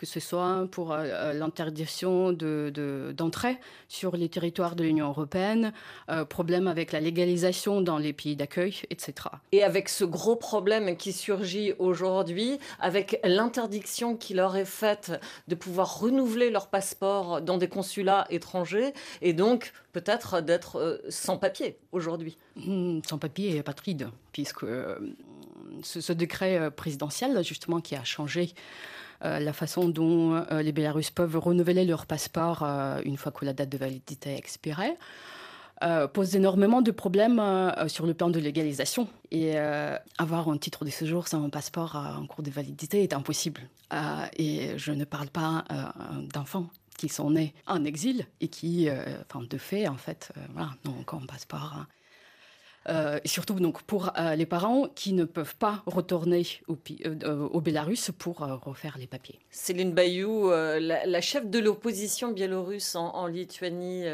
que 0.02 0.08
ce 0.08 0.20
soit 0.20 0.68
pour 0.72 0.93
euh, 0.93 1.04
euh, 1.04 1.34
l'interdiction 1.34 2.32
d'entrée 2.34 3.54
de, 3.54 3.60
sur 3.88 4.18
les 4.18 4.30
territoires 4.30 4.76
de 4.76 4.84
l'Union 4.84 5.10
européenne, 5.10 5.74
euh, 6.10 6.26
problème 6.26 6.68
avec 6.68 6.91
la 6.91 6.99
légalisation 6.99 7.82
dans 7.82 7.99
les 7.99 8.12
pays 8.12 8.36
d'accueil, 8.36 8.82
etc. 8.89 9.14
Et 9.52 9.64
avec 9.64 9.89
ce 9.89 10.04
gros 10.04 10.36
problème 10.36 10.97
qui 10.97 11.14
surgit 11.14 11.74
aujourd'hui, 11.78 12.58
avec 12.80 13.20
l'interdiction 13.24 14.18
qui 14.18 14.34
leur 14.34 14.56
est 14.58 14.66
faite 14.66 15.12
de 15.47 15.54
pouvoir 15.54 15.99
renouveler 15.99 16.49
leur 16.49 16.70
passeport 16.70 17.39
dans 17.39 17.60
des 17.60 17.70
consulats 17.70 18.26
étrangers, 18.32 18.95
et 19.22 19.34
donc 19.34 19.72
peut-être 19.93 20.41
d'être 20.41 20.99
sans 21.10 21.38
papier 21.38 21.78
aujourd'hui. 21.91 22.39
Hmm, 22.56 23.02
sans 23.08 23.20
papier 23.20 23.56
et 23.56 23.60
apatride, 23.60 24.10
puisque 24.32 24.66
ce, 25.84 26.02
ce, 26.02 26.12
décret 26.12 26.72
présidentiel, 26.72 27.43
justement, 27.43 27.82
qui 27.82 27.95
a 27.95 28.04
changé 28.04 28.56
la 29.24 29.53
façon 29.53 29.89
dont 29.89 30.36
euh, 30.36 30.61
les 30.61 30.72
Bélarusses 30.72 31.11
peuvent 31.11 31.38
renouveler 31.38 31.86
leur 31.86 32.05
passeport 32.05 32.63
euh, 32.63 33.01
une 33.05 33.17
fois 33.17 33.32
que 33.32 33.45
la 33.45 33.53
date 33.53 33.69
de 33.69 33.78
validité 33.78 34.32
est 34.32 34.38
expirée. 34.38 34.97
pose 36.13 36.36
énormément 36.36 36.82
de 36.82 36.91
problèmes 36.91 37.41
sur 37.88 38.05
le 38.05 38.13
plan 38.13 38.30
de 38.30 38.39
légalisation. 38.39 39.07
Et 39.32 39.57
avoir 40.19 40.47
un 40.49 40.57
titre 40.57 40.86
de 40.86 40.91
séjour 40.91 41.28
sans 41.28 41.43
un 41.43 41.49
passeport 41.49 41.95
en 41.95 42.28
cours 42.28 42.43
de 42.43 42.51
validité 42.51 43.01
est 43.01 43.13
impossible. 43.13 43.61
et 44.38 44.78
je 44.78 44.91
ne 44.91 45.05
parle 45.05 45.30
pas 45.30 45.65
d'enfants 46.34 46.67
qui 46.99 47.09
sont 47.09 47.32
nés 47.32 47.55
en 47.65 47.84
exil 47.84 48.28
et 48.41 48.47
qui, 48.47 48.89
enfin, 49.26 49.43
de 49.43 49.57
fait, 49.57 49.88
en 49.88 49.97
fait, 49.97 50.32
n'ont 50.86 50.99
aucun 51.01 51.26
passeport. 51.26 51.74
Hein. 51.76 51.88
Euh, 52.89 53.19
surtout 53.25 53.53
donc 53.53 53.84
pour 53.84 54.11
euh, 54.17 54.36
les 54.36 54.47
parents 54.47 54.88
qui 54.95 55.13
ne 55.13 55.23
peuvent 55.23 55.55
pas 55.55 55.84
retourner 55.86 56.47
au, 56.67 56.75
euh, 57.05 57.47
au 57.49 57.61
Bélarus 57.61 58.09
pour 58.17 58.39
refaire 58.39 58.97
les 58.97 59.05
papiers. 59.05 59.39
Céline 59.51 59.93
Bayou, 59.93 60.49
la, 60.49 61.21
chef 61.21 61.47
de 61.47 61.59
l'opposition 61.59 62.32
biélorusse 62.32 62.95
en, 62.95 63.27
Lituanie, 63.27 64.05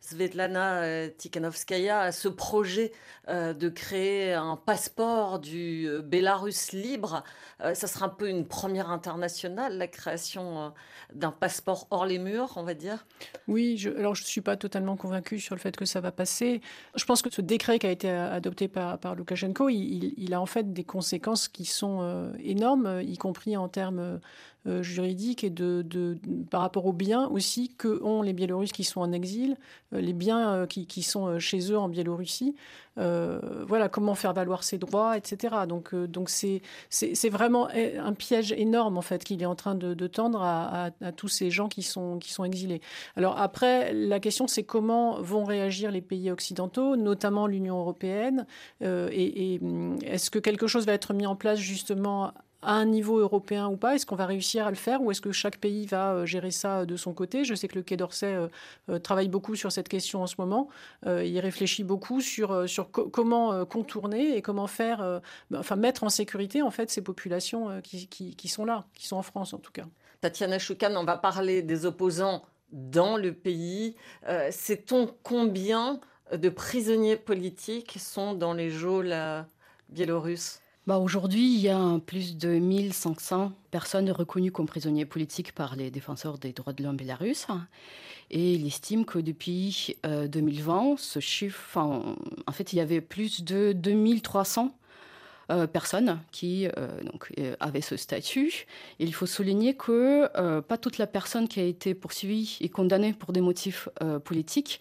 Svetlana 0.00 1.08
Tikhanovskaya, 1.10 2.00
a 2.00 2.12
ce 2.12 2.28
projet 2.28 2.92
de 3.28 3.68
créer 3.68 4.32
un 4.32 4.56
passeport 4.56 5.38
du 5.38 5.88
Bélarus 6.02 6.72
libre. 6.72 7.22
ça 7.60 7.86
sera 7.86 8.06
un 8.06 8.10
peu 8.10 8.28
une 8.28 8.46
première 8.46 8.90
internationale, 8.90 9.78
la 9.78 9.86
création 9.86 10.72
d'un 11.14 11.30
passeport 11.30 11.86
hors 11.90 12.06
les 12.06 12.18
murs, 12.18 12.54
on 12.56 12.62
va 12.62 12.74
dire. 12.74 13.06
Oui, 13.46 13.76
je, 13.78 13.90
alors 13.90 14.14
je 14.14 14.22
ne 14.22 14.26
suis 14.26 14.40
pas 14.40 14.56
totalement 14.56 14.96
convaincue 14.96 15.38
sur 15.38 15.54
le 15.54 15.60
fait 15.60 15.76
que 15.76 15.84
ça 15.84 16.00
va 16.00 16.10
passer. 16.10 16.60
Je 16.96 17.04
pense 17.04 17.22
que 17.22 17.30
ce 17.30 17.40
décret 17.40 17.78
qui 17.78 17.86
a 17.86 17.90
été 17.90 18.07
adopté 18.08 18.68
par, 18.68 18.98
par 18.98 19.14
Loukachenko, 19.14 19.68
il, 19.68 20.34
a 20.34 20.40
en 20.40 20.46
fait 20.46 20.72
des 20.72 20.84
conséquences 20.84 21.48
qui 21.48 21.64
sont 21.64 21.98
euh, 22.02 22.32
énormes, 22.38 23.00
y 23.02 23.16
compris 23.16 23.56
en 23.56 23.68
termes 23.68 24.20
euh, 24.68 24.82
juridiques 24.82 25.44
et 25.44 25.50
de, 25.50 26.18
par 26.50 26.60
rapport 26.60 26.86
aux 26.86 26.92
biens 26.92 27.26
aussi 27.28 27.74
que 27.76 28.02
ont 28.02 28.22
les 28.22 28.32
Biélorusses 28.32 28.72
qui 28.72 28.84
sont 28.84 29.00
en 29.00 29.12
exil, 29.12 29.56
euh, 29.94 30.00
les 30.00 30.12
biens 30.12 30.66
qui, 30.68 30.86
qui, 30.86 31.02
sont 31.02 31.38
chez 31.38 31.72
eux 31.72 31.78
en 31.78 31.88
Biélorussie. 31.88 32.54
voilà, 32.96 33.88
comment 33.88 34.14
faire 34.14 34.32
valoir 34.32 34.64
ses 34.64 34.76
droits, 34.76 35.16
etc. 35.16 35.54
Donc, 35.68 35.94
donc 35.94 36.28
c'est, 36.28 36.62
c'est, 36.90 37.28
vraiment 37.28 37.68
un 37.68 38.12
piège 38.12 38.52
énorme 38.52 38.98
en 38.98 39.02
fait 39.02 39.22
qu'il 39.22 39.40
est 39.40 39.46
en 39.46 39.54
train 39.54 39.74
de, 39.74 40.06
tendre 40.06 40.42
à, 40.42 40.90
à, 41.00 41.12
tous 41.12 41.28
ces 41.28 41.50
gens 41.50 41.68
qui 41.68 41.82
sont, 41.82 42.18
qui 42.18 42.32
sont 42.32 42.44
exilés. 42.44 42.80
Alors 43.16 43.38
après, 43.38 43.92
la 43.92 44.18
question 44.18 44.48
c'est 44.48 44.64
comment 44.64 45.20
vont 45.22 45.44
réagir 45.44 45.92
les 45.92 46.02
pays 46.02 46.30
occidentaux, 46.30 46.96
notamment 46.96 47.46
l'Union 47.46 47.78
européenne, 47.78 48.46
et, 48.80 49.54
et 49.54 49.60
hum, 49.60 49.96
est-ce 50.04 50.30
que 50.30 50.40
quelque 50.40 50.66
chose 50.66 50.84
va 50.86 50.92
être 50.92 51.14
mis 51.14 51.26
en 51.26 51.36
place 51.36 51.58
justement 51.58 52.32
à 52.62 52.72
un 52.72 52.86
niveau 52.86 53.18
européen 53.18 53.68
ou 53.68 53.76
pas 53.76 53.94
Est-ce 53.94 54.04
qu'on 54.04 54.16
va 54.16 54.26
réussir 54.26 54.66
à 54.66 54.70
le 54.70 54.76
faire 54.76 55.02
ou 55.02 55.10
est-ce 55.10 55.20
que 55.20 55.32
chaque 55.32 55.58
pays 55.58 55.86
va 55.86 56.12
euh, 56.12 56.26
gérer 56.26 56.50
ça 56.50 56.86
de 56.86 56.96
son 56.96 57.12
côté? 57.12 57.44
Je 57.44 57.54
sais 57.54 57.68
que 57.68 57.76
le 57.76 57.82
Quai 57.82 57.96
d'Orsay 57.96 58.34
euh, 58.34 58.48
euh, 58.88 58.98
travaille 58.98 59.28
beaucoup 59.28 59.54
sur 59.54 59.70
cette 59.70 59.88
question 59.88 60.22
en 60.22 60.26
ce 60.26 60.34
moment. 60.38 60.68
il 61.06 61.38
réfléchit 61.38 61.84
beaucoup 61.84 62.20
sur, 62.20 62.68
sur 62.68 62.90
comment 62.90 63.64
contourner 63.64 64.36
et 64.36 64.42
comment 64.42 64.66
faire, 64.66 65.20
bah, 65.50 65.58
enfin 65.60 65.76
mettre 65.76 66.04
en 66.04 66.08
sécurité 66.08 66.62
en 66.62 66.70
fait 66.70 66.90
ces 66.90 67.02
populations 67.02 67.80
qui, 67.82 68.08
qui, 68.08 68.48
sont 68.48 68.64
là, 68.64 68.86
qui 68.94 69.06
sont 69.06 69.16
en 69.16 69.22
France 69.22 69.54
en 69.54 69.58
tout 69.58 69.72
cas. 69.72 69.84
Tatiana 70.20 70.58
Choukan, 70.58 70.94
on 70.96 71.04
va 71.04 71.16
parler 71.16 71.62
des 71.62 71.86
opposants 71.86 72.42
dans 72.72 73.16
le 73.16 73.32
pays. 73.32 73.96
Sait-on 74.50 75.14
combien 75.22 76.00
de 76.32 76.48
prisonniers 76.48 77.16
politiques 77.16 77.96
sont 77.98 78.34
dans 78.34 78.52
les 78.52 78.70
geôles 78.70 79.14
biélorusses 79.88 80.60
bah 80.88 80.96
Aujourd'hui, 80.96 81.52
il 81.54 81.60
y 81.60 81.68
a 81.68 81.98
plus 82.06 82.38
de 82.38 82.48
1500 82.48 83.52
personnes 83.70 84.10
reconnues 84.10 84.50
comme 84.50 84.64
prisonniers 84.64 85.04
politiques 85.04 85.52
par 85.52 85.76
les 85.76 85.90
défenseurs 85.90 86.38
des 86.38 86.54
droits 86.54 86.72
de 86.72 86.82
l'homme 86.82 86.96
bélarusses. 86.96 87.46
Et 88.30 88.54
il 88.54 88.66
estime 88.66 89.04
que 89.04 89.18
depuis 89.18 89.98
2020, 90.04 90.92
euh, 90.92 90.94
ce 90.96 91.20
chiffre, 91.20 91.76
en 91.76 92.52
fait, 92.52 92.72
il 92.72 92.76
y 92.76 92.80
avait 92.80 93.02
plus 93.02 93.44
de 93.44 93.72
2300 93.72 94.74
euh, 95.50 95.66
personnes 95.66 96.20
qui 96.32 96.66
euh, 96.66 97.00
donc, 97.04 97.32
avaient 97.60 97.80
ce 97.80 97.96
statut. 97.96 98.66
il 98.98 99.14
faut 99.14 99.26
souligner 99.26 99.74
que 99.74 100.28
pas 100.60 100.78
toute 100.78 100.98
la 100.98 101.06
personne 101.06 101.48
qui 101.48 101.60
a 101.60 101.64
été 101.64 101.94
poursuivie 101.94 102.58
et 102.60 102.68
condamnée 102.68 103.12
pour 103.12 103.32
des 103.32 103.40
motifs 103.40 103.88
politiques 104.24 104.80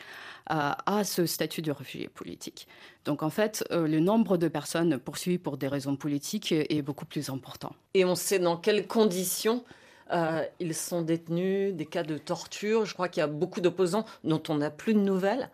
a 0.50 1.04
ce 1.04 1.26
statut 1.26 1.62
de 1.62 1.72
réfugié 1.72 2.08
politique. 2.08 2.68
Donc 3.06 3.24
en 3.24 3.30
fait, 3.30 3.64
euh, 3.72 3.88
le 3.88 4.00
nombre 4.00 4.38
de 4.38 4.48
personnes 4.48 4.98
poursuivies 4.98 5.38
pour 5.38 5.58
des 5.58 5.68
raisons 5.68 5.96
politiques 5.96 6.52
est 6.52 6.82
beaucoup 6.82 7.06
plus 7.06 7.30
important. 7.30 7.74
Et 7.94 8.06
on 8.06 8.16
sait 8.16 8.40
dans 8.40 8.58
quelles 8.58 8.88
conditions 8.88 9.64
euh, 10.12 10.44
ils 10.60 10.74
sont 10.74 11.02
détenus, 11.02 11.74
des 11.74 11.86
cas 11.86 12.04
de 12.04 12.18
torture. 12.18 12.86
Je 12.86 12.94
crois 12.94 13.10
qu'il 13.10 13.22
y 13.22 13.24
a 13.24 13.28
beaucoup 13.28 13.62
d'opposants 13.62 14.06
dont 14.24 14.42
on 14.50 14.56
n'a 14.56 14.70
plus 14.70 14.94
de 14.94 15.00
nouvelles. 15.00 15.50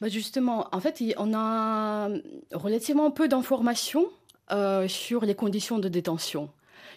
Bah 0.00 0.08
justement, 0.08 0.68
en 0.72 0.80
fait, 0.80 1.02
on 1.18 1.34
a 1.34 2.08
relativement 2.52 3.10
peu 3.10 3.28
d'informations 3.28 4.06
euh, 4.52 4.88
sur 4.88 5.24
les 5.24 5.34
conditions 5.34 5.78
de 5.78 5.88
détention 5.88 6.50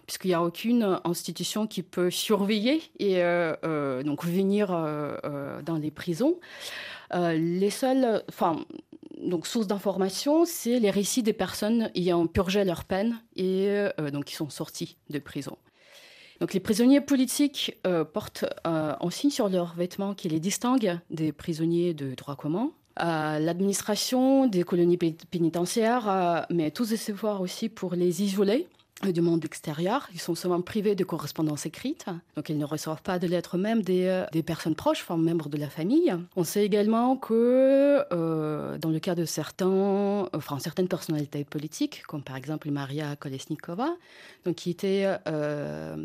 puisqu'il 0.05 0.29
n'y 0.29 0.33
a 0.33 0.43
aucune 0.43 0.99
institution 1.05 1.65
qui 1.65 1.81
peut 1.81 2.11
surveiller 2.11 2.81
et 2.99 3.21
donc 4.03 4.25
venir 4.25 4.67
dans 4.67 5.77
les 5.77 5.91
prisons. 5.91 6.39
les 7.13 7.69
seuls, 7.69 8.21
enfin, 8.27 8.65
donc 9.23 9.47
source 9.47 9.67
d'information, 9.67 10.45
c'est 10.45 10.79
les 10.79 10.89
récits 10.89 11.23
des 11.23 11.33
personnes 11.33 11.89
ayant 11.95 12.27
purgé 12.27 12.63
leur 12.63 12.83
peine 12.83 13.21
et 13.35 13.67
euh, 13.69 14.11
donc 14.11 14.25
qui 14.25 14.35
sont 14.35 14.49
sortis 14.49 14.97
de 15.09 15.19
prison. 15.19 15.57
Donc 16.39 16.53
les 16.53 16.59
prisonniers 16.59 17.01
politiques 17.01 17.77
euh, 17.87 18.03
portent 18.03 18.45
euh, 18.67 18.95
un 18.99 19.09
signe 19.09 19.29
sur 19.29 19.49
leurs 19.49 19.75
vêtements 19.75 20.13
qui 20.13 20.29
les 20.29 20.39
distingue 20.39 20.99
des 21.09 21.31
prisonniers 21.31 21.93
de 21.93 22.15
droit 22.15 22.35
commun. 22.35 22.71
L'administration 22.97 24.47
des 24.47 24.63
colonies 24.63 24.97
pénitentiaires 24.97 26.45
met 26.49 26.71
tous 26.71 26.85
ses 26.85 27.11
efforts 27.11 27.41
aussi 27.41 27.69
pour 27.69 27.95
les 27.95 28.23
isoler 28.23 28.67
du 29.11 29.21
monde 29.21 29.43
extérieur. 29.43 30.07
Ils 30.13 30.19
sont 30.19 30.35
souvent 30.35 30.61
privés 30.61 30.95
de 30.95 31.03
correspondance 31.03 31.65
écrite, 31.65 32.05
donc 32.35 32.49
ils 32.49 32.57
ne 32.57 32.65
reçoivent 32.65 33.01
pas 33.01 33.19
de 33.19 33.27
lettres 33.27 33.57
même 33.57 33.81
des, 33.81 34.05
euh, 34.05 34.41
personnes 34.43 34.75
proches, 34.75 35.01
enfin 35.01 35.17
membres 35.17 35.49
de 35.49 35.57
la 35.57 35.69
famille. 35.69 36.15
On 36.35 36.43
sait 36.43 36.63
également 36.63 37.17
que 37.17 38.05
euh, 38.11 38.77
dans 38.77 38.89
le 38.89 38.99
cas 38.99 39.15
de 39.15 39.25
certains, 39.25 40.29
enfin, 40.33 40.59
certaines 40.59 40.87
personnalités 40.87 41.43
politiques, 41.43 42.03
comme 42.07 42.23
par 42.23 42.37
exemple 42.37 42.69
Maria 42.71 43.15
Kolesnikova, 43.15 43.89
donc, 44.45 44.55
qui 44.55 44.69
était 44.69 45.05
euh, 45.27 45.95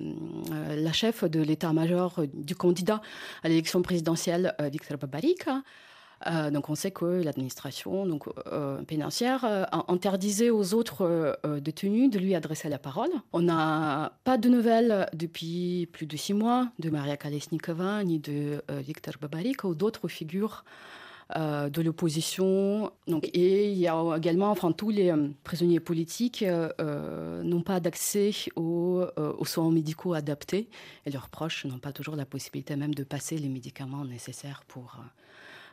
la 0.50 0.92
chef 0.92 1.24
de 1.24 1.40
l'état-major 1.40 2.22
du 2.32 2.56
candidat 2.56 3.00
à 3.42 3.48
l'élection 3.48 3.82
présidentielle 3.82 4.54
Viktor 4.72 4.98
Babarika, 4.98 5.62
euh, 6.26 6.50
donc 6.50 6.68
on 6.68 6.74
sait 6.74 6.90
que 6.90 7.04
l'administration 7.04 8.18
euh, 8.46 8.82
pénitentiaire 8.82 9.44
euh, 9.44 9.64
a 9.70 9.92
interdisé 9.92 10.50
aux 10.50 10.74
autres 10.74 11.38
détenus 11.60 12.10
de 12.10 12.18
lui 12.18 12.34
adresser 12.34 12.68
la 12.68 12.78
parole. 12.78 13.10
On 13.32 13.42
n'a 13.42 14.12
pas 14.24 14.38
de 14.38 14.48
nouvelles 14.48 15.08
depuis 15.12 15.88
plus 15.92 16.06
de 16.06 16.16
six 16.16 16.34
mois 16.34 16.68
de 16.78 16.90
Maria 16.90 17.16
Kalesnikova 17.16 18.02
ni 18.04 18.18
de 18.18 18.62
Viktor 18.68 19.14
Babarik 19.20 19.64
ou 19.64 19.74
d'autres 19.74 20.08
figures 20.08 20.64
de 21.36 21.82
l'opposition. 21.82 22.90
Et 23.22 23.70
il 23.70 23.78
y 23.78 23.86
a 23.86 24.14
également, 24.16 24.50
enfin, 24.50 24.72
tous 24.72 24.90
les 24.90 25.12
prisonniers 25.44 25.80
politiques 25.80 26.44
n'ont 26.44 27.62
pas 27.62 27.80
d'accès 27.80 28.32
aux, 28.56 29.04
soins 29.44 29.70
médicaux 29.70 30.14
adaptés 30.14 30.68
et 31.06 31.10
leurs 31.10 31.28
proches 31.28 31.64
n'ont 31.66 31.78
pas 31.78 31.92
toujours 31.92 32.16
la 32.16 32.26
possibilité 32.26 32.76
même 32.76 32.94
de 32.94 33.04
passer 33.04 33.36
les 33.36 33.48
médicaments 33.48 34.04
nécessaires 34.04 34.62
pour 34.66 34.98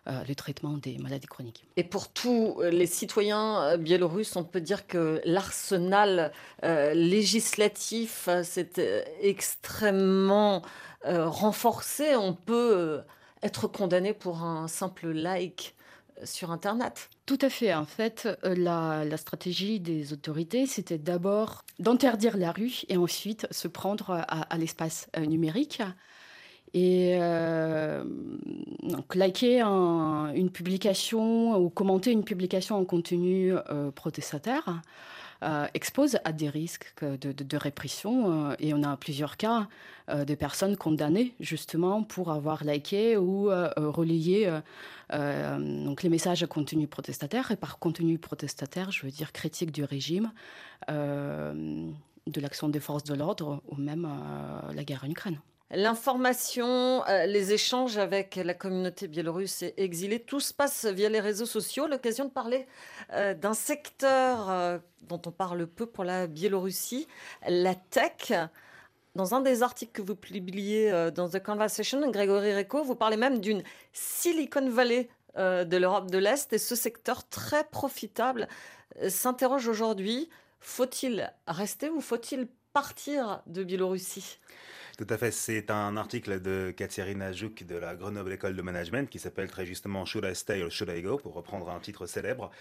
le 0.05 0.35
traitement 0.35 0.77
des 0.77 0.97
maladies 0.97 1.27
chroniques. 1.27 1.65
Et 1.77 1.83
pour 1.83 2.09
tous 2.09 2.61
les 2.61 2.85
citoyens 2.85 3.63
euh, 3.63 3.77
biélorusses, 3.77 4.35
on 4.35 4.43
peut 4.43 4.61
dire 4.61 4.87
que 4.87 5.21
l'arsenal 5.25 6.31
euh, 6.63 6.93
législatif 6.93 8.29
s'est 8.43 9.05
extrêmement 9.21 10.61
renforcé. 11.03 12.15
On 12.15 12.33
peut 12.33 13.01
être 13.43 13.67
condamné 13.67 14.13
pour 14.13 14.41
un 14.41 14.67
simple 14.67 15.11
like 15.11 15.75
sur 16.23 16.49
Internet. 16.49 17.09
Tout 17.27 17.37
à 17.41 17.49
fait. 17.49 17.73
En 17.75 17.85
fait, 17.85 18.27
la, 18.43 19.05
stratégie 19.17 19.79
des 19.79 20.13
autorités, 20.13 20.65
c'était 20.65 20.97
d'abord 20.97 21.63
d'interdire 21.77 22.37
la 22.37 22.51
rue 22.51 22.81
et 22.89 22.97
ensuite 22.97 23.47
se 23.51 23.67
prendre 23.67 24.25
à 24.27 24.57
l'espace 24.57 25.09
numérique. 25.15 25.81
Et 26.75 27.15
euh, 27.21 28.03
donc, 28.83 29.15
liker 29.15 29.61
une 29.61 30.49
publication 30.49 31.57
ou 31.57 31.69
commenter 31.69 32.11
une 32.11 32.25
publication 32.25 32.75
en 32.75 32.83
contenu 32.83 33.53
euh, 33.53 33.91
protestataire 33.91 34.81
euh, 35.43 35.67
expose 35.73 36.17
à 36.25 36.33
des 36.33 36.49
risques 36.49 36.93
de, 37.01 37.57
répression. 37.57 38.51
et 38.59 38.73
on 38.73 38.83
a 38.83 38.97
plusieurs 38.97 39.37
cas 39.37 39.69
de 40.11 40.35
personnes 40.35 40.75
condamnées 40.75 41.33
justement 41.39 42.03
pour 42.03 42.29
avoir 42.29 42.65
liké 42.65 43.15
ou 43.15 43.45
relayé 43.77 44.51
donc 45.11 46.03
les 46.03 46.09
messages 46.09 46.43
à 46.43 46.47
contenu 46.47 46.87
protestataire. 46.87 47.51
Et 47.51 47.55
par 47.55 47.79
contenu 47.79 48.17
protestataire, 48.17 48.91
je 48.91 49.05
veux 49.05 49.11
dire 49.11 49.31
critique 49.31 49.71
du 49.71 49.85
régime, 49.85 50.33
de 50.89 52.41
l'action 52.41 52.67
des 52.67 52.81
forces 52.81 53.05
de 53.05 53.13
l'ordre 53.13 53.61
ou 53.69 53.75
même 53.75 54.09
la 54.73 54.83
guerre 54.83 55.05
en 55.05 55.09
Ukraine. 55.09 55.39
L'information, 55.71 57.03
euh, 57.07 57.25
les 57.25 57.51
échanges 57.51 57.97
avec 57.97 58.35
la 58.35 58.53
communauté 58.53 59.07
biélorusse 59.07 59.63
et 59.63 59.73
exilée, 59.77 60.19
tout 60.19 60.39
se 60.39 60.53
passe 60.53 60.85
via 60.85 61.09
les 61.09 61.19
réseaux 61.19 61.47
sociaux. 61.47 61.87
L'occasion 61.87 62.25
de 62.25 62.29
parler 62.29 62.67
euh, 63.13 63.33
d'un 63.33 63.55
secteur 63.55 64.49
euh, 64.49 64.77
dont 65.01 65.21
on 65.25 65.31
parle 65.31 65.65
peu 65.65 65.87
pour 65.87 66.03
la 66.03 66.27
Biélorussie, 66.27 67.07
la 67.47 67.73
tech. 67.73 68.31
Dans 69.15 69.33
un 69.33 69.41
des 69.41 69.63
articles 69.63 69.93
que 69.93 70.05
vous 70.05 70.15
publiez 70.15 70.91
dans 71.15 71.29
The 71.29 71.41
Conversation, 71.41 72.11
Grégory 72.11 72.53
Reco, 72.53 72.83
vous 72.83 72.95
parlez 72.95 73.15
même 73.15 73.39
d'une 73.39 73.63
Silicon 73.93 74.69
Valley 74.69 75.07
de 75.37 75.77
l'Europe 75.77 76.11
de 76.11 76.17
l'Est 76.17 76.51
et 76.51 76.57
ce 76.57 76.75
secteur 76.75 77.25
très 77.29 77.63
profitable 77.63 78.49
s'interroge 79.07 79.69
aujourd'hui, 79.69 80.29
faut-il 80.59 81.31
rester 81.47 81.89
ou 81.89 82.01
faut-il 82.01 82.49
partir 82.73 83.41
de 83.47 83.63
Biélorussie? 83.63 84.39
Tout 84.97 85.07
à 85.09 85.17
fait. 85.17 85.31
C'est 85.31 85.71
un 85.71 85.97
article 85.97 86.41
de 86.41 86.71
Katerina 86.75 87.31
Jouk 87.31 87.63
de 87.63 87.75
la 87.75 87.95
Grenoble 87.95 88.33
École 88.33 88.55
de 88.55 88.61
Management 88.61 89.09
qui 89.09 89.19
s'appelle 89.19 89.49
très 89.49 89.65
justement 89.65 90.05
Should 90.05 90.25
I 90.25 90.35
Stay 90.35 90.63
or 90.63 90.71
Should 90.71 90.89
I 90.95 91.01
Go 91.01 91.17
pour 91.17 91.33
reprendre 91.33 91.69
un 91.69 91.79
titre 91.79 92.05
célèbre. 92.05 92.51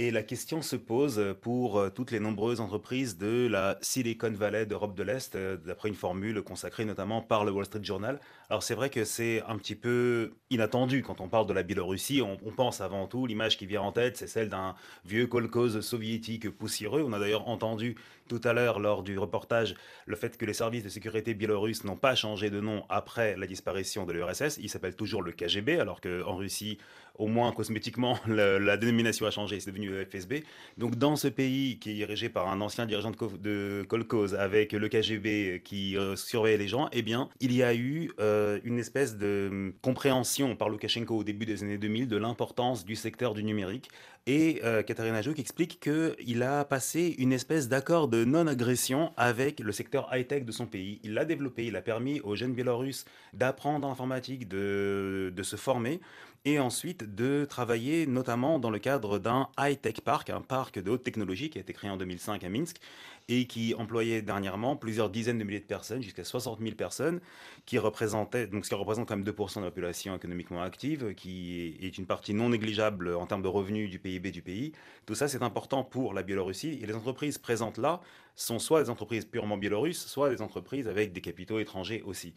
Et 0.00 0.12
la 0.12 0.22
question 0.22 0.62
se 0.62 0.76
pose 0.76 1.34
pour 1.40 1.76
euh, 1.76 1.90
toutes 1.90 2.12
les 2.12 2.20
nombreuses 2.20 2.60
entreprises 2.60 3.18
de 3.18 3.48
la 3.50 3.76
Silicon 3.80 4.30
Valley 4.30 4.64
d'Europe 4.64 4.94
de 4.94 5.02
l'Est, 5.02 5.34
euh, 5.34 5.56
d'après 5.56 5.88
une 5.88 5.96
formule 5.96 6.40
consacrée 6.42 6.84
notamment 6.84 7.20
par 7.20 7.44
le 7.44 7.50
Wall 7.50 7.64
Street 7.64 7.82
Journal. 7.82 8.20
Alors 8.48 8.62
c'est 8.62 8.76
vrai 8.76 8.90
que 8.90 9.02
c'est 9.02 9.42
un 9.48 9.58
petit 9.58 9.74
peu 9.74 10.34
inattendu 10.50 11.02
quand 11.02 11.20
on 11.20 11.28
parle 11.28 11.48
de 11.48 11.52
la 11.52 11.64
Biélorussie. 11.64 12.22
On, 12.22 12.36
pense 12.52 12.80
avant 12.80 13.08
tout, 13.08 13.26
l'image 13.26 13.58
qui 13.58 13.66
vient 13.66 13.82
en 13.82 13.90
tête, 13.90 14.16
c'est 14.16 14.28
celle 14.28 14.48
d'un 14.48 14.76
vieux 15.04 15.26
kolkhoz 15.26 15.80
soviétique 15.80 16.48
poussiéreux. 16.48 17.02
On 17.04 17.12
a 17.12 17.18
d'ailleurs 17.18 17.48
entendu 17.48 17.96
tout 18.28 18.40
à 18.44 18.52
l'heure 18.52 18.78
lors 18.78 19.02
du 19.02 19.18
reportage 19.18 19.74
le 20.06 20.14
fait 20.14 20.36
que 20.36 20.44
les 20.44 20.52
services 20.52 20.84
de 20.84 20.88
sécurité 20.88 21.34
biélorusses 21.34 21.82
n'ont 21.82 21.96
pas 21.96 22.14
changé 22.14 22.50
de 22.50 22.60
nom 22.60 22.84
après 22.88 23.36
la 23.36 23.48
disparition 23.48 24.06
de 24.06 24.12
l'URSS. 24.12 24.58
Il 24.58 24.68
s'appelle 24.68 24.94
toujours 24.94 25.22
le 25.22 25.32
KGB, 25.32 25.80
alors 25.80 26.00
qu'en 26.00 26.36
Russie, 26.36 26.78
au 27.18 27.26
moins 27.26 27.52
cosmétiquement, 27.52 28.18
la, 28.26 28.76
dénomination 28.76 29.26
a 29.26 29.30
changé, 29.30 29.60
c'est 29.60 29.70
devenu 29.70 29.90
FSB. 30.04 30.44
Donc 30.78 30.96
dans 30.96 31.16
ce 31.16 31.28
pays 31.28 31.78
qui 31.78 31.90
est 31.90 31.94
dirigé 31.94 32.28
par 32.28 32.48
un 32.48 32.60
ancien 32.60 32.86
dirigeant 32.86 33.10
de, 33.10 33.16
de 33.36 33.84
Kolkhoz 33.88 34.34
avec 34.34 34.72
le 34.72 34.88
KGB 34.88 35.62
qui 35.64 35.96
euh, 35.96 36.16
surveille 36.16 36.58
les 36.58 36.68
gens, 36.68 36.88
eh 36.92 37.02
bien, 37.02 37.28
il 37.40 37.52
y 37.52 37.62
a 37.62 37.74
eu 37.74 38.10
euh, 38.20 38.60
une 38.64 38.78
espèce 38.78 39.16
de 39.16 39.48
hum, 39.50 39.72
compréhension 39.82 40.56
par 40.56 40.68
Loukachenko 40.68 41.16
au 41.16 41.24
début 41.24 41.46
des 41.46 41.62
années 41.62 41.78
2000 41.78 42.08
de 42.08 42.16
l'importance 42.16 42.84
du 42.84 42.96
secteur 42.96 43.34
du 43.34 43.42
numérique. 43.42 43.90
Et 44.26 44.60
euh, 44.62 44.82
Katarina 44.82 45.22
Jouk 45.22 45.38
explique 45.38 45.80
qu'il 45.80 46.42
a 46.42 46.64
passé 46.64 47.14
une 47.16 47.32
espèce 47.32 47.68
d'accord 47.68 48.08
de 48.08 48.24
non-agression 48.24 49.12
avec 49.16 49.58
le 49.60 49.72
secteur 49.72 50.06
high-tech 50.12 50.44
de 50.44 50.52
son 50.52 50.66
pays. 50.66 51.00
Il 51.02 51.14
l'a 51.14 51.24
développé, 51.24 51.64
il 51.64 51.76
a 51.76 51.80
permis 51.80 52.20
aux 52.20 52.36
jeunes 52.36 52.52
Biélorusses 52.52 53.06
d'apprendre 53.32 53.88
l'informatique, 53.88 54.46
de, 54.46 55.32
de 55.34 55.42
se 55.42 55.56
former 55.56 56.00
et 56.44 56.58
ensuite 56.58 57.14
de 57.14 57.44
travailler 57.44 58.06
notamment 58.06 58.58
dans 58.58 58.70
le 58.70 58.78
cadre 58.78 59.18
d'un 59.18 59.48
high-tech 59.58 60.00
park, 60.04 60.30
un 60.30 60.40
parc 60.40 60.78
de 60.78 60.90
haute 60.90 61.02
technologie 61.02 61.50
qui 61.50 61.58
a 61.58 61.60
été 61.60 61.72
créé 61.72 61.90
en 61.90 61.96
2005 61.96 62.44
à 62.44 62.48
Minsk 62.48 62.78
et 63.28 63.46
qui 63.46 63.74
employait 63.74 64.22
dernièrement 64.22 64.74
plusieurs 64.74 65.10
dizaines 65.10 65.38
de 65.38 65.44
milliers 65.44 65.60
de 65.60 65.64
personnes, 65.64 66.02
jusqu'à 66.02 66.24
60 66.24 66.60
000 66.60 66.74
personnes, 66.74 67.20
qui 67.66 67.78
représentaient, 67.78 68.46
donc 68.46 68.64
ce 68.64 68.70
qui 68.70 68.74
représente 68.74 69.06
quand 69.06 69.16
même 69.16 69.26
2% 69.26 69.58
de 69.58 69.64
la 69.64 69.70
population 69.70 70.16
économiquement 70.16 70.62
active, 70.62 71.14
qui 71.14 71.76
est 71.80 71.98
une 71.98 72.06
partie 72.06 72.32
non 72.32 72.48
négligeable 72.48 73.14
en 73.14 73.26
termes 73.26 73.42
de 73.42 73.48
revenus 73.48 73.90
du 73.90 73.98
PIB 73.98 74.30
du 74.30 74.40
pays. 74.40 74.72
Tout 75.04 75.14
ça, 75.14 75.28
c'est 75.28 75.42
important 75.42 75.84
pour 75.84 76.14
la 76.14 76.22
Biélorussie. 76.22 76.78
Et 76.82 76.86
les 76.86 76.94
entreprises 76.94 77.36
présentes 77.36 77.76
là 77.76 78.00
sont 78.34 78.58
soit 78.58 78.82
des 78.82 78.88
entreprises 78.88 79.26
purement 79.26 79.58
biélorusses, 79.58 80.06
soit 80.06 80.30
des 80.30 80.40
entreprises 80.40 80.88
avec 80.88 81.12
des 81.12 81.20
capitaux 81.20 81.58
étrangers 81.58 82.02
aussi. 82.06 82.32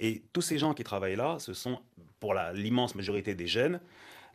Et 0.00 0.22
tous 0.32 0.42
ces 0.42 0.58
gens 0.58 0.74
qui 0.74 0.84
travaillent 0.84 1.16
là, 1.16 1.38
ce 1.38 1.54
sont 1.54 1.78
pour 2.20 2.34
l'immense 2.54 2.94
majorité 2.94 3.34
des 3.34 3.46
jeunes, 3.46 3.80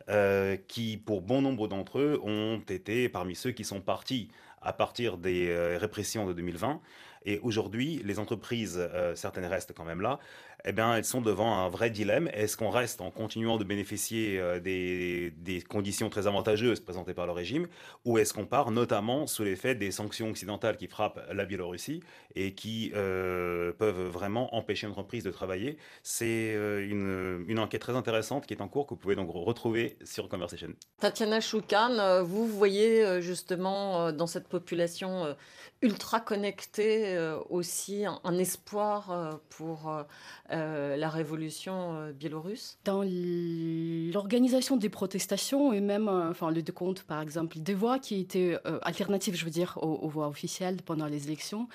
euh, 0.08 0.56
qui, 0.68 0.96
pour 0.96 1.22
bon 1.22 1.42
nombre 1.42 1.68
d'entre 1.68 1.98
eux, 1.98 2.20
ont 2.24 2.60
été 2.68 3.08
parmi 3.08 3.34
ceux 3.34 3.52
qui 3.52 3.64
sont 3.64 3.80
partis 3.80 4.28
à 4.60 4.72
partir 4.72 5.16
des 5.16 5.48
euh, 5.48 5.78
répressions 5.78 6.26
de 6.26 6.32
2020. 6.32 6.80
Et 7.24 7.38
aujourd'hui, 7.40 8.00
les 8.04 8.18
entreprises, 8.18 8.76
euh, 8.78 9.14
certaines 9.14 9.44
restent 9.44 9.72
quand 9.74 9.84
même 9.84 10.00
là, 10.00 10.18
eh 10.64 10.72
bien, 10.72 10.94
elles 10.96 11.04
sont 11.04 11.20
devant 11.20 11.58
un 11.58 11.68
vrai 11.68 11.90
dilemme. 11.90 12.28
Est-ce 12.32 12.56
qu'on 12.56 12.70
reste 12.70 13.00
en 13.00 13.10
continuant 13.10 13.56
de 13.56 13.64
bénéficier 13.64 14.38
euh, 14.38 14.60
des, 14.60 15.32
conditions 15.68 16.08
très 16.08 16.26
avantageuses 16.26 16.80
présentées 16.80 17.14
par 17.14 17.26
le 17.26 17.32
régime, 17.32 17.66
ou 18.04 18.18
est-ce 18.18 18.32
qu'on 18.32 18.46
part 18.46 18.70
notamment 18.70 19.26
sous 19.26 19.44
l'effet 19.44 19.74
des 19.74 19.90
sanctions 19.90 20.30
occidentales 20.30 20.76
qui 20.76 20.86
frappent 20.86 21.20
la 21.32 21.44
Biélorussie 21.44 22.02
et 22.34 22.54
qui 22.54 22.92
euh, 22.94 23.72
peuvent 23.72 24.08
vraiment 24.08 24.54
empêcher 24.54 24.86
une 24.86 24.92
entreprise 24.92 25.24
de 25.24 25.30
travailler? 25.30 25.78
C'est 26.02 26.54
euh, 26.54 27.44
une, 27.48 27.58
enquête 27.58 27.80
très 27.80 27.96
intéressante 27.96 28.46
qui 28.46 28.54
est 28.54 28.60
en 28.60 28.68
cours, 28.68 28.86
que 28.86 28.94
vous 28.94 29.00
pouvez 29.00 29.16
donc 29.16 29.30
retrouver 29.30 29.96
sur 30.04 30.28
Conversation. 30.28 30.68
Tatiana 31.00 31.40
Choukan, 31.40 32.22
vous 32.24 32.46
voyez 32.46 33.20
justement 33.20 34.10
dans 34.12 34.26
cette 34.26 34.48
population 34.48 35.36
ultra 35.82 36.20
connectée 36.20 37.16
aussi 37.50 38.04
un 38.06 38.38
espoir 38.38 39.40
pour 39.50 40.04
euh, 40.52 40.96
la 40.96 41.08
révolution 41.08 41.94
euh, 41.94 42.12
biélorusse. 42.12 42.78
Dans 42.84 43.02
l'organisation 43.02 44.76
des 44.76 44.88
protestations 44.88 45.72
et 45.72 45.80
même 45.80 46.08
euh, 46.08 46.30
enfin, 46.30 46.50
le 46.50 46.62
décompte, 46.62 47.04
par 47.04 47.20
exemple, 47.20 47.58
des 47.58 47.74
voix 47.74 47.98
qui 47.98 48.20
étaient 48.20 48.58
alternatives, 48.82 49.34
je 49.34 49.44
veux 49.44 49.50
dire, 49.50 49.78
aux 49.80 50.08
voix 50.08 50.28
officielles 50.28 50.78
pendant 50.84 51.06
les 51.06 51.26
élections, 51.26 51.68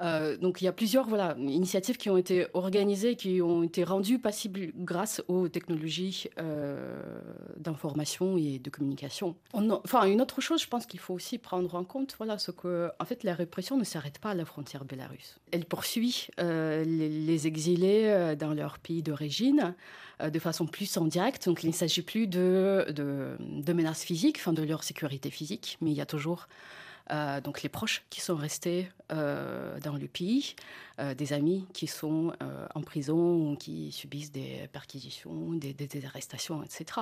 euh, 0.00 0.36
donc 0.36 0.60
il 0.60 0.64
y 0.64 0.68
a 0.68 0.72
plusieurs 0.72 1.06
voilà, 1.06 1.36
initiatives 1.38 1.96
qui 1.96 2.08
ont 2.10 2.16
été 2.16 2.46
organisées, 2.54 3.16
qui 3.16 3.42
ont 3.42 3.62
été 3.62 3.84
rendues 3.84 4.18
possibles 4.18 4.72
grâce 4.76 5.22
aux 5.28 5.48
technologies 5.48 6.28
euh, 6.38 7.02
d'information 7.56 8.36
et 8.38 8.58
de 8.58 8.70
communication. 8.70 9.36
enfin, 9.52 10.04
une 10.06 10.20
autre 10.20 10.40
chose, 10.40 10.62
je 10.62 10.68
pense 10.68 10.86
qu'il 10.86 11.00
faut 11.00 11.14
aussi 11.14 11.38
prendre 11.38 11.74
en 11.74 11.84
compte, 11.84 12.14
voilà, 12.18 12.38
ce 12.38 12.50
que, 12.50 12.90
en 12.98 13.04
fait, 13.04 13.24
la 13.24 13.34
répression 13.34 13.76
ne 13.76 13.84
s'arrête 13.84 14.18
pas 14.18 14.30
à 14.30 14.34
la 14.34 14.44
frontière 14.44 14.84
bélarusse. 14.84 15.38
Elle 15.52 15.64
poursuit 15.64 16.28
euh, 16.40 16.84
les, 16.84 17.46
exilés 17.46 18.34
dans 18.38 18.52
leur 18.52 18.78
pays 18.78 19.02
d'origine 19.02 19.74
de 20.22 20.38
façon 20.38 20.66
plus 20.66 20.94
en 20.98 21.06
direct. 21.06 21.46
Donc 21.46 21.62
il 21.62 21.68
ne 21.68 21.72
s'agit 21.72 22.02
plus 22.02 22.26
de, 22.26 22.84
de, 22.90 23.36
de 23.38 23.72
menaces 23.72 24.04
physiques, 24.04 24.36
enfin 24.38 24.52
de 24.52 24.62
leur 24.62 24.84
sécurité 24.84 25.30
physique, 25.30 25.78
mais 25.80 25.90
il 25.90 25.96
y 25.96 26.02
a 26.02 26.06
toujours 26.06 26.48
euh, 27.10 27.40
donc 27.40 27.62
les 27.62 27.68
proches 27.68 28.02
qui 28.10 28.20
sont 28.20 28.36
restés 28.36 28.88
euh, 29.12 29.78
dans 29.80 29.96
le 29.96 30.06
pays, 30.06 30.54
euh, 30.98 31.14
des 31.14 31.32
amis 31.32 31.66
qui 31.72 31.86
sont 31.86 32.32
en 32.74 32.80
prison 32.82 33.50
ou 33.50 33.56
qui 33.56 33.92
subissent 33.92 34.32
des 34.32 34.68
perquisitions, 34.72 35.52
des, 35.52 35.72
des 35.74 36.06
arrestations, 36.06 36.62
etc. 36.62 37.00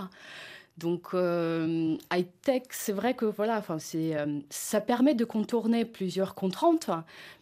Donc, 0.78 1.08
euh, 1.12 1.96
high-tech, 2.12 2.62
c'est 2.70 2.92
vrai 2.92 3.14
que 3.14 3.24
voilà, 3.24 3.58
enfin, 3.58 3.80
c'est, 3.80 4.16
euh, 4.16 4.38
ça 4.48 4.80
permet 4.80 5.14
de 5.14 5.24
contourner 5.24 5.84
plusieurs 5.84 6.36
contraintes, 6.36 6.88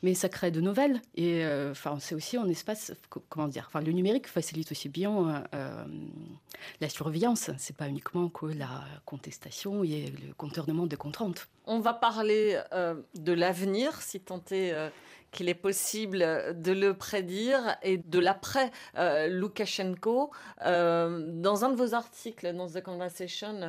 mais 0.02 0.14
ça 0.14 0.30
crée 0.30 0.50
de 0.50 0.62
nouvelles. 0.62 1.02
Et 1.16 1.44
euh, 1.44 1.74
c'est 2.00 2.14
aussi 2.14 2.38
un 2.38 2.48
espace, 2.48 2.92
comment 3.28 3.48
dire, 3.48 3.66
enfin, 3.68 3.82
le 3.82 3.92
numérique 3.92 4.26
facilite 4.26 4.72
aussi 4.72 4.88
bien 4.88 5.44
la 6.80 6.88
surveillance. 6.88 7.50
C'est 7.58 7.76
pas 7.76 7.88
uniquement 7.88 8.28
que 8.30 8.46
la 8.46 8.84
contestation 9.04 9.84
et 9.84 10.06
le 10.26 10.32
contournement 10.34 10.86
de 10.86 10.96
contraintes. 10.96 11.48
On 11.66 11.80
va 11.80 11.92
parler 11.92 12.58
de 12.72 13.32
l'avenir, 13.32 14.00
si 14.00 14.20
tant 14.20 14.42
est 14.50 14.74
qu'il 15.36 15.48
est 15.48 15.54
possible 15.54 16.18
de 16.56 16.72
le 16.72 16.94
prédire, 16.94 17.76
et 17.82 17.98
de 17.98 18.18
l'après 18.18 18.70
euh, 18.96 19.28
Loukachenko. 19.28 20.30
dans 20.62 21.64
un 21.64 21.70
de 21.70 21.76
vos 21.76 21.94
articles, 21.94 22.52
dans 22.54 22.68
The 22.68 22.82
Conversation, 22.82 23.60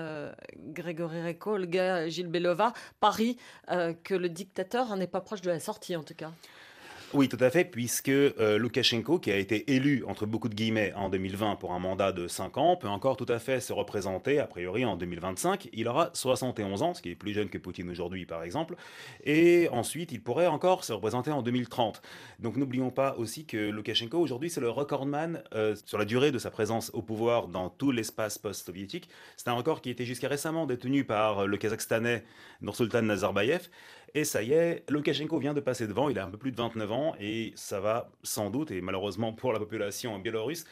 Grégory 0.58 1.22
Reco, 1.22 1.52
Olga 1.52 2.08
Gilbelova, 2.08 2.74
parie 3.00 3.38
que 3.68 4.16
le 4.16 4.30
dictateur 4.30 4.96
n'est 4.96 5.08
pas 5.08 5.22
proche 5.22 5.42
de 5.42 5.50
la 5.50 5.60
sortie, 5.60 5.96
en 5.96 6.04
tout 6.04 6.16
cas. 6.16 6.32
Oui, 7.14 7.30
tout 7.30 7.38
à 7.40 7.50
fait, 7.50 7.64
puisque 7.64 8.10
euh, 8.10 8.58
Loukachenko, 8.58 9.18
qui 9.18 9.32
a 9.32 9.38
été 9.38 9.74
élu, 9.74 10.04
entre 10.08 10.26
beaucoup 10.26 10.50
de 10.50 10.56
guillemets, 10.56 10.92
en 10.94 11.08
2020 11.08 11.56
pour 11.56 11.74
un 11.74 11.80
mandat 11.80 12.12
de 12.12 12.28
5 12.28 12.58
ans, 12.58 12.76
peut 12.76 12.90
encore 12.90 13.16
tout 13.16 13.26
à 13.30 13.40
fait 13.40 13.62
se 13.62 13.72
représenter, 13.72 14.40
a 14.40 14.46
priori, 14.46 14.84
en 14.84 14.98
2025. 14.98 15.70
Il 15.72 15.88
aura 15.88 16.10
71 16.14 16.84
ans, 16.84 16.94
ce 16.94 17.02
qui 17.02 17.10
est 17.10 17.16
plus 17.16 17.32
jeune 17.32 17.48
que 17.48 17.58
Poutine 17.58 17.90
aujourd'hui, 17.90 18.26
par 18.26 18.44
exemple. 18.44 18.76
Et 19.24 19.70
ensuite, 19.72 20.12
il 20.12 20.22
pourrait 20.22 20.48
encore 20.48 20.84
se 20.84 20.92
représenter 20.92 21.32
en 21.32 21.42
2030. 21.42 22.02
Donc 22.40 22.58
n'oublions 22.58 22.92
pas 22.92 23.16
aussi 23.18 23.46
que 23.46 23.70
Loukachenko, 23.70 24.20
aujourd'hui, 24.20 24.50
c'est 24.50 24.62
le 24.62 24.70
recordman 24.70 25.42
euh, 25.54 25.78
sur 25.86 25.98
la 25.98 26.04
durée 26.04 26.34
de 26.34 26.40
sa 26.40 26.52
présence 26.52 26.92
au 26.94 27.02
pouvoir 27.02 27.48
dans 27.48 27.70
tout 27.70 27.92
l'espace 27.92 28.38
post-soviétique. 28.38 29.08
C'est 29.38 29.48
un 29.48 29.54
record 29.54 29.82
qui 29.82 29.90
était 29.92 30.06
jusqu'à 30.06 30.28
récemment 30.28 30.66
détenu 30.66 31.06
par 31.06 31.48
le 31.48 31.56
Kazakhstanais 31.56 32.26
Nursultan 32.62 33.04
Nazarbayev. 33.04 33.70
Et 34.18 34.24
ça 34.24 34.42
y 34.42 34.52
est, 34.52 34.84
Loukachenko 34.90 35.38
vient 35.38 35.54
de 35.54 35.60
passer 35.60 35.86
devant, 35.86 36.10
il 36.10 36.18
a 36.18 36.26
un 36.26 36.30
peu 36.32 36.40
plus 36.40 36.52
de 36.52 36.58
29 36.58 36.92
ans 36.92 37.16
et 37.20 37.54
ça 37.54 37.80
va 37.80 38.10
sans 38.24 38.50
doute, 38.50 38.72
et 38.72 38.82
malheureusement 38.82 39.32
pour 39.32 39.54
la 39.54 39.60
population 39.60 40.18
biélorusse, 40.18 40.66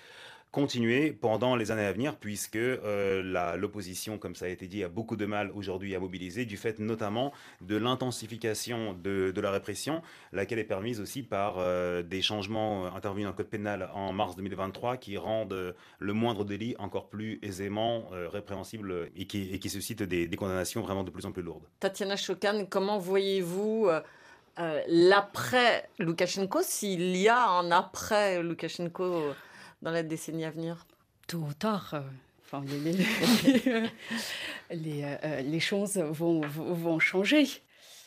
continuer 0.55 1.11
pendant 1.11 1.57
les 1.57 1.71
années 1.71 1.83
à 1.85 1.91
venir, 1.91 2.15
puisque 2.15 2.55
euh, 2.55 3.57
l'opposition, 3.57 4.17
comme 4.17 4.35
ça 4.35 4.45
a 4.45 4.47
été 4.47 4.69
dit, 4.69 4.85
a 4.85 4.87
beaucoup 4.87 5.17
de 5.17 5.25
mal 5.25 5.51
aujourd'hui 5.53 5.93
à 5.95 5.99
mobiliser, 5.99 6.45
du 6.45 6.55
fait 6.55 6.79
notamment 6.79 7.33
de 7.59 7.75
l'intensification 7.75 8.93
de, 8.93 9.33
la 9.41 9.51
répression, 9.51 10.01
laquelle 10.31 10.59
est 10.59 10.63
permise 10.63 11.01
aussi 11.01 11.23
par 11.23 11.55
euh, 11.57 12.03
des 12.03 12.21
changements 12.21 12.85
intervenus 12.95 13.25
dans 13.25 13.31
le 13.31 13.35
code 13.35 13.49
pénal 13.49 13.89
en 13.93 14.13
mars 14.13 14.37
2023 14.37 14.95
qui 14.95 15.17
rendent 15.17 15.75
le 15.99 16.13
moindre 16.13 16.45
délit 16.45 16.73
encore 16.79 17.09
plus 17.09 17.37
aisément 17.41 18.05
euh, 18.13 18.29
répréhensible 18.29 19.09
et 19.17 19.27
qui, 19.27 19.53
et 19.53 20.05
des, 20.05 20.27
des, 20.29 20.37
condamnations 20.37 20.79
vraiment 20.79 21.03
de 21.03 21.11
plus 21.11 21.25
en 21.25 21.33
plus 21.33 21.43
lourdes. 21.43 21.65
Tatiana 21.81 22.15
Chokan, 22.15 22.65
comment 22.69 22.97
voyez-vous 22.97 23.89
l'après 24.87 25.89
Loukachenko, 25.99 26.61
s'il 26.61 27.17
y 27.17 27.27
a 27.27 27.45
un 27.45 27.71
après 27.71 28.41
Loukachenko 28.41 29.35
dans 29.81 29.91
la 29.91 30.03
décennie 30.03 30.45
à 30.45 30.51
venir 30.51 30.85
Tôt 31.27 31.39
ou 31.39 31.53
tard. 31.53 31.91
Euh, 31.93 32.01
enfin, 32.43 32.63
les, 32.83 32.95
euh, 33.67 33.87
euh, 34.71 35.41
les, 35.41 35.59
choses 35.59 35.97
vont, 35.97 36.41
vont 36.41 36.99
changer. 36.99 37.47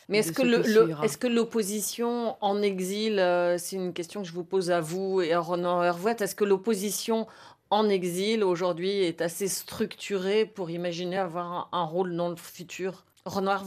Mais 0.07 0.19
est-ce 0.19 0.31
que, 0.31 1.05
est 1.05 1.19
que 1.19 1.27
l'opposition 1.27 2.35
en 2.41 2.61
exil, 2.61 3.23
c'est 3.59 3.75
une 3.75 3.93
question 3.93 4.21
que 4.21 4.27
je 4.27 4.33
vous 4.33 4.43
pose 4.43 4.71
à 4.71 4.81
vous 4.81 5.21
et 5.21 5.33
à 5.33 5.39
Ronan 5.39 5.83
Hervouet, 5.83 6.15
est-ce 6.19 6.33
que 6.33 6.45
l'opposition 6.45 7.27
en 7.69 7.87
exil 7.89 8.43
aujourd'hui 8.43 8.89
est 8.89 9.21
assez 9.21 9.47
structurée 9.47 10.45
pour 10.45 10.71
imaginer 10.71 11.19
avoir 11.19 11.69
un 11.71 11.83
rôle 11.83 12.15
dans 12.15 12.29
le 12.29 12.35
futur? 12.37 13.05
Renoir 13.25 13.65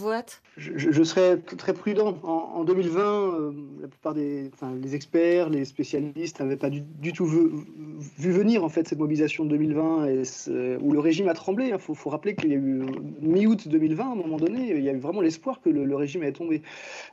je, 0.56 0.72
je, 0.76 1.02
serais 1.02 1.36
très 1.38 1.74
prudent. 1.74 2.18
En, 2.22 2.64
2020, 2.64 3.00
euh, 3.00 3.52
la 3.82 3.88
plupart 3.88 4.14
des 4.14 4.50
les 4.80 4.94
experts, 4.94 5.50
les 5.50 5.64
spécialistes 5.64 6.40
n'avaient 6.40 6.56
pas 6.56 6.70
du, 6.70 7.12
tout 7.12 7.26
vu, 7.26 7.48
venir 8.18 8.64
en 8.64 8.68
fait 8.68 8.88
cette 8.88 8.98
mobilisation 8.98 9.44
de 9.44 9.50
2020 9.50 10.06
et 10.06 10.22
où 10.80 10.92
le 10.92 10.98
régime 10.98 11.28
a 11.28 11.34
tremblé. 11.34 11.68
Il 11.68 11.78
faut, 11.78 12.10
rappeler 12.10 12.34
qu'il 12.34 12.50
y 12.50 12.54
a 12.54 12.56
eu 12.56 12.82
mi-août 13.20 13.68
2020, 13.68 14.02
à 14.02 14.12
un 14.12 14.14
moment 14.14 14.38
donné, 14.38 14.74
il 14.74 14.82
y 14.82 14.88
a 14.88 14.92
eu 14.92 14.98
vraiment 14.98 15.20
l'espoir 15.20 15.60
que 15.60 15.68
le, 15.68 15.94
régime 15.96 16.22
allait 16.22 16.32
tomber. 16.32 16.62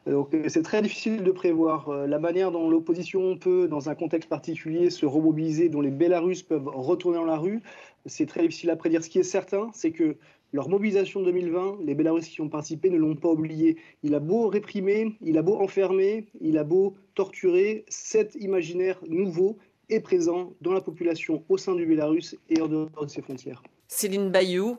Donc 0.08 0.36
c'est 0.48 0.64
très 0.64 0.82
difficile 0.82 1.24
de 1.24 1.32
prévoir 1.32 1.90
euh, 1.90 2.08
la 2.08 2.20
manière 2.20 2.52
dont 2.52 2.70
l'opposition 2.70 3.38
peut, 3.38 3.68
dans 3.68 3.90
un 3.90 3.96
contexte 3.96 4.30
particulier, 4.30 4.90
se 4.90 5.06
remobiliser, 5.06 5.70
dont 5.70 5.82
les 5.82 5.92
Bélarusses 5.92 6.44
peuvent 6.44 6.68
retourner 6.68 7.18
dans 7.18 7.26
la 7.26 7.38
rue. 7.38 7.62
C'est 8.06 8.26
très 8.26 8.42
difficile 8.42 8.70
à 8.70 8.76
prédire. 8.76 9.04
Ce 9.04 9.10
qui 9.10 9.20
est 9.20 9.24
certain, 9.24 9.70
c'est 9.74 9.92
que 9.92 10.16
leur 10.52 10.70
mobilisation 10.70 11.20
de 11.20 11.26
2020, 11.26 11.80
les 11.84 11.96
Bélarusses 11.96 12.28
qui 12.28 12.42
ont 12.42 12.50
participé 12.50 12.90
ne 12.90 12.98
l'ont 12.98 13.16
pas 13.16 13.30
oublié. 13.30 13.78
Il 14.04 14.16
a 14.16 14.20
beau 14.20 14.48
réprimer, 14.48 15.16
il 15.22 15.38
a 15.38 15.42
beau 15.42 15.58
enfermer, 15.60 16.28
il 16.42 16.58
a 16.58 16.64
beau 16.64 16.96
torturer, 17.16 17.86
cet 17.88 18.36
imaginaire 18.36 19.00
nouveau 19.08 19.58
est 19.90 20.00
présent 20.00 20.54
dans 20.62 20.74
la 20.74 20.82
population 20.82 21.44
au 21.50 21.58
sein 21.58 21.76
du 21.76 21.86
Bélarus 21.86 22.36
et 22.50 22.62
hors 22.62 22.70
de, 22.70 22.88
ses 23.08 23.22
frontières. 23.22 23.62
Céline 23.88 24.30
Bayou, 24.30 24.78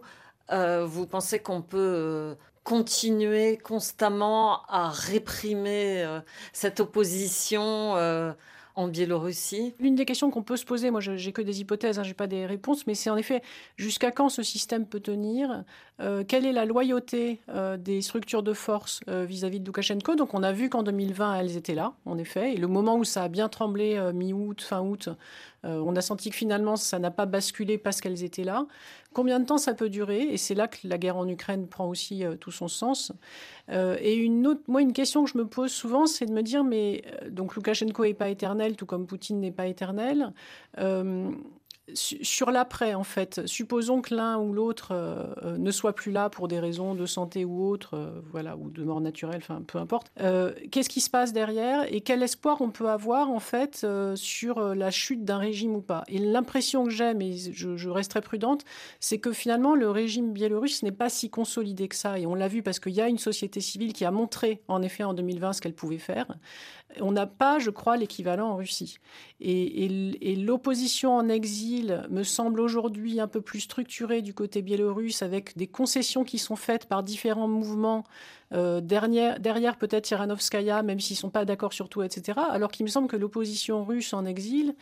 euh, 0.52 0.84
vous 0.86 1.06
pensez 1.06 1.38
qu'on 1.40 1.62
peut 1.62 1.78
euh, 1.78 2.34
continuer 2.64 3.56
constamment 3.56 4.62
à 4.68 4.88
réprimer 4.90 6.02
euh, 6.04 6.20
cette 6.52 6.80
opposition 6.80 7.94
en 8.80 8.88
Biélorussie 8.88 9.74
L'une 9.78 9.94
des 9.94 10.06
questions 10.06 10.30
qu'on 10.30 10.42
peut 10.42 10.56
se 10.56 10.64
poser, 10.64 10.90
moi 10.90 11.00
j'ai 11.00 11.32
que 11.32 11.42
des 11.42 11.60
hypothèses, 11.60 11.98
hein, 11.98 12.02
j'ai 12.02 12.14
pas 12.14 12.26
des 12.26 12.46
réponses, 12.46 12.86
mais 12.86 12.94
c'est 12.94 13.10
en 13.10 13.16
effet 13.16 13.42
jusqu'à 13.76 14.10
quand 14.10 14.28
ce 14.28 14.42
système 14.42 14.86
peut 14.86 15.00
tenir 15.00 15.64
euh, 16.00 16.24
Quelle 16.26 16.46
est 16.46 16.52
la 16.52 16.64
loyauté 16.64 17.40
euh, 17.50 17.76
des 17.76 18.00
structures 18.00 18.42
de 18.42 18.54
force 18.54 19.00
euh, 19.08 19.24
vis-à-vis 19.24 19.60
de 19.60 19.66
Loukachenko? 19.66 20.14
Donc 20.14 20.32
on 20.32 20.42
a 20.42 20.52
vu 20.52 20.70
qu'en 20.70 20.82
2020 20.82 21.36
elles 21.36 21.56
étaient 21.56 21.74
là, 21.74 21.92
en 22.06 22.16
effet, 22.16 22.54
et 22.54 22.56
le 22.56 22.68
moment 22.68 22.96
où 22.96 23.04
ça 23.04 23.24
a 23.24 23.28
bien 23.28 23.48
tremblé 23.48 24.00
mi-août, 24.14 24.62
fin 24.62 24.80
août, 24.80 25.10
on 25.62 25.94
a 25.94 26.00
senti 26.00 26.30
que 26.30 26.36
finalement 26.36 26.76
ça 26.76 26.98
n'a 26.98 27.10
pas 27.10 27.26
basculé 27.26 27.78
parce 27.78 28.00
qu'elles 28.00 28.24
étaient 28.24 28.44
là. 28.44 28.66
Combien 29.12 29.40
de 29.40 29.44
temps 29.44 29.58
ça 29.58 29.74
peut 29.74 29.88
durer? 29.88 30.22
Et 30.22 30.36
c'est 30.36 30.54
là 30.54 30.68
que 30.68 30.78
la 30.84 30.96
guerre 30.96 31.16
en 31.16 31.26
Ukraine 31.26 31.66
prend 31.66 31.88
aussi 31.88 32.24
euh, 32.24 32.36
tout 32.36 32.52
son 32.52 32.68
sens. 32.68 33.12
Euh, 33.68 33.96
et 34.00 34.14
une 34.14 34.46
autre, 34.46 34.62
moi, 34.68 34.82
une 34.82 34.92
question 34.92 35.24
que 35.24 35.30
je 35.30 35.38
me 35.38 35.46
pose 35.46 35.72
souvent, 35.72 36.06
c'est 36.06 36.26
de 36.26 36.32
me 36.32 36.42
dire, 36.42 36.62
mais 36.62 37.02
euh, 37.22 37.30
donc 37.30 37.56
Loukachenko 37.56 38.04
n'est 38.04 38.14
pas 38.14 38.28
éternel, 38.28 38.76
tout 38.76 38.86
comme 38.86 39.06
Poutine 39.06 39.40
n'est 39.40 39.50
pas 39.50 39.66
éternel 39.66 40.32
sur 41.94 42.50
l'après, 42.50 42.94
en 42.94 43.04
fait, 43.04 43.46
supposons 43.46 44.00
que 44.00 44.14
l'un 44.14 44.38
ou 44.38 44.52
l'autre 44.52 44.88
euh, 44.92 45.26
euh, 45.42 45.58
ne 45.58 45.70
soit 45.70 45.92
plus 45.92 46.12
là 46.12 46.30
pour 46.30 46.48
des 46.48 46.58
raisons 46.58 46.94
de 46.94 47.06
santé 47.06 47.44
ou 47.44 47.68
autre, 47.68 47.94
euh, 47.94 48.20
voilà, 48.30 48.56
ou 48.56 48.70
de 48.70 48.82
mort 48.82 49.00
naturelle, 49.00 49.38
enfin, 49.42 49.62
peu 49.66 49.78
importe. 49.78 50.12
Qu'est-ce 50.70 50.88
qui 50.88 51.00
se 51.00 51.10
passe 51.10 51.32
derrière 51.32 51.84
et 51.92 52.00
quel 52.00 52.22
espoir 52.22 52.60
on 52.60 52.70
peut 52.70 52.88
avoir, 52.88 53.30
en 53.30 53.40
fait, 53.40 53.86
sur 54.14 54.60
la 54.74 54.90
chute 54.90 55.24
d'un 55.24 55.38
régime 55.38 55.74
ou 55.74 55.80
pas? 55.80 56.04
Et 56.08 56.18
l'impression 56.18 56.84
que 56.84 56.90
j'ai, 56.90 57.14
mais 57.14 57.32
je, 57.32 57.76
je, 57.76 57.88
reste 57.88 58.10
très 58.10 58.20
prudente, 58.20 58.64
c'est 59.00 59.18
que 59.18 59.32
finalement, 59.32 59.74
le 59.74 59.90
régime 59.90 60.32
biélorusse 60.32 60.82
n'est 60.82 60.92
pas 60.92 61.08
si 61.08 61.30
consolidé 61.30 61.88
que 61.88 61.96
ça. 61.96 62.18
Et 62.18 62.26
on 62.26 62.34
l'a 62.34 62.48
vu 62.48 62.62
parce 62.62 62.78
qu'il 62.78 62.92
y 62.92 63.00
a 63.00 63.08
une 63.08 63.18
société 63.18 63.60
civile 63.60 63.92
qui 63.92 64.04
a 64.04 64.10
montré, 64.10 64.62
en 64.68 64.82
effet, 64.82 65.04
en 65.04 65.14
2020, 65.14 65.54
ce 65.54 65.60
qu'elle 65.60 65.74
pouvait 65.74 65.98
faire. 65.98 66.26
On 67.00 67.12
n'a 67.12 67.26
pas, 67.26 67.58
je 67.58 67.70
crois, 67.70 67.96
l'équivalent 67.96 68.50
en 68.50 68.56
Russie. 68.56 68.98
Et, 69.40 70.36
l'opposition 70.36 71.14
en 71.14 71.28
exil 71.28 71.79
me 72.10 72.22
semble 72.22 72.60
aujourd'hui 72.60 73.20
un 73.20 73.28
peu 73.28 73.40
plus 73.40 73.60
structurée 73.60 74.22
du 74.22 74.34
côté 74.34 74.62
biélorusse, 74.62 75.22
avec 75.22 75.56
des 75.56 75.66
concessions 75.66 76.24
qui 76.24 76.38
sont 76.38 76.56
faites 76.56 76.86
par 76.86 77.02
différents 77.02 77.48
mouvements. 77.48 78.04
Euh, 78.52 78.80
derrière, 78.80 79.38
derrière 79.38 79.76
peut-être 79.76 80.04
Tiranovskaya, 80.04 80.82
même 80.82 80.98
s'ils 80.98 81.14
ne 81.14 81.20
sont 81.20 81.30
pas 81.30 81.44
d'accord 81.44 81.72
sur 81.72 81.88
tout, 81.88 82.02
etc. 82.02 82.38
Alors 82.50 82.70
qu'il 82.72 82.84
me 82.84 82.90
semble 82.90 83.06
que 83.06 83.16
l'opposition 83.16 83.84
russe 83.84 84.12
en 84.12 84.24
exil, 84.24 84.74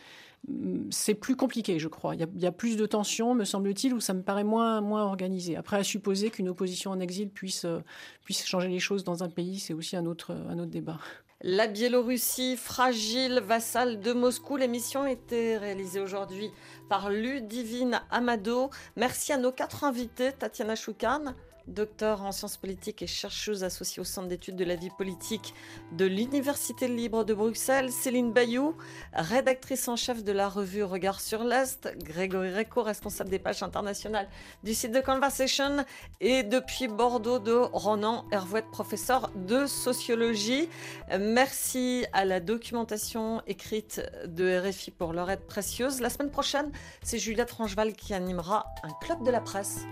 mm, 0.47 0.89
c'est 0.89 1.13
plus 1.13 1.35
compliqué, 1.35 1.77
je 1.77 1.87
crois. 1.87 2.15
Il 2.15 2.27
y, 2.41 2.45
a, 2.47 2.51
plus 2.51 2.77
de 2.77 2.85
tensions, 2.85 3.35
me 3.35 3.45
semble-t-il, 3.45 3.93
où 3.93 3.99
ça 3.99 4.13
me 4.13 4.23
paraît 4.23 4.43
moins, 4.43 4.81
moins 4.81 5.03
organisé. 5.03 5.55
Après, 5.55 5.77
à 5.77 5.83
supposer 5.83 6.31
qu'une 6.31 6.49
opposition 6.49 6.91
en 6.91 6.99
exil 6.99 7.29
puisse, 7.29 7.65
euh, 7.65 7.79
puisse 8.23 8.45
changer 8.45 8.69
les 8.69 8.79
choses 8.79 9.03
dans 9.03 9.23
un 9.23 9.29
pays, 9.29 9.59
c'est 9.59 9.73
aussi 9.73 9.95
un 9.95 10.05
autre, 10.05 10.35
un 10.49 10.57
autre 10.57 10.71
débat. 10.71 10.99
La 11.41 11.67
Biélorussie, 11.67 12.57
fragile, 12.57 13.39
vassale 13.39 14.01
de 14.01 14.11
Moscou. 14.11 14.57
L'émission 14.57 15.07
été 15.07 15.55
réalisée 15.57 16.01
aujourd'hui 16.01 16.51
par 16.89 17.09
Ludivine 17.09 18.01
Amado. 18.11 18.69
Merci 18.97 19.31
à 19.31 19.37
nos 19.37 19.53
quatre 19.53 19.85
invités, 19.85 20.33
Tatiana 20.33 20.75
Choukan, 20.75 21.33
docteur 21.69 22.23
en 22.23 22.31
sciences 22.31 22.57
politiques 22.57 23.01
et 23.01 23.07
chercheuse 23.07 23.63
associée 23.63 24.01
au 24.01 24.03
Centre 24.03 24.27
d'études 24.27 24.55
de 24.55 24.65
la 24.65 24.75
vie 24.75 24.89
politique 24.89 25.53
de 25.91 26.05
l'Université 26.05 26.87
libre 26.87 27.23
de 27.23 27.33
Bruxelles, 27.33 27.91
Céline 27.91 28.31
Bayou, 28.33 28.75
rédactrice 29.13 29.87
en 29.87 29.95
chef 29.95 30.23
de 30.23 30.31
la 30.31 30.49
revue 30.49 30.83
Regard 30.83 31.21
sur 31.21 31.43
l'Est, 31.43 31.89
Grégory 32.03 32.53
Reco, 32.53 32.83
responsable 32.83 33.29
des 33.29 33.39
pages 33.39 33.63
internationales 33.63 34.27
du 34.63 34.73
site 34.73 34.91
de 34.91 34.99
Conversation, 34.99 35.85
et 36.19 36.43
depuis 36.43 36.87
Bordeaux 36.87 37.39
de 37.39 37.53
Ronan 37.53 38.25
Hervouet, 38.31 38.63
professeur 38.71 39.31
de 39.35 39.65
sociologie. 39.65 40.69
Merci 41.19 42.05
à 42.13 42.25
la 42.25 42.39
documentation 42.39 43.41
écrite 43.47 44.01
de 44.25 44.59
RFI 44.59 44.91
pour 44.91 45.13
leur 45.13 45.29
aide 45.29 45.45
précieuse. 45.45 46.01
La 46.01 46.09
semaine 46.09 46.31
prochaine, 46.31 46.71
c'est 47.03 47.19
Juliette 47.19 47.51
Rangeval 47.51 47.93
qui 47.93 48.13
animera 48.13 48.65
un 48.83 48.91
club 49.01 49.23
de 49.23 49.31
la 49.31 49.41
presse. 49.41 49.85